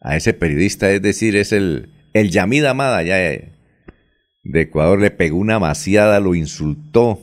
[0.00, 5.36] a ese periodista, es decir, es el, el Yamid Amada, ya, de Ecuador le pegó
[5.36, 7.20] una maciada, lo insultó.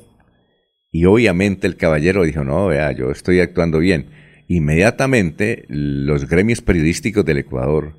[0.91, 4.07] Y obviamente el caballero dijo, no, vea, yo estoy actuando bien.
[4.48, 7.95] Inmediatamente los gremios periodísticos del Ecuador,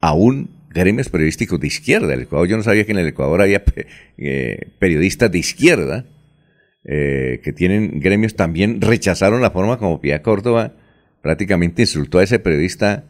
[0.00, 0.50] aún
[0.82, 3.62] gremios periodísticos de izquierda del Ecuador, yo no sabía que en el Ecuador había
[4.18, 6.06] eh, periodistas de izquierda,
[6.84, 10.74] eh, que tienen gremios, también rechazaron la forma como Pía Córdoba
[11.24, 13.04] prácticamente insultó a ese periodista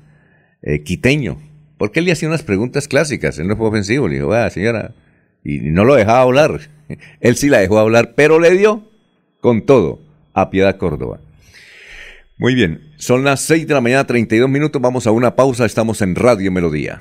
[0.62, 1.43] eh, quiteño,
[1.77, 4.95] porque él le hacía unas preguntas clásicas, él no fue ofensivo, le dijo, ah, señora,
[5.43, 6.61] y no lo dejaba hablar.
[7.20, 8.89] Él sí la dejó hablar, pero le dio
[9.41, 10.01] con todo
[10.32, 11.20] a Piedad Córdoba.
[12.39, 16.01] Muy bien, son las 6 de la mañana, 32 minutos, vamos a una pausa, estamos
[16.01, 17.01] en Radio Melodía.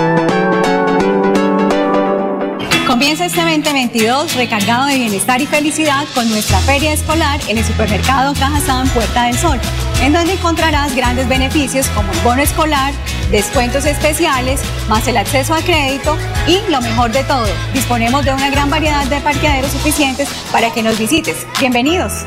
[2.91, 8.33] Comienza este 2022 recargado de bienestar y felicidad con nuestra feria escolar en el supermercado
[8.33, 9.57] Cajazán Puerta del Sol,
[10.01, 12.93] en donde encontrarás grandes beneficios como el bono escolar,
[13.31, 14.59] descuentos especiales,
[14.89, 19.05] más el acceso a crédito y lo mejor de todo, disponemos de una gran variedad
[19.05, 21.47] de parqueaderos suficientes para que nos visites.
[21.61, 22.25] Bienvenidos.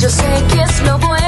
[0.00, 1.25] Yo sé que es lo bueno.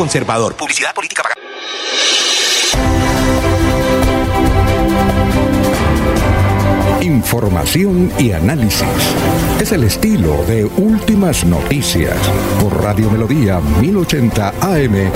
[0.00, 0.56] Conservador.
[0.56, 1.42] Publicidad política pagada.
[7.02, 8.88] Información y análisis.
[9.60, 12.16] Es el estilo de Últimas Noticias
[12.62, 15.12] por Radio Melodía 1080 AM.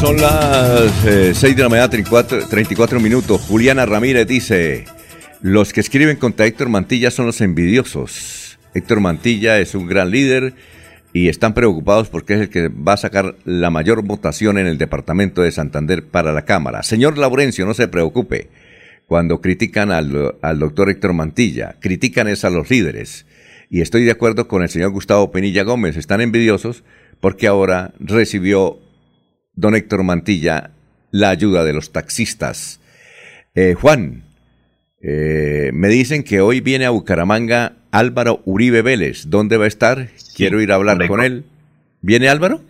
[0.00, 3.40] Son las 6 de la mañana, 34, 34 minutos.
[3.48, 4.84] Juliana Ramírez dice,
[5.44, 8.58] los que escriben contra Héctor Mantilla son los envidiosos.
[8.72, 10.54] Héctor Mantilla es un gran líder
[11.12, 14.78] y están preocupados porque es el que va a sacar la mayor votación en el
[14.78, 16.82] departamento de Santander para la Cámara.
[16.82, 18.48] Señor Laurencio, no se preocupe.
[19.04, 23.26] Cuando critican al, al doctor Héctor Mantilla, critican es a los líderes.
[23.68, 25.98] Y estoy de acuerdo con el señor Gustavo Penilla Gómez.
[25.98, 26.84] Están envidiosos
[27.20, 28.78] porque ahora recibió
[29.52, 30.70] don Héctor Mantilla
[31.10, 32.80] la ayuda de los taxistas.
[33.54, 34.22] Eh, Juan,
[35.06, 39.24] eh, me dicen que hoy viene a Bucaramanga Álvaro Uribe Vélez.
[39.28, 40.08] ¿Dónde va a estar?
[40.34, 41.44] Quiero ir a hablar con- él.
[42.00, 42.62] ¿Viene Álvaro?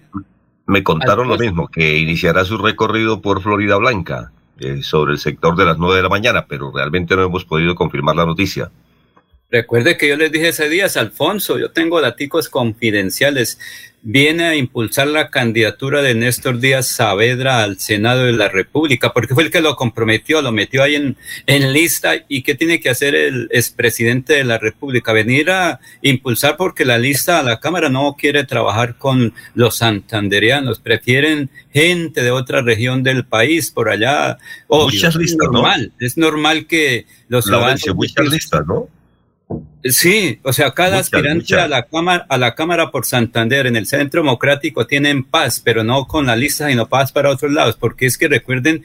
[0.66, 5.54] Me contaron lo mismo, que iniciará su recorrido por Florida Blanca, eh, sobre el sector
[5.56, 8.68] de las 9 de la mañana, pero realmente no hemos podido confirmar la noticia.
[9.50, 13.60] Recuerde que yo les dije ese día, Alfonso, yo tengo daticos confidenciales.
[14.06, 19.32] Viene a impulsar la candidatura de Néstor Díaz Saavedra al Senado de la República, porque
[19.32, 21.16] fue el que lo comprometió, lo metió ahí en,
[21.46, 22.12] en lista.
[22.28, 25.14] ¿Y qué tiene que hacer el expresidente de la República?
[25.14, 30.80] Venir a impulsar porque la lista a la Cámara no quiere trabajar con los santanderianos,
[30.80, 34.36] prefieren gente de otra región del país, por allá.
[34.66, 35.52] Obvio, Muchas es listas, ¿no?
[35.54, 38.86] normal, es normal que los ciudadanos- muchas listas, ¿no?
[39.84, 41.62] Sí, o sea, cada Muchas, aspirante muchas.
[41.62, 45.84] a la cámara a la cámara por Santander en el Centro Democrático tienen paz, pero
[45.84, 48.84] no con la lista, sino paz para otros lados, porque es que recuerden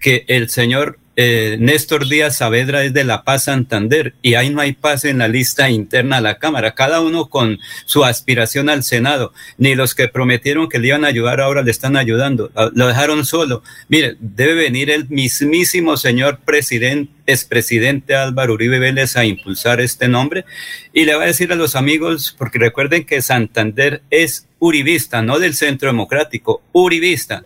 [0.00, 4.60] que el señor eh, Néstor Díaz Saavedra es de La Paz Santander y ahí no
[4.60, 8.84] hay paz en la lista interna a la Cámara, cada uno con su aspiración al
[8.84, 12.70] Senado, ni los que prometieron que le iban a ayudar ahora le están ayudando, Ah,
[12.72, 13.64] lo dejaron solo.
[13.88, 20.44] Mire, debe venir el mismísimo señor presidente, expresidente Álvaro Uribe Vélez a impulsar este nombre
[20.92, 25.40] y le va a decir a los amigos, porque recuerden que Santander es uribista, no
[25.40, 27.42] del Centro Democrático, uribista.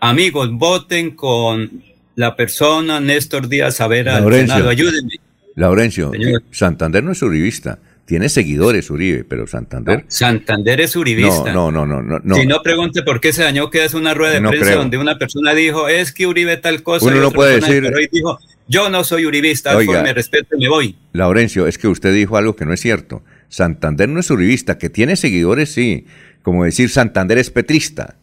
[0.00, 1.84] Amigos, voten con
[2.16, 4.54] la persona Néstor Díaz Saavedra al Laurencio.
[4.54, 4.70] Senado.
[4.70, 5.12] Ayúdenme.
[5.56, 6.42] Laurencio, Señor.
[6.50, 7.78] Santander no es uribista.
[8.06, 10.04] Tiene seguidores Uribe, pero Santander...
[10.08, 11.54] Santander es uribista.
[11.54, 12.20] No, no, no, no.
[12.22, 12.34] no.
[12.34, 14.78] Si no, pregunte por qué se dañó que es una rueda de No prensa creo.
[14.80, 17.06] donde una persona dijo, es que Uribe tal cosa.
[17.06, 18.38] Uno y no otra puede decir- pero hoy dijo,
[18.68, 20.02] yo no soy uribista, Oiga.
[20.02, 20.96] me respeto y me voy.
[21.14, 23.22] Laurencio, es que usted dijo algo que no es cierto.
[23.48, 26.04] Santander no es uribista, que tiene seguidores, sí,
[26.42, 28.16] como decir Santander es petrista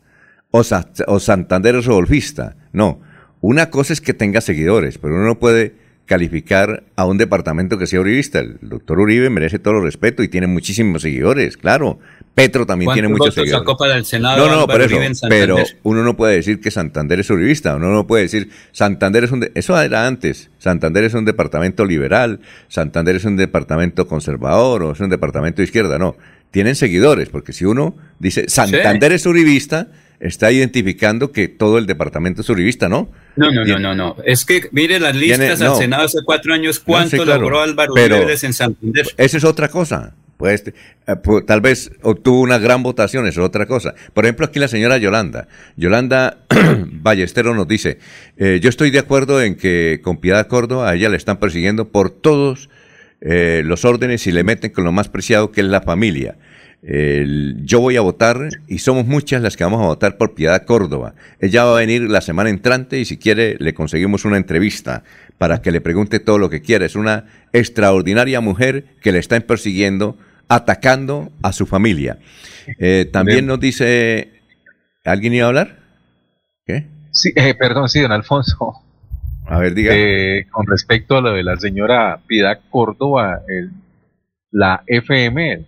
[0.51, 0.61] o,
[1.07, 2.55] o Santander es golfista.
[2.71, 3.01] No,
[3.41, 5.73] una cosa es que tenga seguidores, pero uno no puede
[6.11, 8.39] calificar a un departamento que sea uribista.
[8.39, 11.99] El doctor Uribe merece todo el respeto y tiene muchísimos seguidores, claro.
[12.35, 13.61] Petro también tiene muchos seguidores.
[13.61, 17.21] Sacó para el Senado no, no, pero, eso, pero uno no puede decir que Santander
[17.21, 19.49] es uribista, uno no puede decir Santander es un...
[19.53, 24.99] eso era antes, Santander es un departamento liberal, Santander es un departamento conservador o es
[24.99, 26.15] un departamento de izquierda, no.
[26.51, 29.87] Tienen seguidores, porque si uno dice Santander es uribista,
[30.21, 33.09] está identificando que todo el departamento es uribista, ¿no?
[33.35, 34.15] No, no, no, no, no.
[34.23, 38.53] Es que mire las listas al Senado hace cuatro años, ¿cuánto logró Álvaro Uribe en
[38.53, 39.07] Santander?
[39.17, 40.13] Esa es otra cosa.
[40.37, 40.73] Pues, eh,
[41.45, 43.93] tal vez obtuvo una gran votación, eso es otra cosa.
[44.13, 45.47] Por ejemplo, aquí la señora Yolanda.
[45.75, 46.37] Yolanda
[46.91, 47.99] Ballesteros nos dice,
[48.37, 51.89] eh, yo estoy de acuerdo en que con Piedad Córdoba a ella le están persiguiendo
[51.89, 52.69] por todos
[53.21, 56.37] eh, los órdenes y le meten con lo más preciado que es la familia
[56.83, 61.13] yo voy a votar y somos muchas las que vamos a votar por Piedad Córdoba.
[61.39, 65.03] Ella va a venir la semana entrante y si quiere le conseguimos una entrevista
[65.37, 66.85] para que le pregunte todo lo que quiera.
[66.85, 70.17] Es una extraordinaria mujer que le están persiguiendo,
[70.47, 72.17] atacando a su familia.
[72.79, 74.41] Eh, también nos dice,
[75.05, 75.79] ¿alguien iba a hablar?
[76.65, 76.87] ¿Qué?
[77.11, 78.73] Sí, eh, perdón, sí, don Alfonso.
[79.45, 79.93] A ver, diga.
[79.95, 83.41] Eh, con respecto a lo de la señora Piedad Córdoba,
[84.51, 85.65] la FM,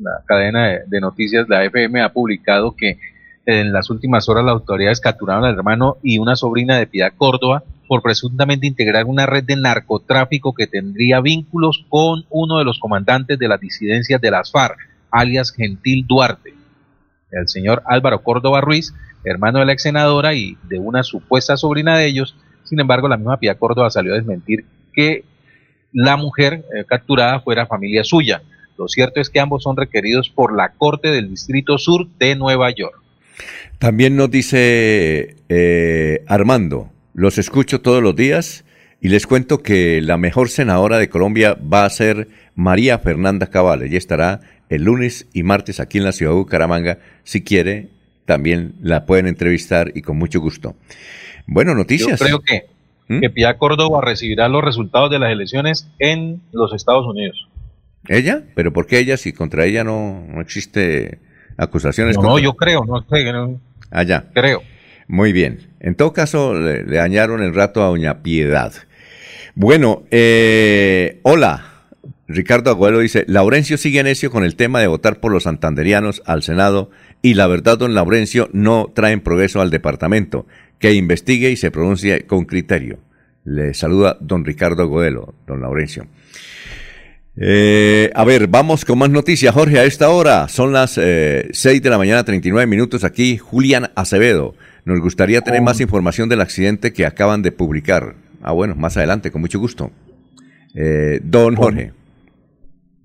[0.00, 2.98] la cadena de, noticias, la FM, ha publicado que
[3.46, 7.62] en las últimas horas las autoridades capturaron al hermano y una sobrina de Piedad Córdoba
[7.86, 13.38] por presuntamente integrar una red de narcotráfico que tendría vínculos con uno de los comandantes
[13.38, 14.78] de las disidencias de las FARC,
[15.10, 16.54] alias Gentil Duarte.
[17.30, 18.94] El señor Álvaro Córdoba Ruiz,
[19.24, 22.36] hermano de la ex senadora y de una supuesta sobrina de ellos.
[22.64, 25.24] Sin embargo, la misma Piedad Córdoba salió a desmentir que
[25.92, 28.42] la mujer eh, capturada fuera familia suya.
[28.76, 32.70] Lo cierto es que ambos son requeridos por la Corte del Distrito Sur de Nueva
[32.70, 33.00] York.
[33.78, 38.64] También nos dice eh, Armando, los escucho todos los días
[39.00, 43.82] y les cuento que la mejor senadora de Colombia va a ser María Fernanda Cabal.
[43.82, 44.40] Ella estará
[44.70, 46.98] el lunes y martes aquí en la ciudad de Bucaramanga.
[47.22, 47.88] Si quiere,
[48.24, 50.74] también la pueden entrevistar y con mucho gusto.
[51.46, 52.18] Bueno, noticias.
[52.18, 52.66] Yo creo que,
[53.08, 53.20] ¿Mm?
[53.20, 57.48] que Pia Córdoba recibirá los resultados de las elecciones en los Estados Unidos.
[58.08, 58.42] ¿Ella?
[58.54, 61.18] ¿Pero por qué ella si contra ella no, no existe
[61.56, 62.18] acusaciones?
[62.18, 63.32] No, yo creo, no sé.
[63.32, 63.60] No,
[63.90, 64.24] Allá.
[64.26, 64.62] Ah, creo.
[65.06, 65.60] Muy bien.
[65.80, 68.72] En todo caso, le, dañaron el rato a Doña Piedad.
[69.54, 71.70] Bueno, eh, hola.
[72.26, 76.42] Ricardo Agüero dice, Laurencio sigue necio con el tema de votar por los santanderianos al
[76.42, 76.90] Senado
[77.20, 80.46] y la verdad, don Laurencio, no traen progreso al departamento.
[80.78, 82.98] Que investigue y se pronuncie con criterio.
[83.44, 86.06] Le saluda don Ricardo Agüero, don Laurencio.
[87.36, 90.48] Eh, a ver, vamos con más noticias, Jorge, a esta hora.
[90.48, 93.38] Son las eh, 6 de la mañana, 39 minutos aquí.
[93.38, 94.54] Julián Acevedo.
[94.84, 98.14] Nos gustaría tener más información del accidente que acaban de publicar.
[98.42, 99.90] Ah, bueno, más adelante, con mucho gusto.
[100.74, 101.92] Eh, don Jorge.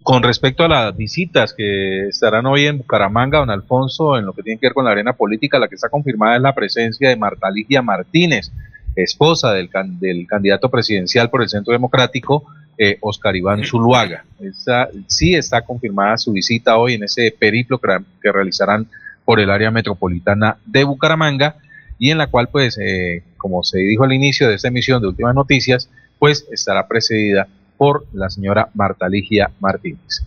[0.04, 4.44] Con respecto a las visitas que estarán hoy en Bucaramanga, don Alfonso, en lo que
[4.44, 7.16] tiene que ver con la arena política, la que está confirmada es la presencia de
[7.16, 8.52] Marta Ligia Martínez,
[8.96, 9.70] esposa del,
[10.00, 12.46] del candidato presidencial por el Centro Democrático,
[12.82, 14.24] eh, Oscar Iván Zuluaga.
[15.08, 18.88] sí está confirmada su visita hoy en ese periplo que, realizarán
[19.26, 21.58] por el área metropolitana de Bucaramanga
[22.00, 25.10] y en la cual, pues, eh, como se dijo al inicio de esta emisión de
[25.10, 30.24] Últimas Noticias, pues estará precedida por la señora Marta Ligia Martínez.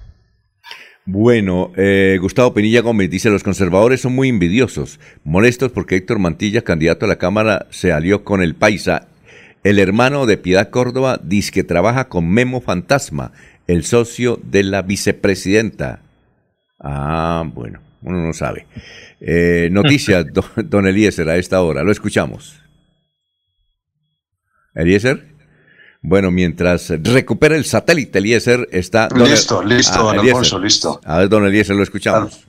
[1.07, 6.63] Bueno, eh, Gustavo Penilla Gómez dice, los conservadores son muy envidiosos, molestos porque Héctor Mantilla,
[6.63, 9.09] candidato a la Cámara, se alió con el Paisa
[9.65, 13.33] el hermano de Piedad Córdoba dice que trabaja con Memo Fantasma,
[13.67, 16.01] el socio de la vicepresidenta.
[16.81, 18.67] Ah, bueno, uno no sabe.
[19.21, 20.27] Eh, noticias,
[20.57, 21.85] don, Eliezer, a esta hora.
[21.85, 22.61] Lo escuchamos.
[24.75, 25.31] Eliezer.
[26.05, 29.09] Bueno, mientras recupera el satélite, Eliezer está...
[29.15, 31.01] listo, listo, ah, don Alfonso, listo.
[31.05, 32.45] A ver, don Eliezer, lo escuchamos.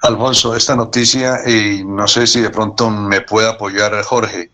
[0.00, 4.50] Alfonso, esta noticia, y no sé si de pronto me puede apoyar Jorge.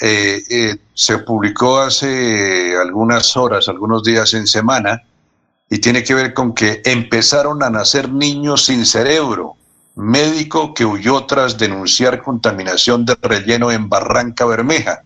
[0.00, 5.02] Eh, eh, se publicó hace algunas horas, algunos días en semana,
[5.68, 9.56] y tiene que ver con que empezaron a nacer niños sin cerebro.
[9.96, 15.02] Médico que huyó tras denunciar contaminación de relleno en Barranca Bermeja.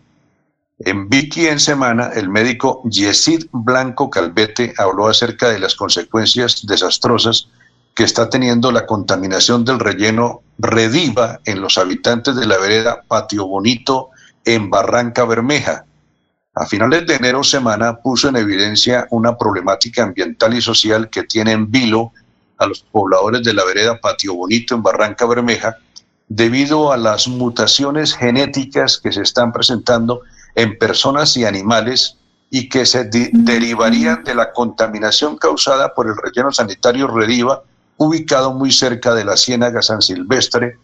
[0.78, 7.48] En Vicky en semana, el médico Yesid Blanco Calvete habló acerca de las consecuencias desastrosas
[7.94, 13.46] que está teniendo la contaminación del relleno Rediva en los habitantes de la vereda Patio
[13.46, 14.10] Bonito
[14.44, 15.84] en Barranca Bermeja.
[16.54, 21.52] A finales de enero semana puso en evidencia una problemática ambiental y social que tiene
[21.52, 22.12] en vilo
[22.58, 25.76] a los pobladores de la vereda Patio Bonito en Barranca Bermeja
[26.28, 30.22] debido a las mutaciones genéticas que se están presentando
[30.54, 32.16] en personas y animales
[32.50, 37.62] y que se derivarían de la contaminación causada por el relleno sanitario Rediva,
[37.96, 40.78] ubicado muy cerca de la Ciénaga San Silvestre,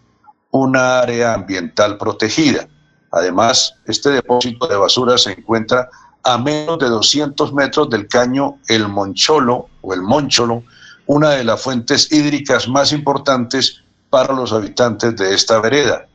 [0.50, 2.66] una área ambiental protegida.
[3.12, 5.88] Además, este depósito de basura se encuentra
[6.22, 10.62] a menos de 200 metros del caño El Moncholo o El Moncholo,
[11.06, 16.06] una de las fuentes hídricas más importantes para los habitantes de esta vereda.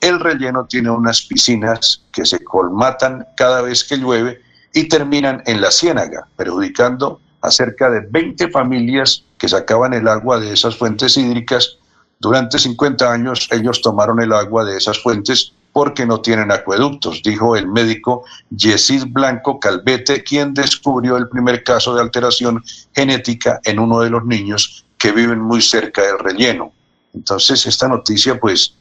[0.00, 4.40] El relleno tiene unas piscinas que se colmatan cada vez que llueve
[4.72, 10.38] y terminan en la ciénaga, perjudicando a cerca de 20 familias que sacaban el agua
[10.38, 11.78] de esas fuentes hídricas.
[12.20, 17.54] Durante 50 años ellos tomaron el agua de esas fuentes porque no tienen acueductos, dijo
[17.54, 24.00] el médico Yesid Blanco Calvete, quien descubrió el primer caso de alteración genética en uno
[24.00, 26.72] de los niños que viven muy cerca del relleno.
[27.14, 28.74] Entonces, esta noticia, pues,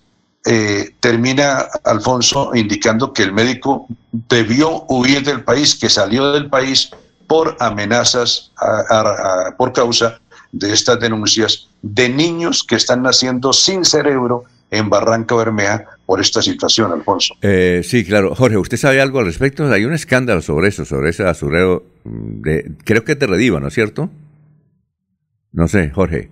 [0.44, 6.90] eh, termina, Alfonso, indicando que el médico debió huir del país, que salió del país
[7.28, 8.54] por amenazas,
[9.56, 10.20] por causa
[10.52, 16.42] de estas denuncias de niños que están naciendo sin cerebro en Barranca Bermeja por esta
[16.42, 17.36] situación, Alfonso.
[17.42, 18.34] Eh, sí, claro.
[18.34, 19.70] Jorge, ¿usted sabe algo al respecto?
[19.70, 23.68] Hay un escándalo sobre eso, sobre ese basurero, de, creo que es de Rediva, ¿no
[23.68, 24.10] es cierto?
[25.52, 26.30] No sé, Jorge.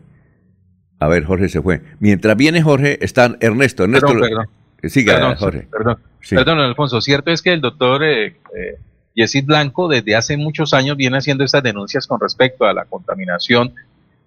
[0.98, 1.82] A ver, Jorge se fue.
[2.00, 3.84] Mientras viene Jorge, está Ernesto.
[3.84, 4.46] Ernesto perdón, perdón.
[4.84, 5.68] Siga, perdón, Jorge.
[5.70, 5.98] Perdón,
[6.30, 7.02] perdón, Alfonso.
[7.02, 8.78] Cierto es que el doctor eh, eh,
[9.14, 13.74] Yesid Blanco desde hace muchos años viene haciendo estas denuncias con respecto a la contaminación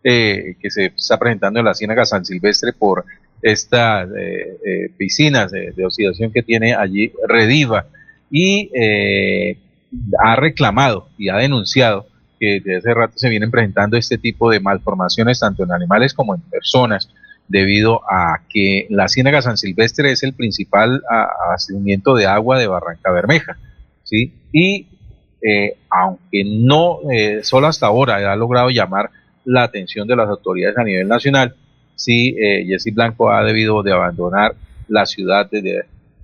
[0.05, 3.07] eh, que se está presentando en la Ciénaga San Silvestre por
[3.43, 7.87] estas eh, eh, piscinas de, oxidación que tiene allí Rediva
[8.31, 8.71] y
[10.23, 12.07] ha reclamado y ha denunciado
[12.39, 16.35] que desde hace rato se vienen presentando este tipo de malformaciones tanto en animales como
[16.35, 17.09] en personas
[17.49, 23.11] debido a que la Ciénaga San Silvestre es el principal abastecimiento de agua de Barranca
[23.11, 23.57] Bermeja,
[24.05, 24.35] ¿sí?
[24.53, 24.87] Y
[25.89, 26.99] aunque no
[27.43, 29.11] solo hasta ahora ha logrado llamar
[29.47, 31.55] la atención de las autoridades a nivel nacional,
[31.99, 34.55] si eh, Jesse Blanco ha debido de abandonar
[34.87, 35.83] la ciudad desde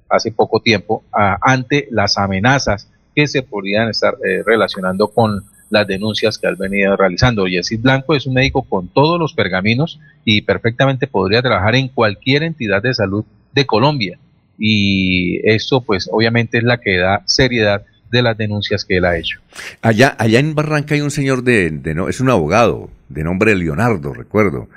[0.09, 6.39] hace poco tiempo ante las amenazas que se podrían estar eh, relacionando con las denuncias
[6.39, 7.47] que ha venido realizando.
[7.47, 12.45] Jesse Blanco es un médico con todos los pergaminos y perfectamente podría trabajar en cualquier
[12.45, 14.19] entidad de salud de Colombia.
[14.57, 17.83] Y esto pues obviamente es la que da seriedad
[18.13, 19.41] de las denuncias que él ha hecho.
[19.83, 24.15] Allá, allá en Barranca hay un señor de, no, es un abogado de nombre Leonardo,
[24.15, 24.69] recuerdo.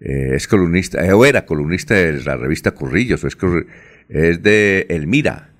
[0.00, 3.36] Eh, es columnista, eh, o era columnista de la revista Currillos, es,
[4.08, 5.50] es de Elmira.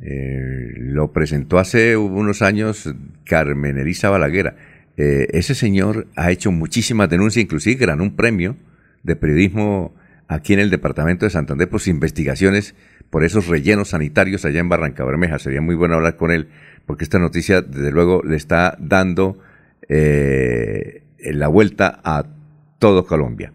[0.00, 2.92] Eh, lo presentó hace unos años
[3.24, 4.56] Carmen Elisa Balaguera.
[4.96, 8.56] ese señor ha hecho muchísimas denuncias, inclusive ganó un premio
[9.02, 9.94] de periodismo
[10.28, 12.74] aquí en el departamento de Santander por sus investigaciones
[13.10, 15.38] por esos rellenos sanitarios allá en Barranca Bermeja.
[15.38, 16.48] Sería muy bueno hablar con él,
[16.86, 19.38] porque esta noticia, desde luego, le está dando
[19.88, 22.24] la vuelta a
[22.82, 23.52] todo Colombia.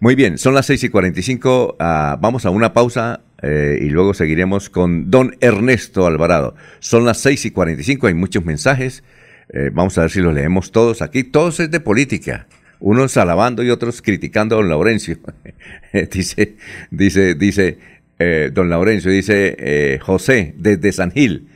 [0.00, 1.76] Muy bien, son las 6 y 45.
[1.78, 6.56] Ah, vamos a una pausa eh, y luego seguiremos con don Ernesto Alvarado.
[6.80, 9.04] Son las 6 y 45, hay muchos mensajes.
[9.50, 11.02] Eh, vamos a ver si los leemos todos.
[11.02, 12.48] Aquí todos es de política
[12.80, 15.18] unos alabando y otros criticando a don Laurencio.
[16.10, 16.56] dice,
[16.90, 17.78] dice, dice,
[18.18, 21.46] eh, don Laurencio, dice José, desde San Gil.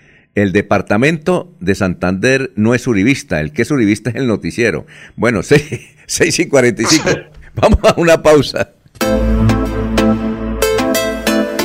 [0.42, 4.86] El departamento de Santander no es uribista, el que es uribista es el noticiero.
[5.16, 5.40] Bueno,
[6.06, 7.10] 6, y 45.
[7.56, 8.70] Vamos a una pausa.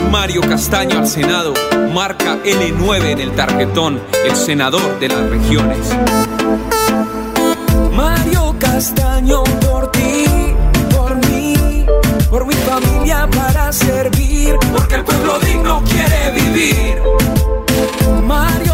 [0.10, 1.54] Mario Castaño al Senado,
[1.94, 5.96] marca L9 en el tarjetón, el senador de las regiones.
[7.96, 10.26] Mario Castaño por ti,
[10.90, 11.86] por mí,
[12.28, 17.43] por mi familia para servir, porque el pueblo digno quiere vivir.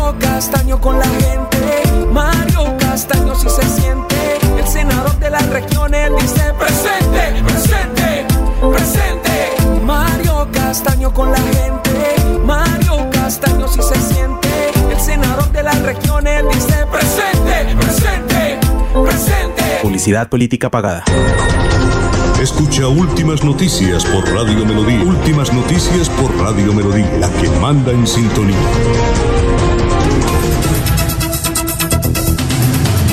[0.09, 4.15] Mario Castaño con la gente, Mario Castaño si se siente,
[4.57, 8.25] el senador de las regiones dice presente, presente,
[8.59, 9.83] presente.
[9.85, 14.49] Mario Castaño con la gente, Mario Castaño si se siente,
[14.91, 18.59] el senador de las regiones dice presente, presente,
[18.91, 19.63] presente.
[19.83, 21.03] Publicidad política pagada.
[22.41, 25.03] Escucha Últimas Noticias por Radio Melodía.
[25.03, 28.57] Últimas Noticias por Radio Melodía, la que manda en sintonía.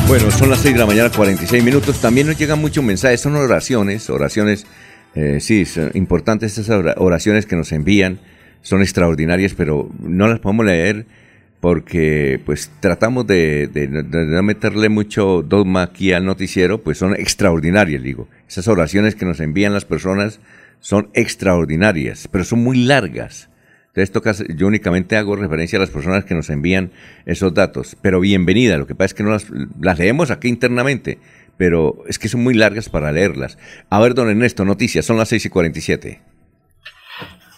[0.08, 2.00] Bueno, son las 6 de la mañana, 46 minutos.
[2.00, 4.64] También nos llegan muchos mensajes, son oraciones, oraciones,
[5.16, 8.20] eh, sí, son importantes estas oraciones que nos envían,
[8.62, 11.06] son extraordinarias, pero no las podemos leer
[11.58, 13.68] porque pues tratamos de
[14.30, 18.28] no meterle mucho dogma aquí al noticiero, pues son extraordinarias, digo.
[18.48, 20.38] Esas oraciones que nos envían las personas
[20.78, 23.48] son extraordinarias, pero son muy largas.
[23.96, 26.92] Entonces toca, yo únicamente hago referencia a las personas que nos envían
[27.24, 29.46] esos datos, pero bienvenida, lo que pasa es que no las,
[29.80, 31.18] las leemos aquí internamente,
[31.56, 33.56] pero es que son muy largas para leerlas.
[33.88, 36.20] A ver, don Ernesto, noticias, son las 6 y 47.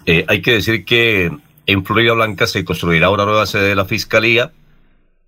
[0.07, 1.33] Eh, hay que decir que
[1.67, 4.53] en Florida Blanca se construirá una nueva sede de la Fiscalía.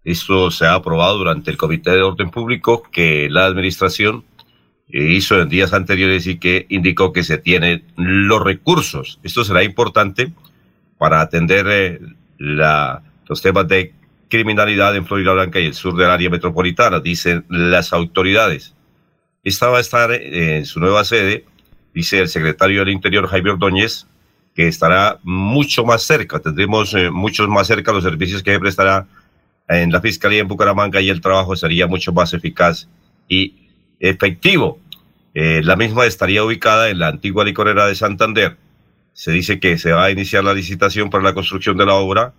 [0.04, 4.22] Esto se ha aprobado durante el Comité de Orden Público que la administración
[4.88, 9.18] eh, hizo en días anteriores y que indicó que se tienen los recursos.
[9.24, 10.32] Esto será importante
[11.00, 11.98] para atender eh,
[12.36, 13.94] la- los temas de
[14.28, 18.74] criminalidad en Florida Blanca y el sur del área metropolitana, dicen las autoridades.
[19.42, 21.46] Esta va a estar eh, en su nueva sede,
[21.94, 24.06] dice el secretario del Interior, Jaime Ordóñez,
[24.54, 29.06] que estará mucho más cerca, tendremos eh, muchos más cerca los servicios que se prestará
[29.68, 32.88] en la Fiscalía en Bucaramanga y el trabajo sería mucho más eficaz
[33.26, 33.54] y
[34.00, 34.80] efectivo.
[35.32, 38.56] La misma estaría ubicada en la antigua licorera de Santander.
[39.12, 42.32] Se dice que se va a iniciar la licitación para la construcción de la obra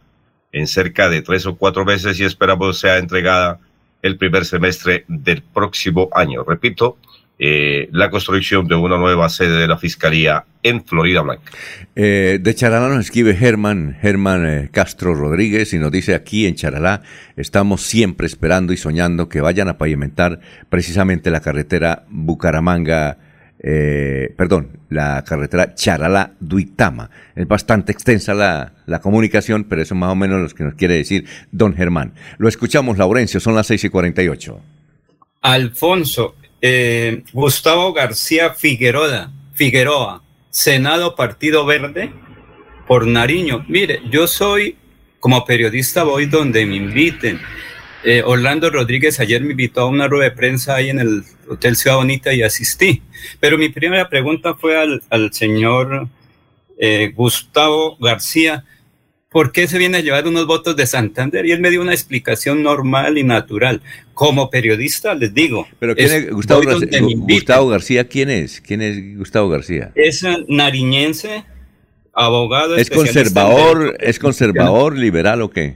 [0.51, 3.59] en cerca de tres o cuatro meses y esperamos sea entregada
[4.01, 6.43] el primer semestre del próximo año.
[6.43, 6.97] Repito,
[7.43, 11.51] eh, la construcción de una nueva sede de la Fiscalía en Florida Blanca.
[11.95, 17.01] Eh, de Charalá nos escribe Germán, eh, Castro Rodríguez y nos dice aquí en Charalá
[17.35, 20.39] estamos siempre esperando y soñando que vayan a pavimentar
[20.69, 23.17] precisamente la carretera Bucaramanga,
[23.63, 27.09] eh, perdón, la carretera Charalá-Duitama.
[27.35, 30.73] Es bastante extensa la, la comunicación, pero eso es más o menos lo que nos
[30.73, 32.13] quiere decir don Germán.
[32.37, 34.59] Lo escuchamos, Laurencio, son las 6 y 48.
[35.41, 42.11] Alfonso, eh, Gustavo García Figueroa, Figueroa, Senado Partido Verde,
[42.87, 43.65] por Nariño.
[43.67, 44.75] Mire, yo soy,
[45.19, 47.39] como periodista, voy donde me inviten.
[48.03, 51.75] Eh, Orlando Rodríguez ayer me invitó a una rueda de prensa ahí en el Hotel
[51.75, 53.01] Ciudad Bonita y asistí.
[53.39, 56.07] Pero mi primera pregunta fue al, al señor
[56.79, 58.65] eh, Gustavo García.
[59.29, 61.45] ¿Por qué se viene a llevar unos votos de Santander?
[61.45, 63.81] Y él me dio una explicación normal y natural.
[64.13, 65.67] Como periodista, les digo.
[65.79, 66.99] Pero ¿quién es, Gustavo, García.
[67.15, 68.59] Gustavo García, ¿quién es?
[68.59, 69.91] ¿Quién es Gustavo García?
[69.95, 71.45] Es nariñense,
[72.13, 72.75] abogado.
[72.75, 75.75] ¿Es conservador, es conservador, liberal o qué?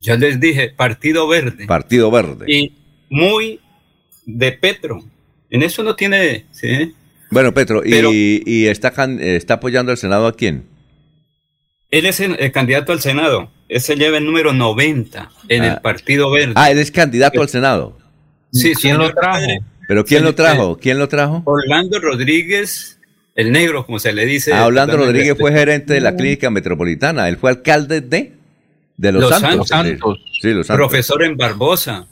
[0.00, 1.66] Ya les dije, Partido Verde.
[1.66, 2.44] Partido Verde.
[2.48, 2.72] Y
[3.10, 3.60] muy
[4.26, 5.02] de Petro.
[5.50, 6.46] En eso no tiene.
[6.52, 6.94] ¿sí?
[7.30, 8.92] Bueno, Petro, ¿y, Pero- y está,
[9.54, 10.64] apoyando al Senado a quién?
[11.90, 13.50] Él es el, el candidato al Senado.
[13.68, 15.66] Ese lleva el número 90 en Ah.
[15.74, 16.52] el Partido Verde.
[16.56, 17.98] Ah, él es candidato al Senado.
[18.52, 19.32] Sí, ¿Quién lo trajo?
[19.32, 19.60] padre.
[19.88, 20.76] ¿Pero quién lo trajo?
[20.78, 21.42] ¿Quién lo trajo?
[21.46, 22.98] Orlando Rodríguez,
[23.34, 24.52] el negro, como se le dice.
[24.52, 27.28] Ah, Orlando Rodríguez fue gerente de la clínica metropolitana.
[27.28, 28.32] Él fue alcalde de,
[28.98, 29.68] de Los, Los Santos.
[29.68, 30.18] Santos.
[30.42, 30.86] Sí, Los Santos.
[30.88, 32.06] Profesor en Barbosa.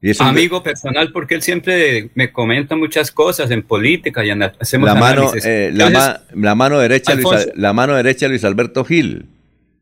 [0.00, 4.30] Y es un- Amigo personal, porque él siempre me comenta muchas cosas en política y
[4.30, 8.42] hacemos la mano, eh, la, Entonces, ma- la mano derecha, Luis, la mano derecha Luis
[8.44, 9.26] Alberto Gil.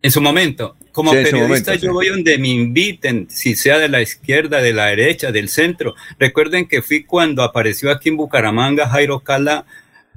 [0.03, 1.89] En su momento, como Sí, periodista, momento, yo sí.
[1.89, 5.95] voy donde me inviten, si sea de la izquierda, de la derecha, del centro.
[6.19, 9.67] Recuerden que fui cuando apareció aquí en Bucaramanga Jairo Cala,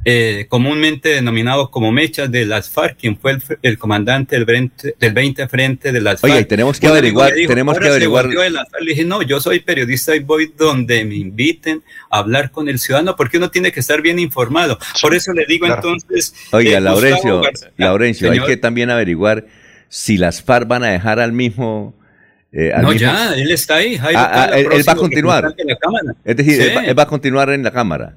[0.04, 4.96] eh, comúnmente denominado como Mechas de las FARC, quien fue el, el comandante del 20,
[5.00, 6.48] del 20 Frente de las Oye, FARC.
[6.48, 8.84] tenemos que averiguar- dijo, tenemos que "Ahora se averiguar- volvió de las FARC".
[8.84, 12.80] Le dije, no, yo soy periodista y voy donde me inviten a hablar con el
[12.80, 14.80] ciudadano, porque uno tiene que estar bien informado.
[15.02, 15.82] Por eso le digo Claro.
[15.84, 16.34] entonces...
[16.52, 19.46] Oiga, eh, Laurencio, García, Laurencio, hay que también averiguar
[19.88, 21.94] si las FARC van a dejar al mismo...
[22.52, 23.98] eh, No, mismo- ya, él está ahí.
[23.98, 25.54] Jairo Ah, ah, él- él va a continuar.
[26.26, 26.62] Es decir, Sí.
[26.64, 28.16] él, va, él va a continuar en la Cámara.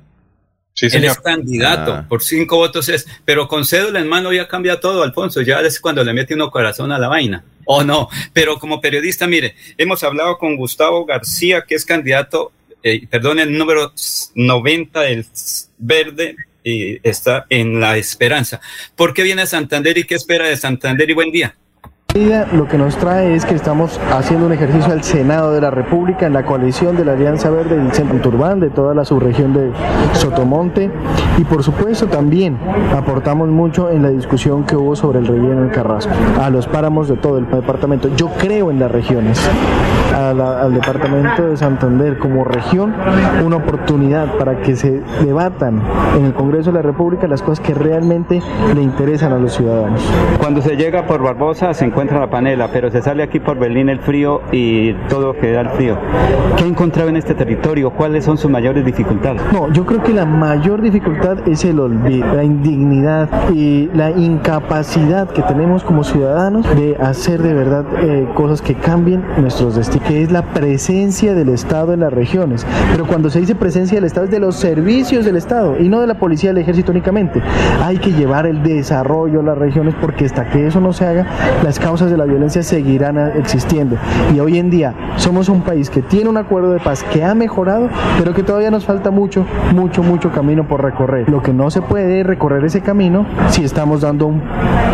[0.81, 2.07] Él es candidato, Ah.
[2.09, 5.79] por cinco votos es, pero con cédula en mano ya cambia todo, Alfonso, ya es
[5.79, 10.03] cuando le mete uno corazón a la vaina, o no, pero como periodista, mire, hemos
[10.03, 12.51] hablado con Gustavo García, que es candidato,
[12.83, 13.93] eh, perdón, el número
[14.35, 15.25] 90 del
[15.79, 18.61] Verde, y está en La Esperanza.
[18.97, 21.55] ¿Por qué viene a Santander y qué espera de Santander y buen día?
[22.15, 25.71] Medida lo que nos trae es que estamos haciendo un ejercicio al Senado de la
[25.73, 29.53] República en la coalición de la Alianza Verde del Centro Turbán, de toda la subregión
[29.53, 29.73] de
[30.13, 30.93] Sotomonte
[31.39, 32.57] y por supuesto también
[32.97, 37.09] aportamos mucho en la discusión que hubo sobre el relleno del Carrasco, a los páramos
[37.09, 38.09] de todo el departamento.
[38.17, 39.45] Yo creo en las regiones,
[40.13, 42.95] la- al departamento de Santander como región,
[43.45, 45.83] una oportunidad para que se debatan
[46.17, 48.41] en el Congreso de la República las cosas que realmente
[48.73, 50.01] le interesan a los ciudadanos.
[50.39, 53.59] Cuando se llega por Barbosa se encuentra encuentra la panela, pero se sale aquí por
[53.59, 55.97] Berlín el frío y todo queda el frío.
[56.57, 57.91] ¿Qué ha encontrado en este territorio?
[57.91, 59.41] ¿Cuáles son sus mayores dificultades?
[59.53, 65.31] No, yo creo que la mayor dificultad es el olvido, la indignidad y la incapacidad
[65.31, 70.23] que tenemos como ciudadanos de hacer de verdad eh, cosas que cambien nuestros destinos, que
[70.23, 72.67] es la presencia del Estado en las regiones.
[72.93, 76.03] Pero cuando se dice presencia del Estado es de los servicios del Estado y no
[76.03, 77.41] de la policía del ejército únicamente.
[77.83, 81.27] Hay que llevar el desarrollo a las regiones porque hasta que eso no se haga,
[81.63, 83.97] las causas de la violencia seguirán existiendo.
[84.35, 87.35] Y hoy en día somos un país que tiene un acuerdo de paz que ha
[87.35, 87.89] mejorado,
[88.19, 91.29] pero que todavía nos falta mucho, mucho, mucho camino por recorrer.
[91.31, 94.43] Lo que no se puede recorrer ese camino si estamos dando un,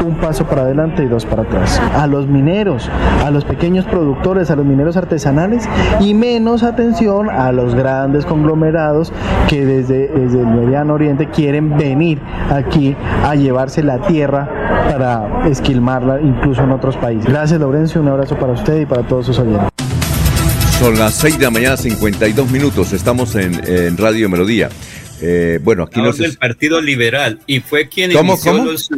[0.06, 1.81] un paso para adelante y dos para atrás.
[1.97, 2.90] A los mineros,
[3.24, 5.68] a los pequeños productores, a los mineros artesanales
[6.01, 9.12] y menos atención a los grandes conglomerados
[9.48, 12.20] que desde, desde el Mediano Oriente quieren venir
[12.51, 12.94] aquí
[13.27, 14.48] a llevarse la tierra
[14.90, 17.25] para esquilmarla incluso en otros países.
[17.27, 19.69] Gracias Laurencio, un abrazo para usted y para todos sus oyentes.
[20.79, 22.93] Son las 6 de la mañana, 52 minutos.
[22.93, 24.71] Estamos en, en Radio Melodía.
[25.21, 26.17] Eh, bueno, aquí nos.
[26.17, 28.65] del Partido Liberal y fue quien ¿Cómo, inició cómo?
[28.65, 28.89] los...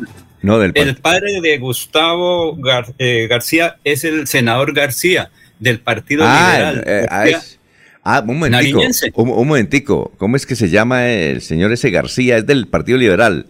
[0.43, 6.23] No, del El padre de Gustavo Gar- eh, García es el senador García del Partido
[6.27, 6.85] Ah, Liberal.
[6.87, 7.59] eh, ah, es-
[8.05, 8.57] ah, un momentico.
[8.79, 9.13] Nariñense.
[9.15, 10.13] Un, un momentico.
[10.19, 12.39] ¿Cómo es que se llama el señor ese García?
[12.39, 13.47] Es del Partido Liberal.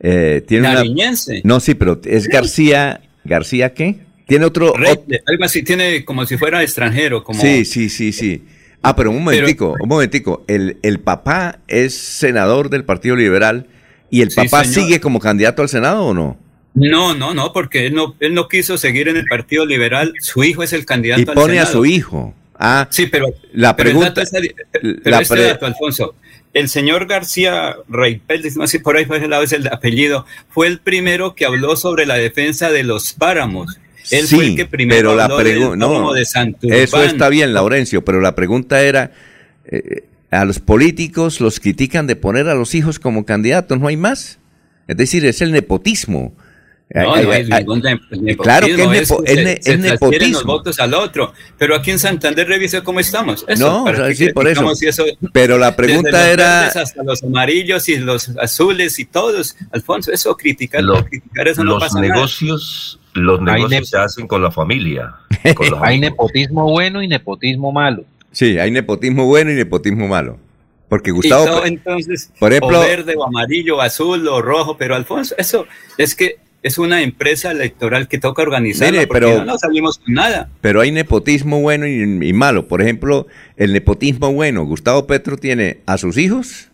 [0.00, 1.40] Eh, tiene una- Nariñense.
[1.44, 3.00] No, sí, pero es García.
[3.26, 3.96] ¿García qué?
[4.26, 4.72] Tiene otro.
[4.74, 8.44] Reyes, algo así tiene como si fuera extranjero, como Sí, sí, sí, sí.
[8.82, 10.44] Ah, pero un momentico, un momentico.
[10.48, 13.66] El, el papá es senador del Partido Liberal
[14.10, 14.74] y el Sí, papá señor.
[14.88, 16.38] sigue como candidato al Senado o no?
[16.74, 20.12] No, no, no, porque él no, él no quiso seguir en el Partido Liberal.
[20.20, 22.34] Su hijo es el candidato Y al pone a su hijo.
[22.58, 24.20] Ah, Sí, pero la pero el pregunta.
[24.20, 24.54] dato es-
[25.02, 26.14] pero la este dato, Alfonso,
[26.56, 30.68] el señor García Reipel, no sé por ahí por ese lado es el apellido, fue
[30.68, 33.78] el primero que habló sobre la defensa de los páramos.
[34.10, 36.78] Él sí, fue el que primero pero la del No, de Santurbán.
[36.78, 39.12] eso está bien, Laurencio, pero la pregunta era:
[39.66, 43.78] eh, ¿a los políticos los critican de poner a los hijos como candidatos?
[43.78, 44.38] ¿No hay más?
[44.88, 46.32] Es decir, es el nepotismo.
[46.88, 50.00] No, no es nepotismo, claro que es, nepo- es ne- se es transfieren los
[50.42, 50.44] nepotismo.
[50.52, 51.32] votos al otro.
[51.58, 53.44] Pero aquí en Santander revise cómo estamos.
[53.48, 54.70] Eso, No, ¿para o sea, qué sí, por eso.
[54.80, 59.04] eso- Pero la desde pregunta los era- verdes hasta los amarillos y los azules y
[59.04, 59.56] todos.
[59.72, 62.14] Alfonso, eso criticar, Lo- criticar eso no los pasa nada.
[62.14, 65.12] negocios, los Hay negocios ne- se hacen con la familia.
[65.56, 68.04] con los Hay nepotismo bueno y nepotismo malo.
[68.30, 70.38] Sí, hay nepotismo bueno y nepotismo malo.
[70.88, 74.76] Porque Y Gustavo, todo, entonces, por ejemplo- o verde, o amarillo, o azul, o rojo,
[74.78, 75.66] pero Alfonso, eso
[75.98, 78.42] es que es una empresa electoral que toca
[79.06, 80.48] porque pero- no nos salimos con nada.
[80.60, 82.66] pero hay nepotismo bueno y, y malo.
[82.68, 83.26] Por ejemplo,
[83.56, 86.68] el nepotismo bueno, Gustavo Petro tiene a sus hijos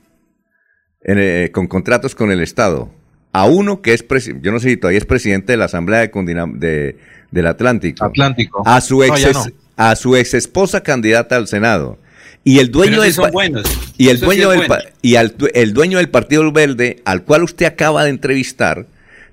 [1.03, 2.91] en, eh, con contratos con el Estado.
[3.35, 6.01] A uno que es, presi- yo no sé si todavía es presidente de la Asamblea
[6.01, 6.11] de
[6.59, 6.97] de-
[7.31, 8.05] del Atlántico.
[8.05, 8.63] Atlántico.
[8.67, 9.45] A su No, ex, no.
[9.77, 11.99] a su ex esposa candidata al Senado.
[12.45, 13.13] Y el dueño del
[13.97, 14.67] y el sí dueño del
[15.01, 18.87] y al el dueño del Partido Verde, al cual usted acaba de entrevistar,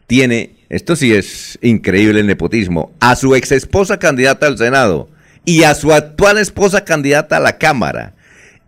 [0.09, 5.07] tiene, esto sí es increíble el nepotismo, a su ex esposa candidata al Senado
[5.45, 8.15] y a su actual esposa candidata a la Cámara.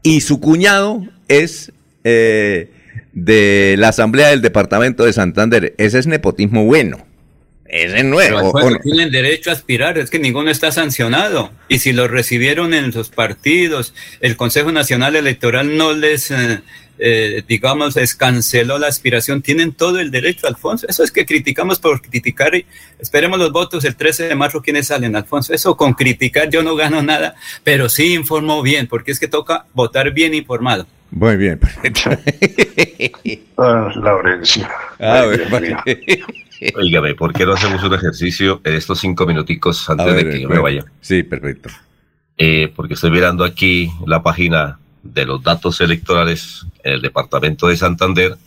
[0.03, 1.71] Y su cuñado es
[2.03, 2.69] eh,
[3.13, 5.73] de la Asamblea del Departamento de Santander.
[5.79, 7.07] Ese es nepotismo bueno.
[7.65, 8.37] Ese es nuevo.
[8.37, 8.79] Pero ¿o bueno, no?
[8.79, 11.51] tienen derecho a aspirar, es que ninguno está sancionado.
[11.69, 16.59] Y si lo recibieron en los partidos, el Consejo Nacional Electoral no les, eh,
[17.03, 20.85] eh, digamos, les canceló la aspiración, tienen todo el derecho, Alfonso.
[20.87, 22.65] Eso es que criticamos por criticar y
[22.99, 25.51] esperemos los votos el 13 de marzo, ¿quiénes salen, Alfonso?
[25.51, 27.33] Eso con criticar yo no gano nada,
[27.63, 30.85] pero sí informo bien, porque es que toca votar bien informado.
[31.09, 32.09] Muy bien, perfecto.
[33.57, 34.67] Ah, Laurencio.
[34.99, 35.27] Ah.
[36.75, 40.41] Óigame, ¿por qué no hacemos un ejercicio en estos cinco minuticos antes ver, de que
[40.41, 40.85] yo me vaya?
[40.99, 41.69] Sí, perfecto.
[42.37, 47.77] Eh, porque estoy mirando aquí la página de los datos electorales en el departamento de
[47.77, 48.37] Santander,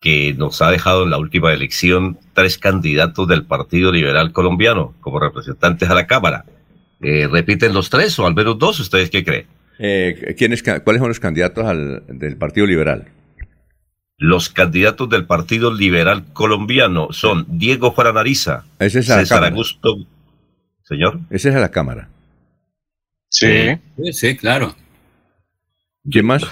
[0.00, 5.20] que nos ha dejado en la última elección tres candidatos del Partido Liberal Colombiano como
[5.20, 6.44] representantes a la Cámara.
[7.00, 8.80] Eh, ¿Repiten los tres o al menos dos?
[8.80, 9.46] ¿Ustedes qué creen?
[9.78, 13.08] Eh, ¿quiénes ¿Cuáles son los candidatos al, del Partido Liberal?
[14.18, 19.52] Los candidatos del Partido Liberal Colombiano son Diego Faranariza, Ese es a la César Cámara.
[19.52, 19.96] Augusto.
[20.84, 21.20] Señor.
[21.30, 22.08] Ese es a la Cámara.
[23.28, 23.76] Sí.
[23.96, 24.76] Sí, sí, claro.
[26.10, 26.44] ¿Quién más?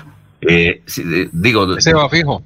[0.43, 2.43] Eh, sí, eh, digo, Ese va fijo.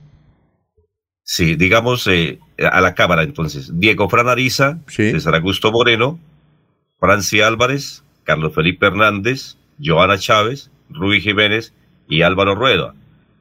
[1.22, 3.70] Sí, digamos eh, a la Cámara entonces.
[3.78, 6.18] Diego Franariza, César Augusto Moreno,
[6.98, 11.72] Francia Álvarez, Carlos Felipe Hernández, Joana Chávez, Rubí Jiménez
[12.08, 12.94] y Álvaro Rueda.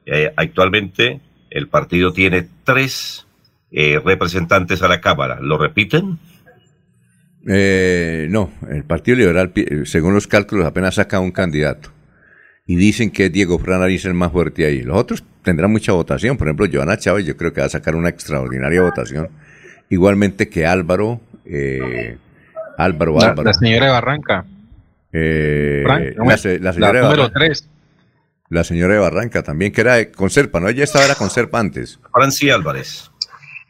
[0.06, 1.20] Eh, actualmente
[1.50, 3.26] el partido tiene tres
[3.70, 5.38] eh, representantes a la Cámara.
[5.40, 6.18] ¿Lo repiten?
[7.46, 9.52] Eh, no, el Partido Liberal,
[9.84, 11.90] según los cálculos, apenas saca un candidato.
[12.66, 14.82] Y dicen que es Diego Fran Ariza el más fuerte ahí.
[14.82, 16.36] Los otros tendrán mucha votación.
[16.38, 19.28] Por ejemplo, Joana Chávez, yo creo que va a sacar una extraordinaria votación.
[19.90, 21.20] Igualmente que Álvaro.
[21.44, 22.16] eh,
[22.78, 23.42] Álvaro, La, Álvaro.
[23.44, 24.44] la señora de Barranca.
[25.12, 26.40] Eh, Frank, ¿no la, es?
[26.40, 27.38] se- la La señora de número Barranca.
[27.40, 27.68] 3.
[28.48, 30.68] La señora de Barranca también, que era de Conserpa, ¿no?
[30.68, 32.00] Ella estaba era Conserpa antes.
[32.12, 33.10] Franci Álvarez.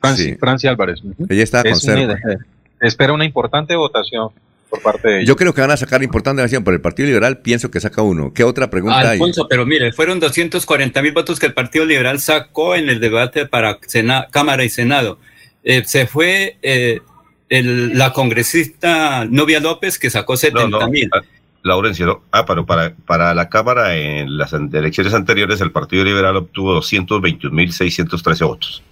[0.01, 0.37] Franci, Sí.
[0.39, 1.01] Franci Álvarez.
[1.29, 2.33] Ella estaba Es con una- Serpa.
[2.33, 2.37] eh,
[2.81, 4.29] espera una importante votación
[4.75, 5.29] por parte de ellos.
[5.29, 8.03] Yo creo que van a sacar importante nación, pero el Partido Liberal pienso que saca
[8.03, 8.33] uno.
[8.35, 9.07] ¿Qué otra pregunta hay?
[9.19, 13.47] Alfonso, pero mire, fueron 240 mil votos que el Partido Liberal sacó en el debate
[13.47, 15.19] para Sena- Cámara y Senado.
[15.63, 17.01] Eh, se fue eh,
[17.49, 21.09] el- la congresista Novia López que sacó 70 mil.
[21.15, 21.21] ah,
[21.63, 22.23] Laurencio, ¿no?
[22.31, 28.47] Ah, pero para, para la Cámara en las elecciones anteriores el Partido Liberal obtuvo 221.613
[28.47, 28.83] votos.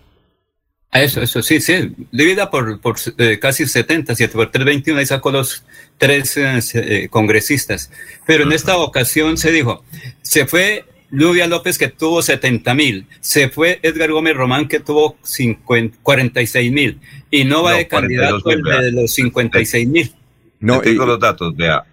[0.92, 1.92] Eso, eso, sí, sí.
[2.10, 5.64] Divida por, por eh, casi 70, 7 por 321, ahí sacó los
[5.96, 7.90] tres eh, eh, congresistas.
[8.26, 9.84] Pero en esta ocasión se dijo,
[10.20, 15.16] se fue Lluvia López que tuvo 70 mil, se fue Edgar Gómez Román que tuvo
[15.22, 17.00] 50, 46 mil,
[17.30, 20.12] y no va No, de candidato 42.000, el de los 56 mil.
[20.60, 21.84] No, Te tengo los datos, vea.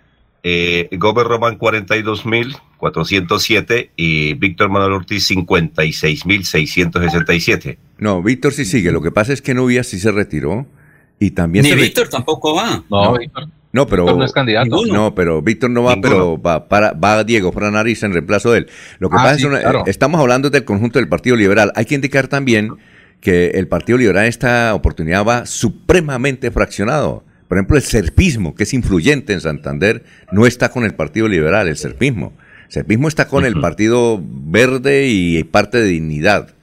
[0.44, 7.78] Eh, Gómez Román 42.407 y Víctor Manuel Ortiz 56.667.
[7.98, 8.92] No, Víctor sí sigue.
[8.92, 10.66] Lo que pasa es que Nubia sí se retiró
[11.20, 12.84] y también Ni re- Víctor tampoco va.
[12.90, 13.18] No, No.
[13.18, 13.48] Víctor.
[13.72, 14.66] No, pero Víctor no es candidato.
[14.66, 14.94] Ninguno.
[14.94, 16.12] No, pero Víctor no va, Ninguno.
[16.16, 18.68] pero va para va Diego Fran Ariza en reemplazo de él.
[18.98, 19.84] Lo que Ah, pasa sí, es una- claro.
[19.86, 21.72] estamos hablando del conjunto del Partido Liberal.
[21.76, 22.72] Hay que indicar también
[23.22, 27.24] que el Partido Liberal en esta oportunidad va supremamente fraccionado.
[27.50, 31.68] Por ejemplo, el serpismo, que es influyente en Santander, no está con el Partido Liberal,
[31.68, 32.32] el serpismo.
[32.68, 36.54] El serpismo está con el Partido Verde y parte de Dignidad.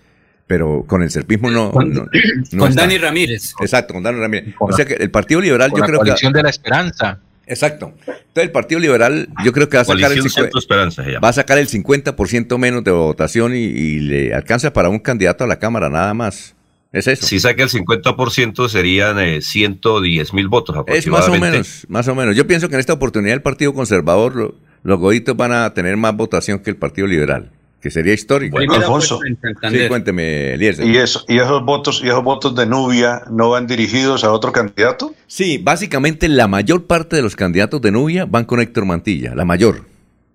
[0.46, 1.72] Pero con el serpismo no.
[1.72, 2.06] Con, no-
[2.52, 2.82] no con está.
[2.82, 3.52] Dani Ramírez.
[3.60, 4.54] Exacto, con Dani Ramírez.
[4.54, 6.04] Con O sea que el Partido Liberal Con yo la creo que...
[6.06, 7.18] coalición de la esperanza.
[7.48, 7.92] Exacto.
[8.06, 11.02] Entonces el Partido Liberal yo creo que va a sacar el, Coalición 50 Centro Esperanza
[11.04, 11.20] se llama.
[11.24, 15.42] va a sacar el 50% menos de votación y, y le alcanza para un candidato
[15.42, 16.54] a la Cámara nada más.
[16.92, 17.26] Es eso.
[17.26, 21.50] Si saca el 50% serían eh, 110 mil votos es más o aproximadamente.
[21.58, 22.36] menos, más o menos.
[22.36, 25.96] Yo pienso que en esta oportunidad el Partido Conservador, lo- los goditos van a tener
[25.96, 27.50] más votación que el Partido Liberal,
[27.80, 28.56] que sería histórico.
[28.56, 29.18] Bueno, Alfonso.
[29.24, 30.86] Sí, cuénteme, Eliezer.
[30.86, 34.52] ¿Y, eso, ¿Y esos votos y esos votos de Nubia no van dirigidos a otro
[34.52, 35.12] candidato?
[35.26, 39.44] Sí, básicamente la mayor parte de los candidatos de Nubia van con Héctor Mantilla, la
[39.44, 39.84] mayor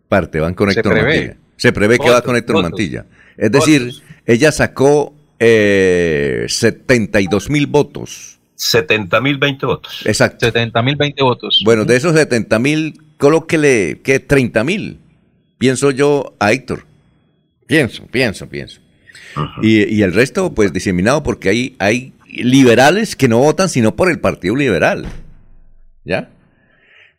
[0.09, 1.07] parte van con Se Héctor prevé.
[1.15, 1.37] Mantilla.
[1.55, 2.71] Se prevé que va con Héctor votos.
[2.71, 3.05] Mantilla.
[3.37, 3.93] Es decir,
[4.25, 8.39] ella sacó eh, 72 mil votos.
[8.55, 10.03] 70 mil 20 votos.
[10.05, 10.45] Exacto.
[10.45, 11.61] 70 mil 20 votos.
[11.65, 14.19] Bueno, de esos 70 mil, colóquele, ¿qué?
[14.19, 14.99] 30 mil.
[15.57, 16.85] Pienso yo a Héctor.
[17.65, 18.81] Pienso, pienso, pienso.
[19.63, 24.11] y, y el resto, pues diseminado porque hay, hay liberales que no votan sino por
[24.11, 25.07] el Partido Liberal.
[26.03, 26.29] ¿Ya?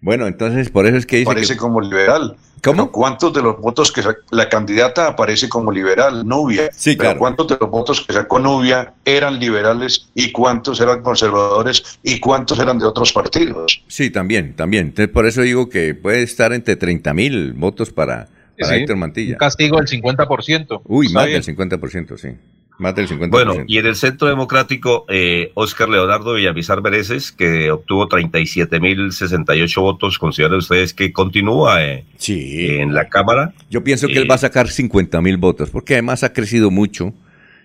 [0.03, 1.59] Bueno, entonces por eso es que dice Aparece que...
[1.61, 2.37] como liberal.
[2.63, 2.77] ¿Cómo?
[2.85, 6.69] Pero ¿Cuántos de los votos que sac- la candidata aparece como liberal, Nubia?
[6.73, 7.19] Sí, Pero claro.
[7.19, 12.59] ¿Cuántos de los votos que sacó Nubia eran liberales y cuántos eran conservadores y cuántos
[12.61, 13.83] eran de otros partidos?
[13.89, 14.89] Sí, también, también.
[14.89, 18.95] Entonces por eso digo que puede estar entre 30 mil votos para, para Sí, Héctor
[18.95, 19.37] Un Mantilla.
[19.39, 20.83] castigo del 50%.
[20.85, 21.41] Uy, más bien.
[21.43, 22.29] del 50%, sí.
[22.79, 23.29] Más del 50%.
[23.31, 30.19] Bueno, y en el Centro Democrático, eh, Oscar Leonardo Villamizar Bereces, que obtuvo 37.068 votos,
[30.19, 32.67] ¿consideran ustedes que continúa eh, sí.
[32.79, 33.53] en la Cámara?
[33.71, 36.71] Yo pienso que Eh, él va a sacar 50 mil votos, porque además ha crecido
[36.71, 37.15] mucho,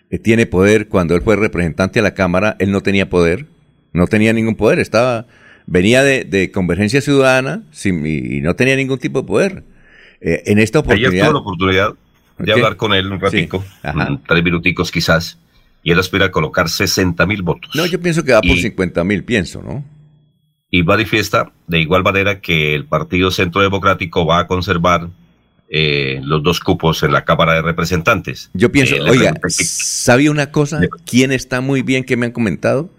[0.09, 0.87] eh, tiene poder.
[0.87, 3.45] Cuando él fue representante a la Cámara, él no tenía poder,
[3.93, 5.25] no tenía ningún poder, estaba,
[5.65, 9.63] venía de, de Convergencia Ciudadana sin- y, y no tenía ningún tipo de poder.
[10.21, 11.25] Eh, en esta Ayer oportunidad...
[11.25, 11.93] tuve la oportunidad
[12.37, 15.37] de hablar con él un ratico, mm, tres minuticos quizás,
[15.83, 17.71] y él aspira a colocar 60 mil votos.
[17.75, 19.83] No, yo pienso que va por Y- 50 mil, pienso, ¿no?
[20.69, 25.07] y manifiesta de igual manera que el Partido Centro Democrático va a conservar
[25.69, 28.49] eh, los dos cupos en la Cámara de Representantes.
[28.53, 30.81] Yo pienso, Eh, oiga, ¿sabe una cosa?
[31.05, 32.89] ¿Quién está muy bien que me han comentado?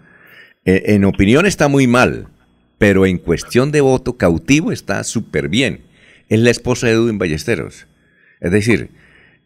[0.65, 2.27] Eh, en opinión está muy mal,
[2.79, 5.81] pero en cuestión de voto cautivo está súper bien.
[6.27, 7.85] Es la esposa de Edwin Ballesteros.
[8.39, 8.89] Es decir,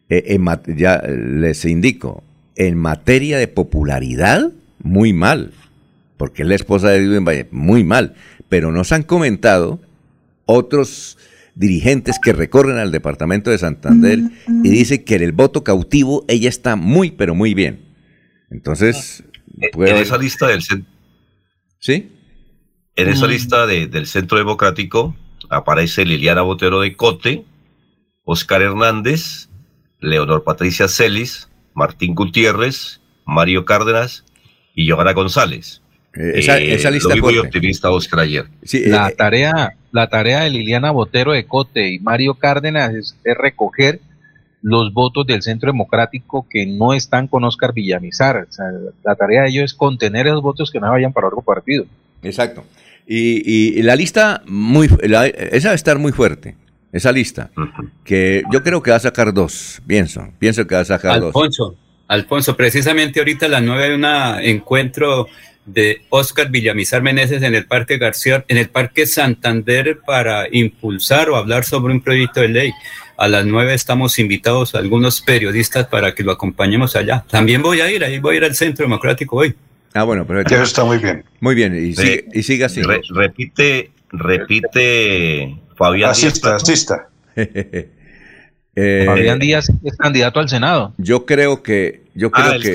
[0.08, 2.22] eh, en ya les indico,
[2.56, 4.50] en materia de popularidad,
[4.82, 5.52] muy mal,
[6.16, 8.14] porque es la esposa de Edwin Ballesteros, muy mal,
[8.48, 9.80] pero nos han comentado
[10.46, 11.18] otros
[11.54, 14.18] dirigentes que recorren al departamento de Santander
[14.62, 17.80] y dicen que en el voto cautivo ella está muy, pero muy bien.
[18.50, 19.24] Entonces,
[19.72, 20.62] puede en esa lista del
[21.78, 22.10] ¿sí?
[22.96, 23.30] En esa Mm.
[23.30, 25.16] lista de- del Centro Democrático
[25.50, 27.44] aparece Liliana Botero de Cote,
[28.24, 29.48] Oscar Hernández,
[30.04, 34.24] Leonor Patricia Celis, Martín Gutiérrez, Mario Cárdenas
[34.74, 35.80] y Johanna González.
[36.14, 38.46] Eh, esa, Eh, esa lista lo vi muy optimista Oscar ayer.
[38.62, 43.16] Sí, la eh, tarea la tarea de Liliana Botero de Cote y Mario Cárdenas es,
[43.24, 44.00] es recoger
[44.60, 48.46] los votos del Centro Democrático que no están con Oscar Villamizar.
[48.48, 48.64] O sea,
[49.04, 51.84] la tarea de ellos es contener esos votos que no vayan para otro partido.
[52.22, 52.64] Exacto.
[53.06, 56.56] Y, y- y la lista, muy, la- esa va a estar muy fuerte.
[56.94, 57.50] Esa lista.
[58.04, 59.82] Que yo creo que va a sacar dos.
[59.86, 60.28] Pienso.
[60.38, 61.26] Pienso que va a sacar dos.
[61.26, 61.76] Alfonso,
[62.08, 64.04] Alfonso, precisamente ahorita a las nueve hay un
[64.42, 65.26] encuentro
[65.66, 71.36] de Oscar Villamizar Meneses en el Parque García, en el Parque Santander para impulsar o
[71.36, 72.72] hablar sobre un proyecto de ley.
[73.16, 77.24] A las nueve estamos invitados algunos periodistas para que lo acompañemos allá.
[77.30, 79.54] También voy a ir, ahí voy a ir al Centro Democrático hoy.
[79.94, 80.54] Ah, bueno, perfecto.
[80.54, 81.24] Eso está muy bien.
[81.40, 81.74] Muy bien.
[81.74, 82.82] Y sigue, y sigue así.
[82.82, 86.62] re- repite, repite Fabián Díaz Asista, Plato.
[86.64, 87.08] asista.
[88.76, 90.94] Eh, Fabián Díaz es candidato al Senado.
[90.98, 92.72] Yo creo que, yo creo Ah, es que,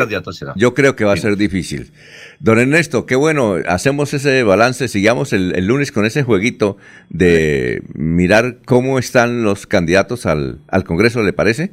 [0.56, 1.92] yo creo que va a ser difícil.
[2.40, 6.78] Don Ernesto, qué bueno, hacemos ese balance, sigamos el, el lunes con ese jueguito
[7.10, 11.72] de mirar cómo están los candidatos al, al Congreso, ¿le parece?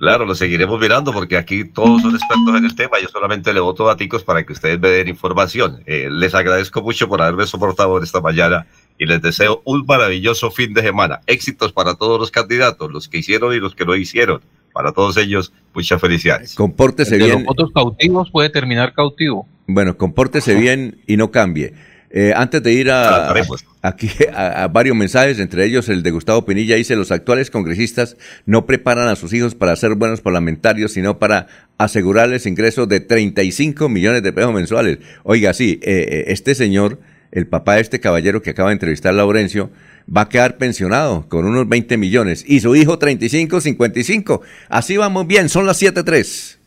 [0.00, 2.98] Claro, lo seguiremos mirando porque aquí todos son expertos en el tema.
[3.02, 5.82] Yo solamente le voto daticos para que ustedes me den información.
[5.84, 8.66] Eh, les agradezco mucho por haberme soportado en esta mañana
[8.96, 11.20] y les deseo un maravilloso fin de semana.
[11.26, 14.40] Éxitos para todos los candidatos, los que hicieron y los que no hicieron.
[14.72, 16.54] Para todos ellos, muchas felicidades.
[16.54, 17.44] Compórtese los bien.
[17.44, 19.46] votos cautivos puede terminar cautivo.
[19.66, 21.74] Bueno, compórtese bien y no cambie.
[22.12, 23.64] Eh, antes de ir a, Trataremos.
[23.82, 28.16] aquí a, a varios mensajes, entre ellos el de Gustavo Pinilla, dice, los actuales congresistas
[28.46, 31.46] no preparan a sus hijos para ser buenos parlamentarios, sino para
[31.78, 34.98] asegurarles ingresos de 35 millones de pesos mensuales.
[35.22, 36.98] Oiga, sí, eh, eh, este señor,
[37.30, 39.70] el papá de este caballero que acaba de entrevistar Laurencio,
[40.14, 44.42] va a quedar pensionado con unos 20 millones y su hijo 35, 55.
[44.68, 46.58] Así vamos bien, son las 7.3.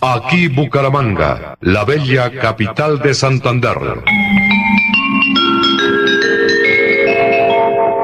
[0.00, 3.76] Aquí Bucaramanga, la bella capital de Santander.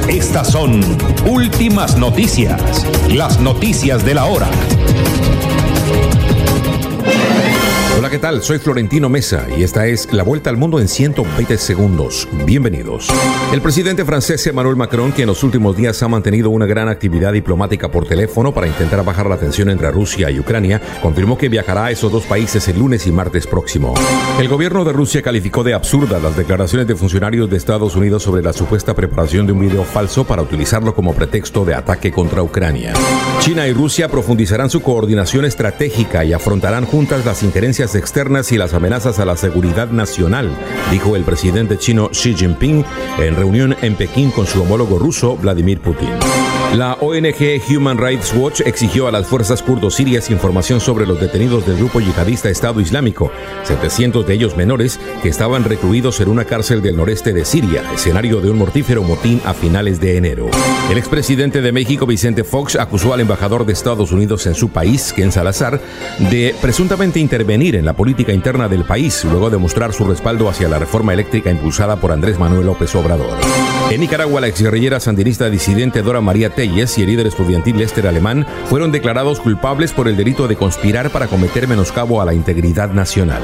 [0.10, 0.82] Estas son
[1.30, 4.50] últimas noticias, las noticias de la hora.
[8.10, 8.42] ¿Qué tal?
[8.42, 12.28] Soy Florentino Mesa y esta es la vuelta al mundo en 120 segundos.
[12.46, 13.10] Bienvenidos.
[13.52, 17.34] El presidente francés Emmanuel Macron, que en los últimos días ha mantenido una gran actividad
[17.34, 21.86] diplomática por teléfono para intentar bajar la tensión entre Rusia y Ucrania, confirmó que viajará
[21.86, 23.94] a esos dos países el lunes y martes próximo.
[24.40, 28.42] El gobierno de Rusia calificó de absurdas las declaraciones de funcionarios de Estados Unidos sobre
[28.42, 32.94] la supuesta preparación de un video falso para utilizarlo como pretexto de ataque contra Ucrania.
[33.40, 38.74] China y Rusia profundizarán su coordinación estratégica y afrontarán juntas las injerencias externas y las
[38.74, 40.50] amenazas a la seguridad nacional,
[40.92, 42.86] dijo el presidente chino Xi Jinping
[43.20, 46.12] en reunión en Pekín con su homólogo ruso Vladimir Putin.
[46.76, 51.66] La ONG Human Rights Watch exigió a las fuerzas kurdos sirias información sobre los detenidos
[51.66, 53.32] del grupo yihadista Estado Islámico,
[53.64, 58.42] 700 de ellos menores que estaban recluidos en una cárcel del noreste de Siria, escenario
[58.42, 60.50] de un mortífero motín a finales de enero.
[60.92, 65.14] El expresidente de México, Vicente Fox, acusó al embajador de Estados Unidos en su país,
[65.14, 65.82] Ken Salazar,
[66.30, 70.70] de presuntamente intervenir en la política interna del país, luego de mostrar su respaldo hacia
[70.70, 73.38] la reforma eléctrica impulsada por Andrés Manuel López Obrador.
[73.90, 78.46] En Nicaragua, la exguerrillera sandinista disidente Dora María Telles y el líder estudiantil Lester Alemán
[78.66, 83.42] fueron declarados culpables por el delito de conspirar para cometer menoscabo a la integridad nacional.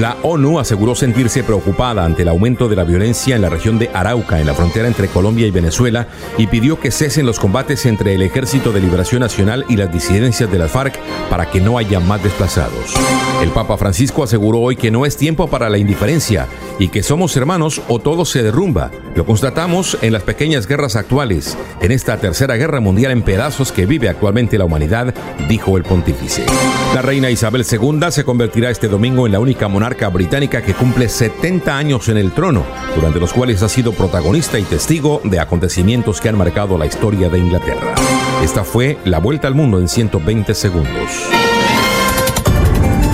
[0.00, 3.88] La ONU aseguró sentirse preocupada ante el aumento de la violencia en la región de
[3.94, 8.14] Arauca, en la frontera entre Colombia y Venezuela, y pidió que cesen los combates entre
[8.14, 10.98] el Ejército de Liberación Nacional y las disidencias de las FARC
[11.30, 12.94] para que no haya más desplazados.
[13.40, 16.48] El Papa Francisco aseguró hoy que no es tiempo para la indiferencia
[16.78, 18.90] y que somos hermanos o todo se derrumba.
[19.14, 23.84] Lo constatamos en las pequeñas guerras actuales, en esta tercera guerra mundial en pedazos que
[23.84, 25.14] vive actualmente la humanidad,
[25.50, 26.46] dijo el pontífice.
[26.94, 31.10] La reina Isabel II se convertirá este domingo en la única monarca británica que cumple
[31.10, 36.22] 70 años en el trono, durante los cuales ha sido protagonista y testigo de acontecimientos
[36.22, 37.94] que han marcado la historia de Inglaterra.
[38.42, 41.10] Esta fue la vuelta al mundo en 120 segundos.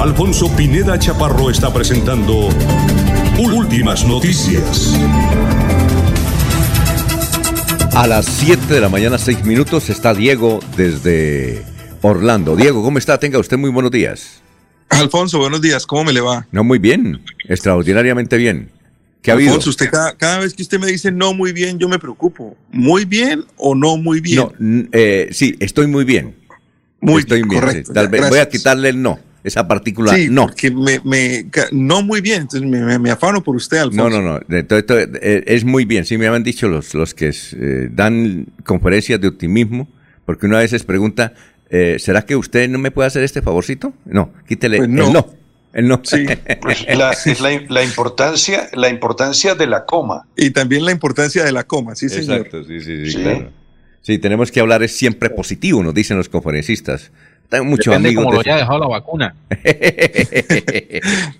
[0.00, 2.50] Alfonso Pineda Chaparro está presentando
[3.36, 4.96] Últimas Noticias.
[7.94, 11.62] A las 7 de la mañana, 6 minutos, está Diego desde
[12.00, 12.56] Orlando.
[12.56, 13.18] Diego, ¿cómo está?
[13.18, 14.42] Tenga usted muy buenos días.
[14.88, 15.86] Alfonso, buenos días.
[15.86, 16.46] ¿Cómo me le va?
[16.52, 17.22] No, muy bien.
[17.48, 18.70] Extraordinariamente bien.
[19.20, 19.70] ¿Qué ha Alfonso, habido?
[19.70, 22.56] usted cada, cada vez que usted me dice no muy bien, yo me preocupo.
[22.72, 24.36] ¿Muy bien o no muy bien?
[24.36, 24.52] No,
[24.92, 26.34] eh, sí, estoy muy bien.
[27.00, 27.60] Muy estoy bien.
[27.60, 27.94] correcto, sí.
[27.94, 30.46] Tal vez- voy a quitarle el no, esa partícula Sí, no.
[30.46, 34.08] porque me, me- ca- no muy bien, entonces me, me- me afano por usted, Alfonso.
[34.10, 34.56] No, no, no.
[34.56, 36.04] esto, eh, es muy bien.
[36.04, 39.88] Sí, me habían dicho los, los que eh, dan conferencias de optimismo,
[40.24, 41.34] porque una vez les pregunta,
[41.70, 43.92] eh, ¿será que usted no me puede hacer este favorcito?
[44.04, 45.06] No, quítele Pues no.
[45.08, 45.26] el no.
[45.72, 46.02] El no.
[46.60, 50.26] Pues la, es la, la importancia, la importancia de la coma.
[50.36, 52.36] Y también la importancia de la coma, sí, señor.
[52.46, 53.50] Exacto, sí, sí, sí, claro.
[54.02, 57.10] Sí, tenemos que hablar es siempre positivo, nos dicen los conferencistas.
[57.52, 58.24] Tengo muchos Depende amigos.
[58.24, 59.34] cómo lo haya dejado la vacuna.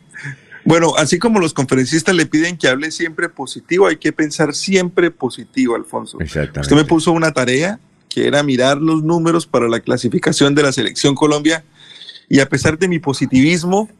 [0.64, 5.10] Bueno, así como los conferencistas le piden que hable siempre positivo, hay que pensar siempre
[5.10, 6.20] positivo, Alfonso.
[6.20, 6.60] Exactamente.
[6.60, 10.70] Usted me puso una tarea que era mirar los números para la clasificación de la
[10.70, 11.64] selección Colombia
[12.28, 13.90] y a pesar de mi positivismo,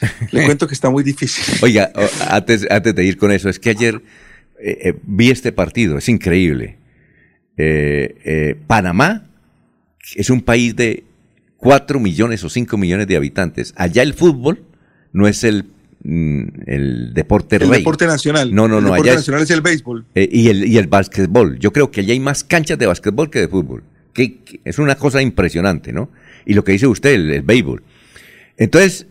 [0.32, 1.54] le cuento que está muy difícil.
[1.62, 1.90] Oiga,
[2.28, 4.02] antes, antes de ir con eso, es que ayer
[4.60, 6.76] eh, eh, vi este partido, es increíble.
[7.56, 9.30] Eh, eh, Panamá
[10.14, 11.04] es un país de
[11.58, 13.72] 4 millones o 5 millones de habitantes.
[13.76, 14.62] Allá el fútbol
[15.12, 15.64] no es el,
[16.04, 17.78] mm, el deporte El rey.
[17.80, 18.54] deporte nacional.
[18.54, 20.04] No, no, el no, deporte allá es- nacional es el béisbol.
[20.14, 21.58] Eh, y, el, y el básquetbol.
[21.58, 23.82] Yo creo que allá hay más canchas de básquetbol que de fútbol.
[24.12, 26.10] Que, que es una cosa impresionante, ¿no?
[26.46, 27.82] Y lo que dice usted, el, el béisbol.
[28.56, 29.06] Entonces,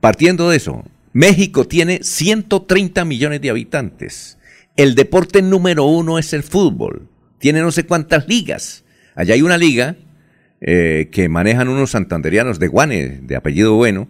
[0.00, 4.36] partiendo de eso, México tiene 130 millones de habitantes.
[4.76, 7.06] El deporte número uno es el fútbol.
[7.38, 8.84] Tiene no sé cuántas ligas.
[9.14, 9.96] Allá hay una liga
[10.66, 14.08] eh, que manejan unos santanderianos de Guane, de apellido bueno,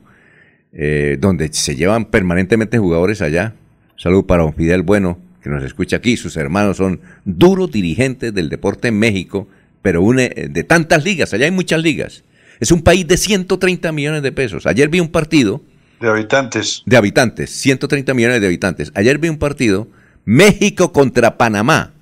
[0.72, 3.54] eh, donde se llevan permanentemente jugadores allá.
[3.96, 6.16] Salud para don Fidel Bueno, que nos escucha aquí.
[6.16, 9.48] Sus hermanos son duros dirigentes del deporte en México,
[9.82, 12.22] pero une, de tantas ligas, allá hay muchas ligas.
[12.60, 14.64] Es un país de 130 millones de pesos.
[14.66, 15.60] Ayer vi un partido
[16.00, 16.84] De habitantes.
[16.86, 18.92] de habitantes, 130 millones de habitantes.
[18.94, 19.88] Ayer vi un partido,
[20.24, 21.94] México contra Panamá,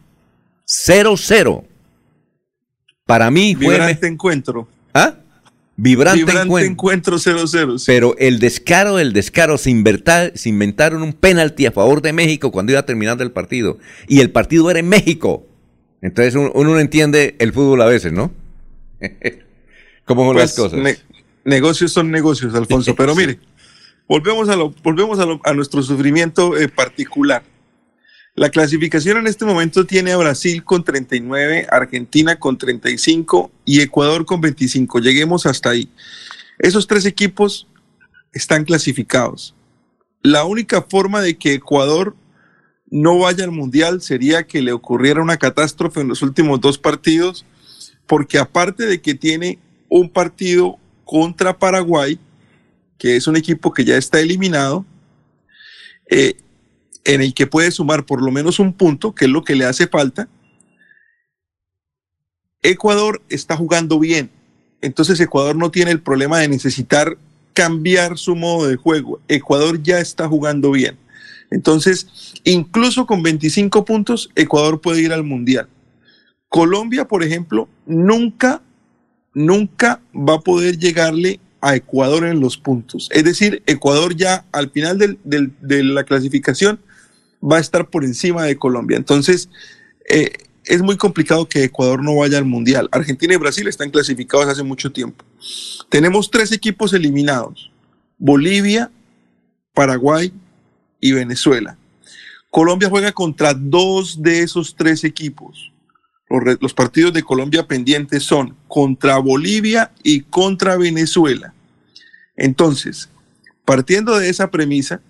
[0.66, 1.65] 0-0.
[3.07, 3.69] Para mí fue...
[3.74, 4.69] Vibrante encuentro.
[4.95, 5.15] ¿Ah?
[5.77, 6.70] Vibrante, Vibrante encuentro.
[6.73, 7.79] encuentro 0-0.
[7.79, 7.85] sí.
[7.87, 9.73] Pero el descaro del descaro, se,
[10.35, 13.79] se inventaron un penalti a favor de México cuando iba terminando el partido.
[14.07, 15.47] Y el partido era en México.
[16.03, 18.33] Entonces uno, uno no entiende el fútbol a veces, ¿no?
[20.05, 20.81] ¿Cómo son las Pues, cosas?
[20.81, 20.99] ne-
[21.45, 22.95] negocios son negocios, Alfonso.
[22.97, 23.39] Pero mire,
[24.09, 27.43] volvemos a, lo, volvemos a, lo- a nuestro sufrimiento eh, particular.
[28.34, 34.24] La clasificación en este momento tiene a Brasil con 39, Argentina con 35 y Ecuador
[34.24, 35.00] con 25.
[35.00, 35.90] Lleguemos hasta ahí.
[36.59, 37.68] Esos tres equipos
[38.32, 39.54] están clasificados.
[40.22, 42.16] La única forma de que Ecuador
[42.90, 47.44] no vaya al Mundial sería que le ocurriera una catástrofe en los últimos dos partidos,
[48.06, 49.59] porque aparte de que tiene
[49.90, 52.18] un partido contra Paraguay,
[52.96, 54.86] que es un equipo que ya está eliminado,
[56.09, 56.36] eh,
[57.05, 59.65] en el que puede sumar por lo menos un punto, que es lo que le
[59.65, 60.29] hace falta.
[62.62, 64.31] Ecuador está jugando bien,
[64.81, 67.16] entonces Ecuador no tiene el problema de necesitar
[67.55, 69.20] cambiar su modo de juego.
[69.29, 70.97] Ecuador ya está jugando bien.
[71.51, 72.07] Entonces,
[72.45, 75.69] incluso con 25 puntos, Ecuador puede ir al Mundial.
[76.49, 78.62] Colombia, por ejemplo, nunca,
[79.35, 83.09] nunca va a poder llegarle a Ecuador en los puntos.
[83.12, 86.81] Es decir, Ecuador ya al final de la clasificación
[87.43, 88.97] va a estar por encima de Colombia.
[88.97, 89.48] Entonces,
[90.09, 90.32] eh,
[90.64, 92.89] es muy complicado que Ecuador no vaya al Mundial.
[92.93, 95.24] Argentina y Brasil están clasificados hace mucho tiempo.
[95.89, 97.70] Tenemos tres equipos eliminados.
[98.19, 98.90] Bolivia,
[99.74, 100.32] Paraguay
[101.01, 101.77] y Venezuela.
[102.51, 105.73] Colombia juega contra dos de esos tres equipos.
[106.60, 111.52] Los, partidos de Colombia pendientes son contra Bolivia y contra Venezuela.
[112.36, 113.10] Entonces,
[113.64, 115.02] partiendo de esa premisa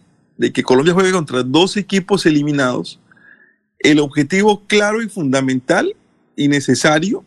[0.42, 2.98] de que Colombia juega contra dos equipos eliminados,
[3.78, 5.94] el objetivo claro y fundamental
[6.34, 7.24] y necesario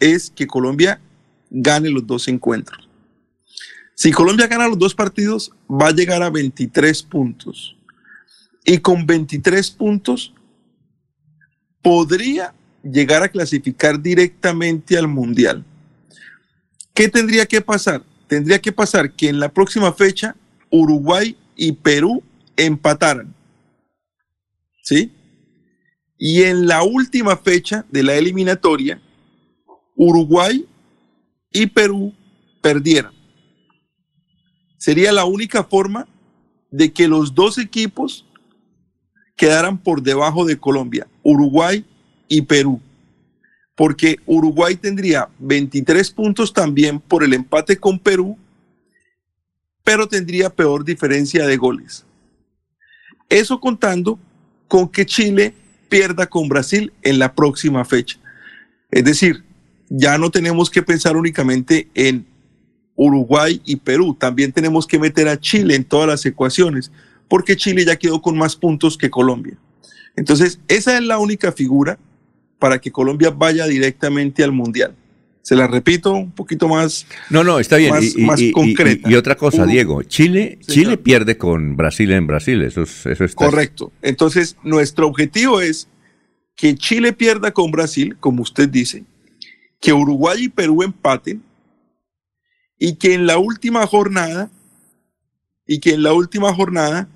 [0.00, 0.98] es que Colombia
[1.50, 2.88] gane los dos encuentros.
[3.94, 7.76] Si Colombia gana los dos partidos, va a llegar a 23 puntos.
[8.64, 10.32] Y con 23 puntos
[11.82, 15.62] podría llegar a clasificar directamente al Mundial.
[16.94, 18.02] ¿Qué tendría que pasar?
[18.26, 20.34] Tendría que pasar que en la próxima fecha
[20.70, 22.22] Uruguay y Perú
[22.56, 23.34] empataran.
[24.82, 25.12] ¿Sí?
[26.18, 29.00] Y en la última fecha de la eliminatoria,
[29.96, 30.66] Uruguay
[31.52, 32.12] y Perú
[32.60, 33.12] perdieran.
[34.78, 36.06] Sería la única forma
[36.70, 38.26] de que los dos equipos
[39.36, 41.84] quedaran por debajo de Colombia, Uruguay
[42.28, 42.80] y Perú.
[43.74, 48.38] Porque Uruguay tendría 23 puntos también por el empate con Perú,
[49.82, 52.04] pero tendría peor diferencia de goles.
[53.28, 54.18] Eso contando
[54.68, 55.54] con que Chile
[55.88, 58.18] pierda con Brasil en la próxima fecha.
[58.90, 59.44] Es decir,
[59.88, 62.26] ya no tenemos que pensar únicamente en
[62.96, 66.90] Uruguay y Perú, también tenemos que meter a Chile en todas las ecuaciones,
[67.28, 69.56] porque Chile ya quedó con más puntos que Colombia.
[70.16, 71.98] Entonces, esa es la única figura
[72.58, 74.94] para que Colombia vaya directamente al Mundial.
[75.44, 77.06] Se la repito un poquito más.
[77.28, 77.90] No, no, está bien.
[77.90, 79.10] Más, y, más y- concreta.
[79.10, 83.24] y otra cosa, Uru- Diego, Chile, Chile pierde con Brasil en Brasil, eso es, eso
[83.24, 83.44] está.
[83.44, 83.92] Correcto.
[84.00, 85.86] Entonces, nuestro objetivo es
[86.56, 89.04] que Chile pierda con Brasil, como usted dice,
[89.80, 91.42] que Uruguay y Perú empaten
[92.78, 94.50] y que en la última jornada
[95.66, 97.06] y que en la última jornada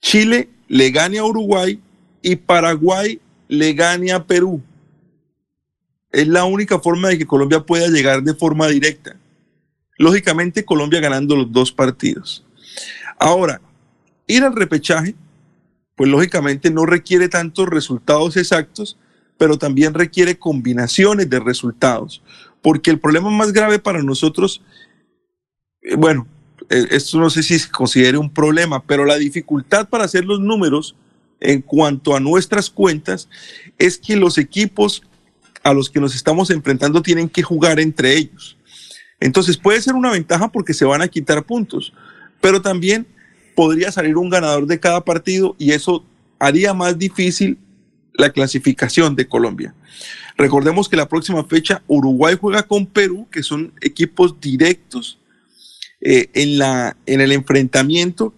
[0.00, 1.78] Chile le gane a Uruguay
[2.22, 4.62] y Paraguay le gane a Perú.
[6.10, 9.16] Es la única forma de que Colombia pueda llegar de forma directa.
[9.98, 12.44] Lógicamente Colombia ganando los dos partidos.
[13.18, 13.60] Ahora,
[14.26, 15.14] ir al repechaje,
[15.96, 18.96] pues lógicamente no requiere tantos resultados exactos,
[19.36, 22.22] pero también requiere combinaciones de resultados,
[22.62, 24.62] porque el problema más grave para nosotros,
[25.82, 26.26] eh, bueno,
[26.70, 30.40] eh, esto no sé si se considere un problema, pero la dificultad para hacer los
[30.40, 30.94] números
[31.40, 33.28] en cuanto a nuestras cuentas
[33.78, 35.02] es que los equipos
[35.62, 38.56] a los que nos estamos enfrentando tienen que jugar entre ellos.
[39.20, 41.92] Entonces puede ser una ventaja porque se van a quitar puntos,
[42.40, 43.06] pero también
[43.54, 46.04] podría salir un ganador de cada partido y eso
[46.38, 47.58] haría más difícil
[48.14, 49.74] la clasificación de Colombia.
[50.36, 55.18] Recordemos que la próxima fecha Uruguay juega con Perú, que son equipos directos
[56.00, 58.34] eh, en, la, en el enfrentamiento,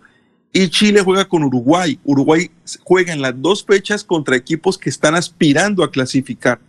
[0.52, 1.98] y Chile juega con Uruguay.
[2.04, 2.50] Uruguay
[2.82, 6.60] juega en las dos fechas contra equipos que están aspirando a clasificar.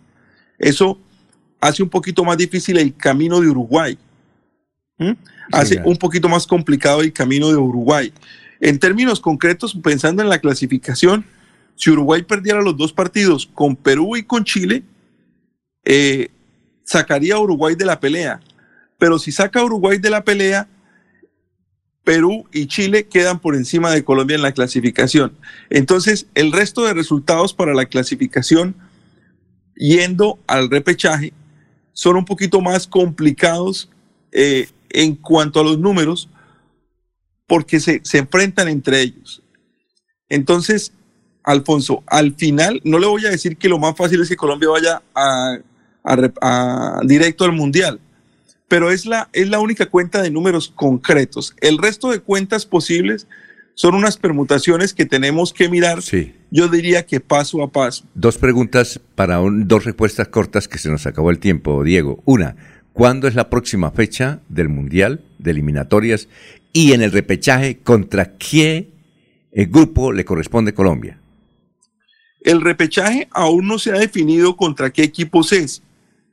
[0.62, 0.96] Eso
[1.60, 3.98] hace un poquito más difícil el camino de Uruguay.
[4.96, 5.12] ¿Mm?
[5.50, 8.12] Hace un poquito más complicado el camino de Uruguay.
[8.60, 11.24] En términos concretos, pensando en la clasificación,
[11.74, 14.84] si Uruguay perdiera los dos partidos con Perú y con Chile,
[15.84, 16.28] eh,
[16.84, 18.40] sacaría a Uruguay de la pelea.
[18.98, 20.68] Pero si saca a Uruguay de la pelea,
[22.04, 25.32] Perú y Chile quedan por encima de Colombia en la clasificación.
[25.70, 28.76] Entonces, el resto de resultados para la clasificación,
[29.76, 31.32] yendo al repechaje,
[31.92, 33.90] son un poquito más complicados
[34.32, 36.28] eh, en cuanto a los números,
[37.46, 39.42] porque se, se enfrentan entre ellos.
[40.28, 40.92] Entonces,
[41.44, 44.68] Alfonso, al final, no le voy a decir que lo más fácil es que Colombia
[44.68, 45.58] vaya a,
[47.04, 48.00] directo al Mundial,
[48.68, 51.54] pero es la, es la única cuenta de números concretos.
[51.60, 53.26] El resto de cuentas posibles
[53.74, 56.00] son unas permutaciones que tenemos que mirar,
[56.50, 58.04] yo diría que paso a paso.
[58.14, 62.22] Dos preguntas para un- dos respuestas cortas que se nos acabó el tiempo, Diego.
[62.24, 62.56] Una,
[62.92, 66.28] ¿cuándo es la próxima fecha del Mundial de eliminatorias?
[66.72, 68.90] Y en el repechaje, ¿contra qué
[69.52, 71.18] eh, grupo le corresponde Colombia?
[72.40, 75.82] El repechaje aún no se ha definido contra qué equipos es.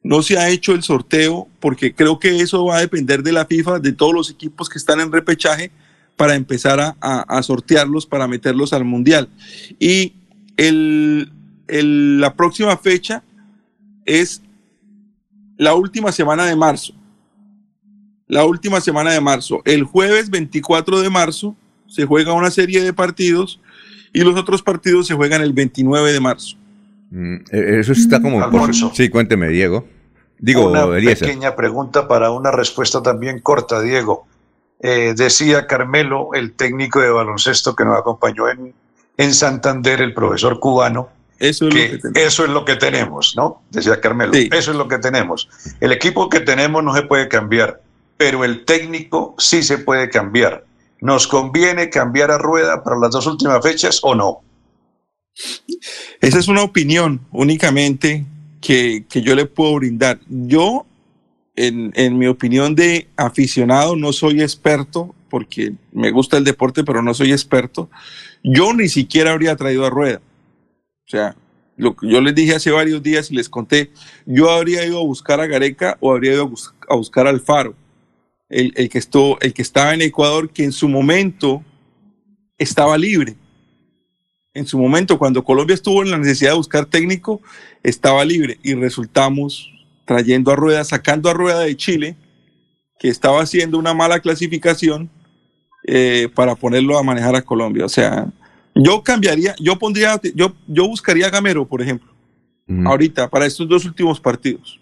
[0.01, 3.45] No se ha hecho el sorteo porque creo que eso va a depender de la
[3.45, 5.71] FIFA, de todos los equipos que están en repechaje,
[6.19, 9.29] para empezar a, a- a sortearlos, para meterlos al Mundial.
[9.79, 10.15] Y
[10.57, 11.31] el-
[11.69, 13.23] el- la próxima fecha
[14.05, 14.41] es
[15.55, 16.93] la última semana de marzo.
[18.27, 19.61] La última semana de marzo.
[19.63, 21.55] El jueves 24 de marzo
[21.87, 23.61] se juega una serie de partidos
[24.11, 26.57] y los otros partidos se juegan el 29 de marzo.
[27.11, 28.43] Mm, eh, Eso está como...
[28.43, 28.91] Alfonso.
[28.93, 29.87] Sí, cuénteme, Diego.
[30.37, 31.29] Digo, una Eliezer.
[31.29, 34.27] pequeña pregunta para una respuesta también corta, Diego.
[34.81, 38.73] Eh, decía Carmelo, el técnico de baloncesto que nos acompañó en,
[39.18, 43.61] en Santander, el profesor cubano, eso es, que eso es lo que tenemos, ¿no?
[43.69, 45.47] Decía Carmelo, eso es lo que tenemos.
[45.80, 47.81] El equipo que tenemos no se puede cambiar,
[48.18, 50.65] pero el técnico sí se puede cambiar.
[50.99, 54.41] ¿Nos conviene cambiar a rueda para las dos últimas fechas o no?
[56.19, 58.26] Esa es una opinión únicamente
[58.60, 60.19] que, que yo le puedo brindar.
[60.27, 60.85] Yo,
[61.68, 67.14] en, mi opinión de aficionado, no soy experto, porque me gusta el deporte, pero no
[67.14, 67.90] soy experto.
[68.44, 70.22] Yo ni siquiera habría traído a rueda.
[71.06, 71.36] O sea,
[71.76, 73.91] lo que yo les dije hace varios días y les conté,
[74.26, 77.41] yo habría ido a buscar a Gareca o habría ido a, bus- a buscar al
[77.41, 77.76] Faro,
[78.49, 81.64] el que estuvo, el que estaba en Ecuador, que en su momento
[82.57, 83.36] estaba libre.
[84.53, 87.41] En su momento, cuando Colombia estuvo en la necesidad de buscar técnico,
[87.84, 89.72] estaba libre y resultamos
[90.10, 92.15] trayendo a Rueda, sacando a Rueda de Chile,
[92.98, 95.07] que estaba haciendo una mala clasificación
[95.86, 97.86] eh, para ponerlo a manejar a Colombia.
[97.86, 98.26] O sea,
[98.73, 102.11] yo cambiaría, yo pondría, yo, yo buscaría a Gamero, por ejemplo,
[102.86, 104.80] ahorita, para estos dos últimos partidos.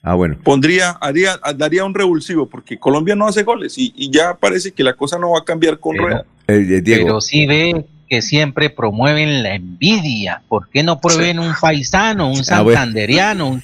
[0.00, 0.38] Ah, bueno.
[0.44, 4.84] Pondría, haría, daría un revulsivo, porque Colombia no hace goles y, y ya parece que
[4.84, 6.24] la cosa no va a cambiar con Rueda.
[6.46, 10.42] Eh, Pero sí ve que siempre promueven la envidia.
[10.46, 13.62] ¿Por qué no prueben un paisano, un Ah, santanderiano, un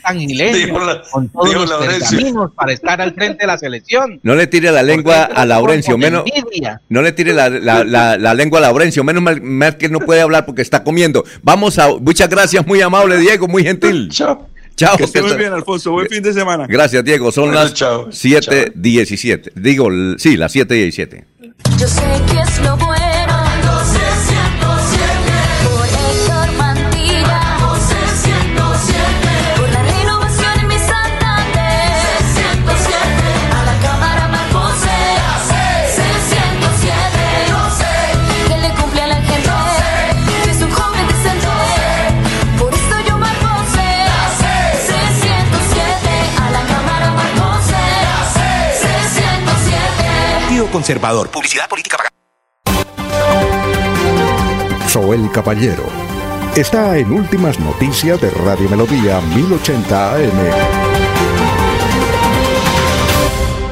[0.87, 4.21] la- con todos los pergaminos para estar al frente de la selección?
[4.23, 6.25] No le tire la lengua ¿Por qué a Laurencio, menos.
[6.35, 6.81] envidia?
[6.89, 9.99] No le tire la, la- la- la lengua a Laurencio, menos mal, mal que no
[10.01, 11.27] puede hablar porque está comiendo.
[11.43, 11.89] Vamos a.
[11.99, 14.09] Muchas gracias, muy amable, Diego, muy gentil.
[14.13, 14.49] Chao.
[14.77, 14.97] Chao.
[14.97, 15.93] Que esté muy bien, Alfonso.
[15.93, 16.65] Buen fin de semana.
[16.67, 17.31] Gracias, Diego.
[17.33, 18.07] Son Bueno, las chao.
[18.11, 19.51] 7:17.
[19.57, 21.27] Digo, sí, las 7:17.
[21.79, 22.01] Yo sé
[22.33, 22.98] que es lo bueno.
[50.71, 51.29] Conservador.
[51.31, 52.09] Publicidad política pagada.
[54.89, 55.85] Soel Caballero
[56.57, 60.88] está en Últimas Noticias de Radio Melodía 1080 AM.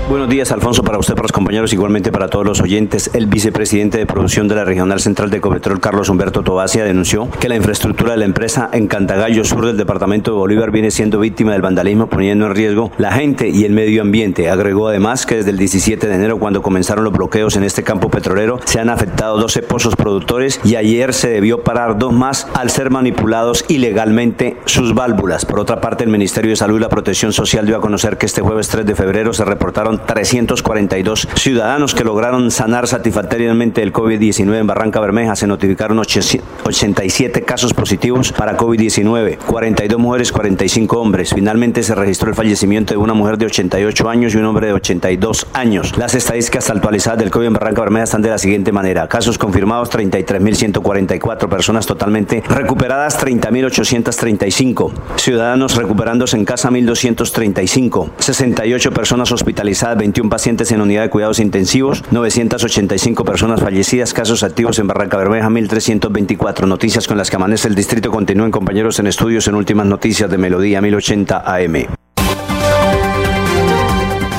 [0.09, 3.11] Buenos días, Alfonso, para usted, para los compañeros, igualmente para todos los oyentes.
[3.13, 7.49] El vicepresidente de producción de la Regional Central de Ecopetrol, Carlos Humberto Tobasia, denunció que
[7.49, 11.55] la infraestructura de la empresa en Cantagallo, sur del departamento de Bolívar, viene siendo víctima
[11.55, 14.49] del vandalismo, poniendo en riesgo la gente y el medio ambiente.
[14.49, 18.09] Agregó además que desde el 17 de enero, cuando comenzaron los bloqueos en este campo
[18.09, 22.71] petrolero, se han afectado 12 pozos productores y ayer se debió parar dos más al
[22.71, 25.45] ser manipulados ilegalmente sus válvulas.
[25.45, 28.27] Por otra parte, el Ministerio de Salud y la Protección Social dio a conocer que
[28.27, 34.59] este jueves 3 de febrero se reportaron 342 ciudadanos que lograron sanar satisfactoriamente el COVID-19
[34.59, 35.37] en Barranca Bermeja.
[35.37, 41.33] Se notificaron 87 casos positivos para COVID-19, 42 mujeres, 45 hombres.
[41.35, 44.73] Finalmente se registró el fallecimiento de una mujer de 88 años y un hombre de
[44.75, 45.97] 82 años.
[45.97, 49.09] Las estadísticas actualizadas del COVID en Barranca Bermeja están de la siguiente manera.
[49.09, 59.86] Casos confirmados 33.144, personas totalmente recuperadas 30.835, ciudadanos recuperándose en casa 1.235, 68 personas hospitalizadas,
[59.95, 65.49] 21 pacientes en unidad de cuidados intensivos, 985 personas fallecidas, casos activos en Barranca Bermeja
[65.49, 66.67] 1.324.
[66.67, 70.39] Noticias con las que amanece el distrito continúen compañeros en estudios en últimas noticias de
[70.39, 71.87] Melodía 1080 AM.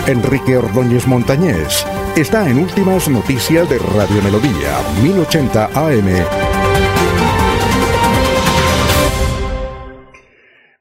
[0.07, 6.56] Enrique Ordóñez Montañés está en Últimas Noticias de Radio Melodía 1080 AM.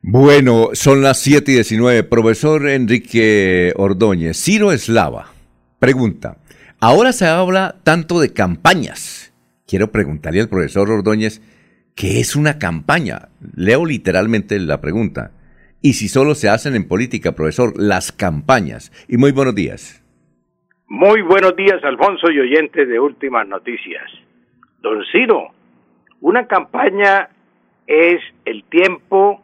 [0.08, 2.04] Bueno, son las 7 y 19.
[2.04, 5.32] Profesor Enrique Ordóñez, Ciro Eslava,
[5.80, 6.36] pregunta.
[6.80, 9.34] Ahora se habla tanto de campañas.
[9.66, 11.42] Quiero preguntarle al profesor Ordóñez,
[11.96, 13.30] ¿qué es una campaña?
[13.56, 15.32] Leo literalmente la pregunta.
[15.82, 18.92] Y si solo se hacen en política, profesor, las campañas.
[19.08, 20.04] Y muy buenos días.
[20.86, 24.08] Muy buenos días, Alfonso y oyentes de Últimas Noticias.
[24.82, 25.48] Don Ciro,
[26.20, 27.28] una campaña
[27.88, 29.42] es el tiempo,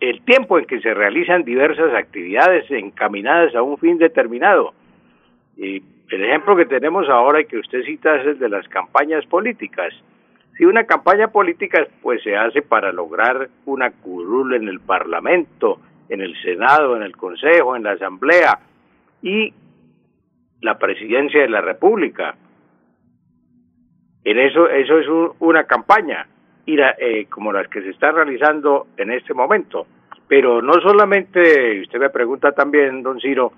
[0.00, 4.72] el tiempo en que se realizan diversas actividades encaminadas a un fin determinado.
[5.56, 9.92] Y el ejemplo que tenemos ahora y que usted cita es de las campañas políticas.
[10.56, 16.20] Si una campaña política pues se hace para lograr una curul en el Parlamento, en
[16.20, 18.58] el Senado, en el Consejo, en la Asamblea
[19.22, 19.52] y
[20.62, 22.34] la presidencia de la República.
[24.24, 26.26] En eso, eso es un- una campaña,
[26.66, 29.86] la- eh, como las que se están realizando en este momento.
[30.28, 33.52] Pero no solamente, usted me pregunta también, don Ciro,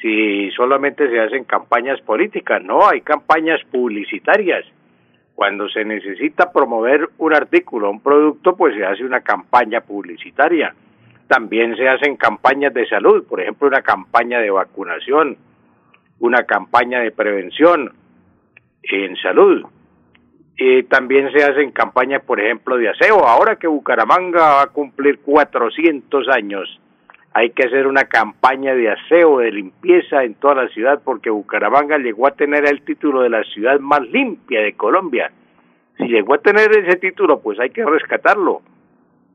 [0.00, 4.64] si solamente se hacen campañas políticas, no, hay campañas publicitarias.
[5.34, 10.74] Cuando se necesita promover un artículo, un producto, pues se hace una campaña publicitaria.
[11.28, 15.36] También se hacen campañas de salud, por ejemplo, una campaña de vacunación,
[16.20, 17.92] una campaña de prevención
[18.82, 19.64] en salud.
[20.58, 23.26] Eh, también se hacen campañas, por ejemplo, de aseo.
[23.26, 26.80] Ahora que Bucaramanga va a cumplir 400 años,
[27.34, 31.98] hay que hacer una campaña de aseo, de limpieza en toda la ciudad, porque Bucaramanga
[31.98, 35.30] llegó a tener el título de la ciudad más limpia de Colombia.
[35.98, 38.62] Si llegó a tener ese título, pues hay que rescatarlo.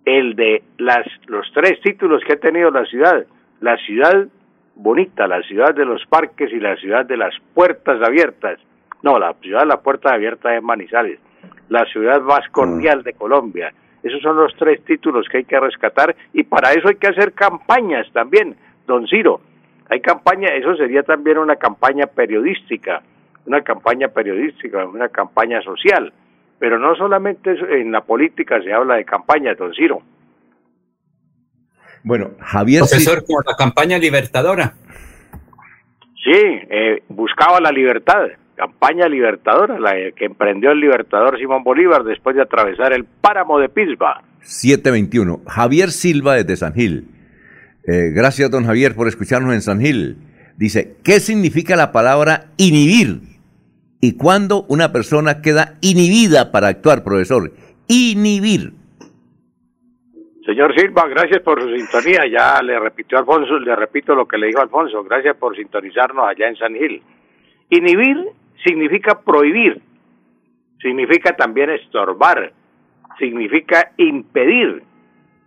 [0.03, 3.25] El de las, los tres títulos que ha tenido la ciudad.
[3.59, 4.27] La ciudad
[4.74, 8.58] bonita, la ciudad de los parques y la ciudad de las puertas abiertas.
[9.03, 11.19] No, la ciudad de la puerta abierta es Manizales,
[11.69, 13.73] la ciudad más cordial de Colombia.
[14.03, 17.33] Esos son los tres títulos que hay que rescatar y para eso hay que hacer
[17.33, 18.55] campañas también,
[18.88, 19.41] don Ciro.
[19.89, 23.01] Hay campaña, eso sería también una campaña periodística,
[23.45, 26.13] una campaña periodística, una campaña social.
[26.59, 30.01] Pero no solamente eso, en la política se habla de campaña, don Ciro.
[32.03, 32.81] Bueno, Javier...
[32.81, 34.73] Profesor, como la campaña libertadora.
[36.23, 42.35] Sí, eh, buscaba la libertad, campaña libertadora, la que emprendió el libertador Simón Bolívar después
[42.35, 44.23] de atravesar el páramo de Pisba.
[44.41, 45.41] 721.
[45.47, 47.07] Javier Silva desde San Gil.
[47.88, 50.17] Eh, gracias, don Javier, por escucharnos en San Gil.
[50.57, 53.21] Dice, ¿qué significa la palabra inhibir?
[53.99, 57.51] ¿Y cuándo una persona queda inhibida para actuar, profesor?
[57.88, 58.73] Inhibir.
[60.45, 62.25] Señor Silva, gracias por su sintonía.
[62.27, 65.03] Ya le repitió Alfonso, le repito lo que le dijo Alfonso.
[65.03, 67.01] Gracias por sintonizarnos allá en San Gil.
[67.69, 68.17] Inhibir
[68.64, 69.81] significa prohibir,
[70.81, 72.51] significa también estorbar,
[73.19, 74.83] significa impedir.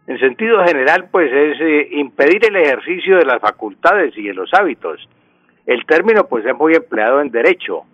[0.07, 4.52] En sentido general, pues es eh, impedir el ejercicio de las facultades y de los
[4.52, 5.09] hábitos.
[5.67, 7.84] El término, pues, es muy empleado en derecho.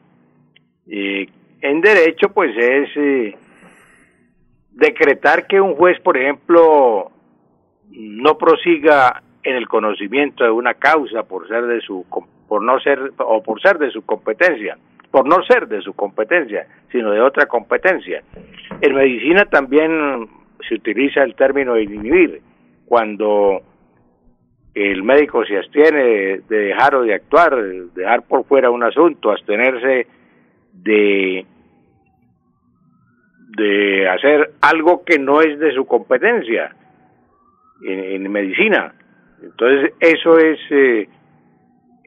[0.86, 1.28] Y
[1.60, 3.36] en derecho, pues, es eh,
[4.73, 7.12] decretar que un juez, por ejemplo,
[7.90, 12.05] no prosiga en el conocimiento de una causa por ser de su
[12.49, 14.76] por no ser o por ser de su competencia,
[15.10, 18.22] por no ser de su competencia, sino de otra competencia.
[18.80, 20.28] En medicina también
[20.68, 22.40] se utiliza el término inhibir
[22.86, 23.62] cuando
[24.74, 29.30] el médico se abstiene de dejar o de actuar, de dejar por fuera un asunto,
[29.30, 30.06] abstenerse
[30.72, 31.47] de
[33.56, 36.74] de hacer algo que no es de su competencia
[37.82, 38.94] en, en medicina.
[39.42, 41.08] Entonces, eso es eh,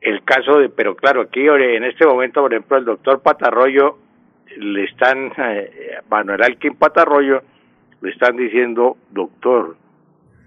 [0.04, 3.98] el caso de, pero claro, aquí en este momento, por ejemplo, el doctor Patarroyo,
[4.58, 7.42] le están, eh, Manuel Alquín Patarroyo,
[8.02, 9.78] le están diciendo, doctor,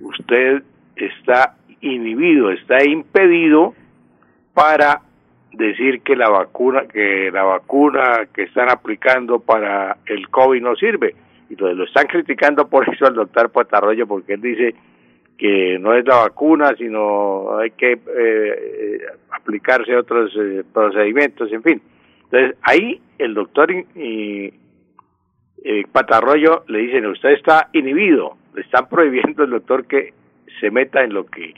[0.00, 0.62] usted
[0.94, 3.74] está inhibido, está impedido
[4.52, 5.00] para
[5.52, 11.14] decir que la vacuna que la vacuna que están aplicando para el COVID no sirve
[11.48, 14.74] y entonces lo están criticando por eso al doctor Patarroyo porque él dice
[15.38, 19.00] que no es la vacuna sino hay que eh,
[19.30, 21.82] aplicarse otros eh, procedimientos en fin.
[22.24, 24.52] Entonces ahí el doctor y,
[25.64, 30.14] eh, Patarroyo le dicen usted está inhibido le están prohibiendo al doctor que
[30.60, 31.54] se meta en lo que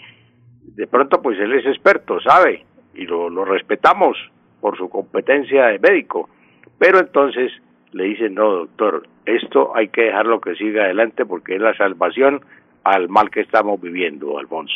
[0.75, 4.17] de pronto pues él es experto sabe y lo, lo respetamos
[4.61, 6.29] por su competencia de médico,
[6.79, 7.53] pero entonces
[7.93, 12.41] le dicen, no, doctor, esto hay que dejarlo que siga adelante porque es la salvación
[12.93, 14.75] al mal que estamos viviendo, Alfonso.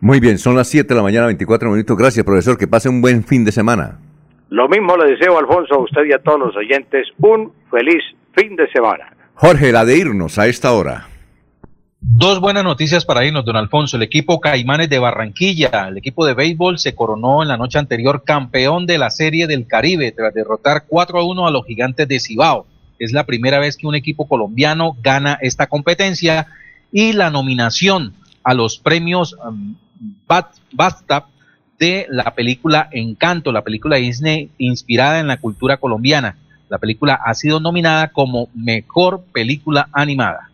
[0.00, 1.96] Muy bien, son las 7 de la mañana, 24 minutos.
[1.96, 2.58] Gracias, profesor.
[2.58, 3.98] Que pase un buen fin de semana.
[4.50, 8.02] Lo mismo le deseo, Alfonso, a usted y a todos los oyentes, un feliz
[8.36, 9.12] fin de semana.
[9.34, 11.08] Jorge, la de irnos a esta hora.
[12.00, 13.96] Dos buenas noticias para irnos, don Alfonso.
[13.96, 18.22] El equipo Caimanes de Barranquilla, el equipo de béisbol, se coronó en la noche anterior
[18.24, 22.20] campeón de la Serie del Caribe tras derrotar 4 a 1 a los gigantes de
[22.20, 22.66] Cibao.
[22.98, 26.46] Es la primera vez que un equipo colombiano gana esta competencia
[26.94, 28.14] y la nominación
[28.44, 29.74] a los premios um,
[30.28, 31.26] Bat- BAFTA
[31.78, 36.36] de la película Encanto, la película Disney inspirada en la cultura colombiana.
[36.68, 40.50] La película ha sido nominada como Mejor Película Animada.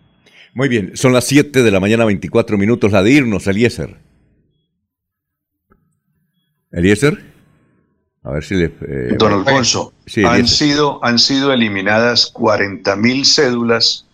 [0.55, 2.91] Muy bien, son las 7 de la mañana, 24 minutos.
[2.91, 3.99] La de irnos, Eliezer.
[6.73, 7.23] Eliezer.
[8.23, 8.65] A ver si le.
[8.67, 14.07] eh, Don Alfonso, Sí, han, sido, han sido eliminadas 40 mil cédulas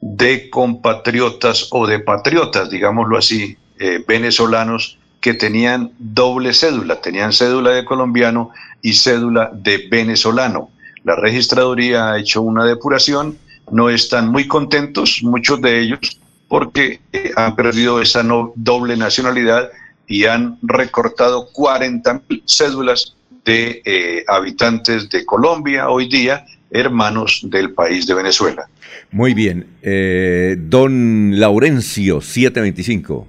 [0.00, 7.70] de compatriotas o de patriotas, digámoslo así, eh, venezolanos que tenían doble cédula, tenían cédula
[7.72, 8.50] de colombiano
[8.82, 10.70] y cédula de venezolano.
[11.04, 13.36] La registraduría ha hecho una depuración,
[13.70, 19.70] no están muy contentos, muchos de ellos, porque eh, han perdido esa no- doble nacionalidad
[20.08, 23.14] y han recortado 40 mil cédulas
[23.44, 28.66] de eh, habitantes de Colombia hoy día, hermanos del país de Venezuela.
[29.12, 29.66] Muy bien.
[29.82, 33.26] Eh, don Laurencio, 725.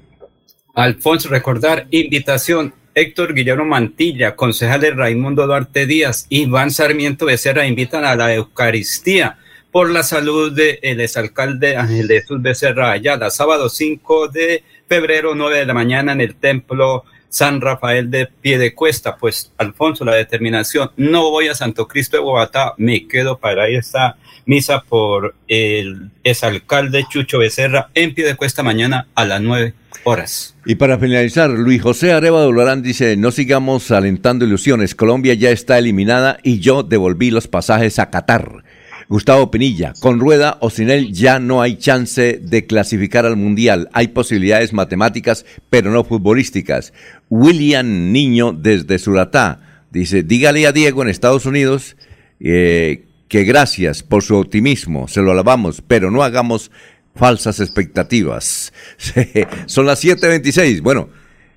[0.76, 2.74] Alfonso, recordar, invitación.
[2.94, 9.38] Héctor Guillermo Mantilla, concejal de Raimundo Duarte Díaz, Iván Sarmiento Becerra invitan a la Eucaristía
[9.72, 15.36] por la salud del el exalcalde Ángel de Jesús Becerra Ayala, sábado 5 de febrero,
[15.36, 19.16] 9 de la mañana en el templo San Rafael de Piedecuesta.
[19.16, 24.18] Pues, Alfonso, la determinación, no voy a Santo Cristo de Bogotá, me quedo para está
[24.46, 30.56] misa por el exalcalde Chucho Becerra en pie de cuesta mañana a las 9 horas.
[30.66, 35.78] Y para finalizar, Luis José Arevalo Lorán dice, no sigamos alentando ilusiones, Colombia ya está
[35.78, 38.64] eliminada y yo devolví los pasajes a Qatar.
[39.12, 43.90] Gustavo Pinilla, con Rueda o sin él ya no hay chance de clasificar al Mundial.
[43.92, 46.94] Hay posibilidades matemáticas, pero no futbolísticas.
[47.30, 51.98] William Niño desde Suratá dice, dígale a Diego en Estados Unidos
[52.40, 56.70] eh, que gracias por su optimismo, se lo alabamos, pero no hagamos
[57.16, 58.74] falsas expectativas.
[59.68, 60.82] Son las 7.26.
[60.82, 61.08] Bueno,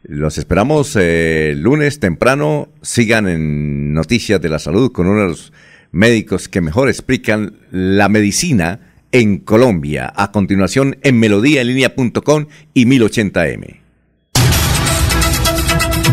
[0.05, 2.69] los esperamos eh, lunes temprano.
[2.81, 5.53] Sigan en Noticias de la Salud con uno de los
[5.91, 10.13] médicos que mejor explican la medicina en Colombia.
[10.15, 13.81] A continuación en melodíaenlínea.com y 1080m.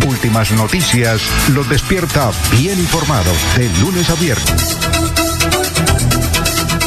[0.08, 1.22] Últimas noticias
[1.54, 5.01] los despierta bien informados de lunes a viernes.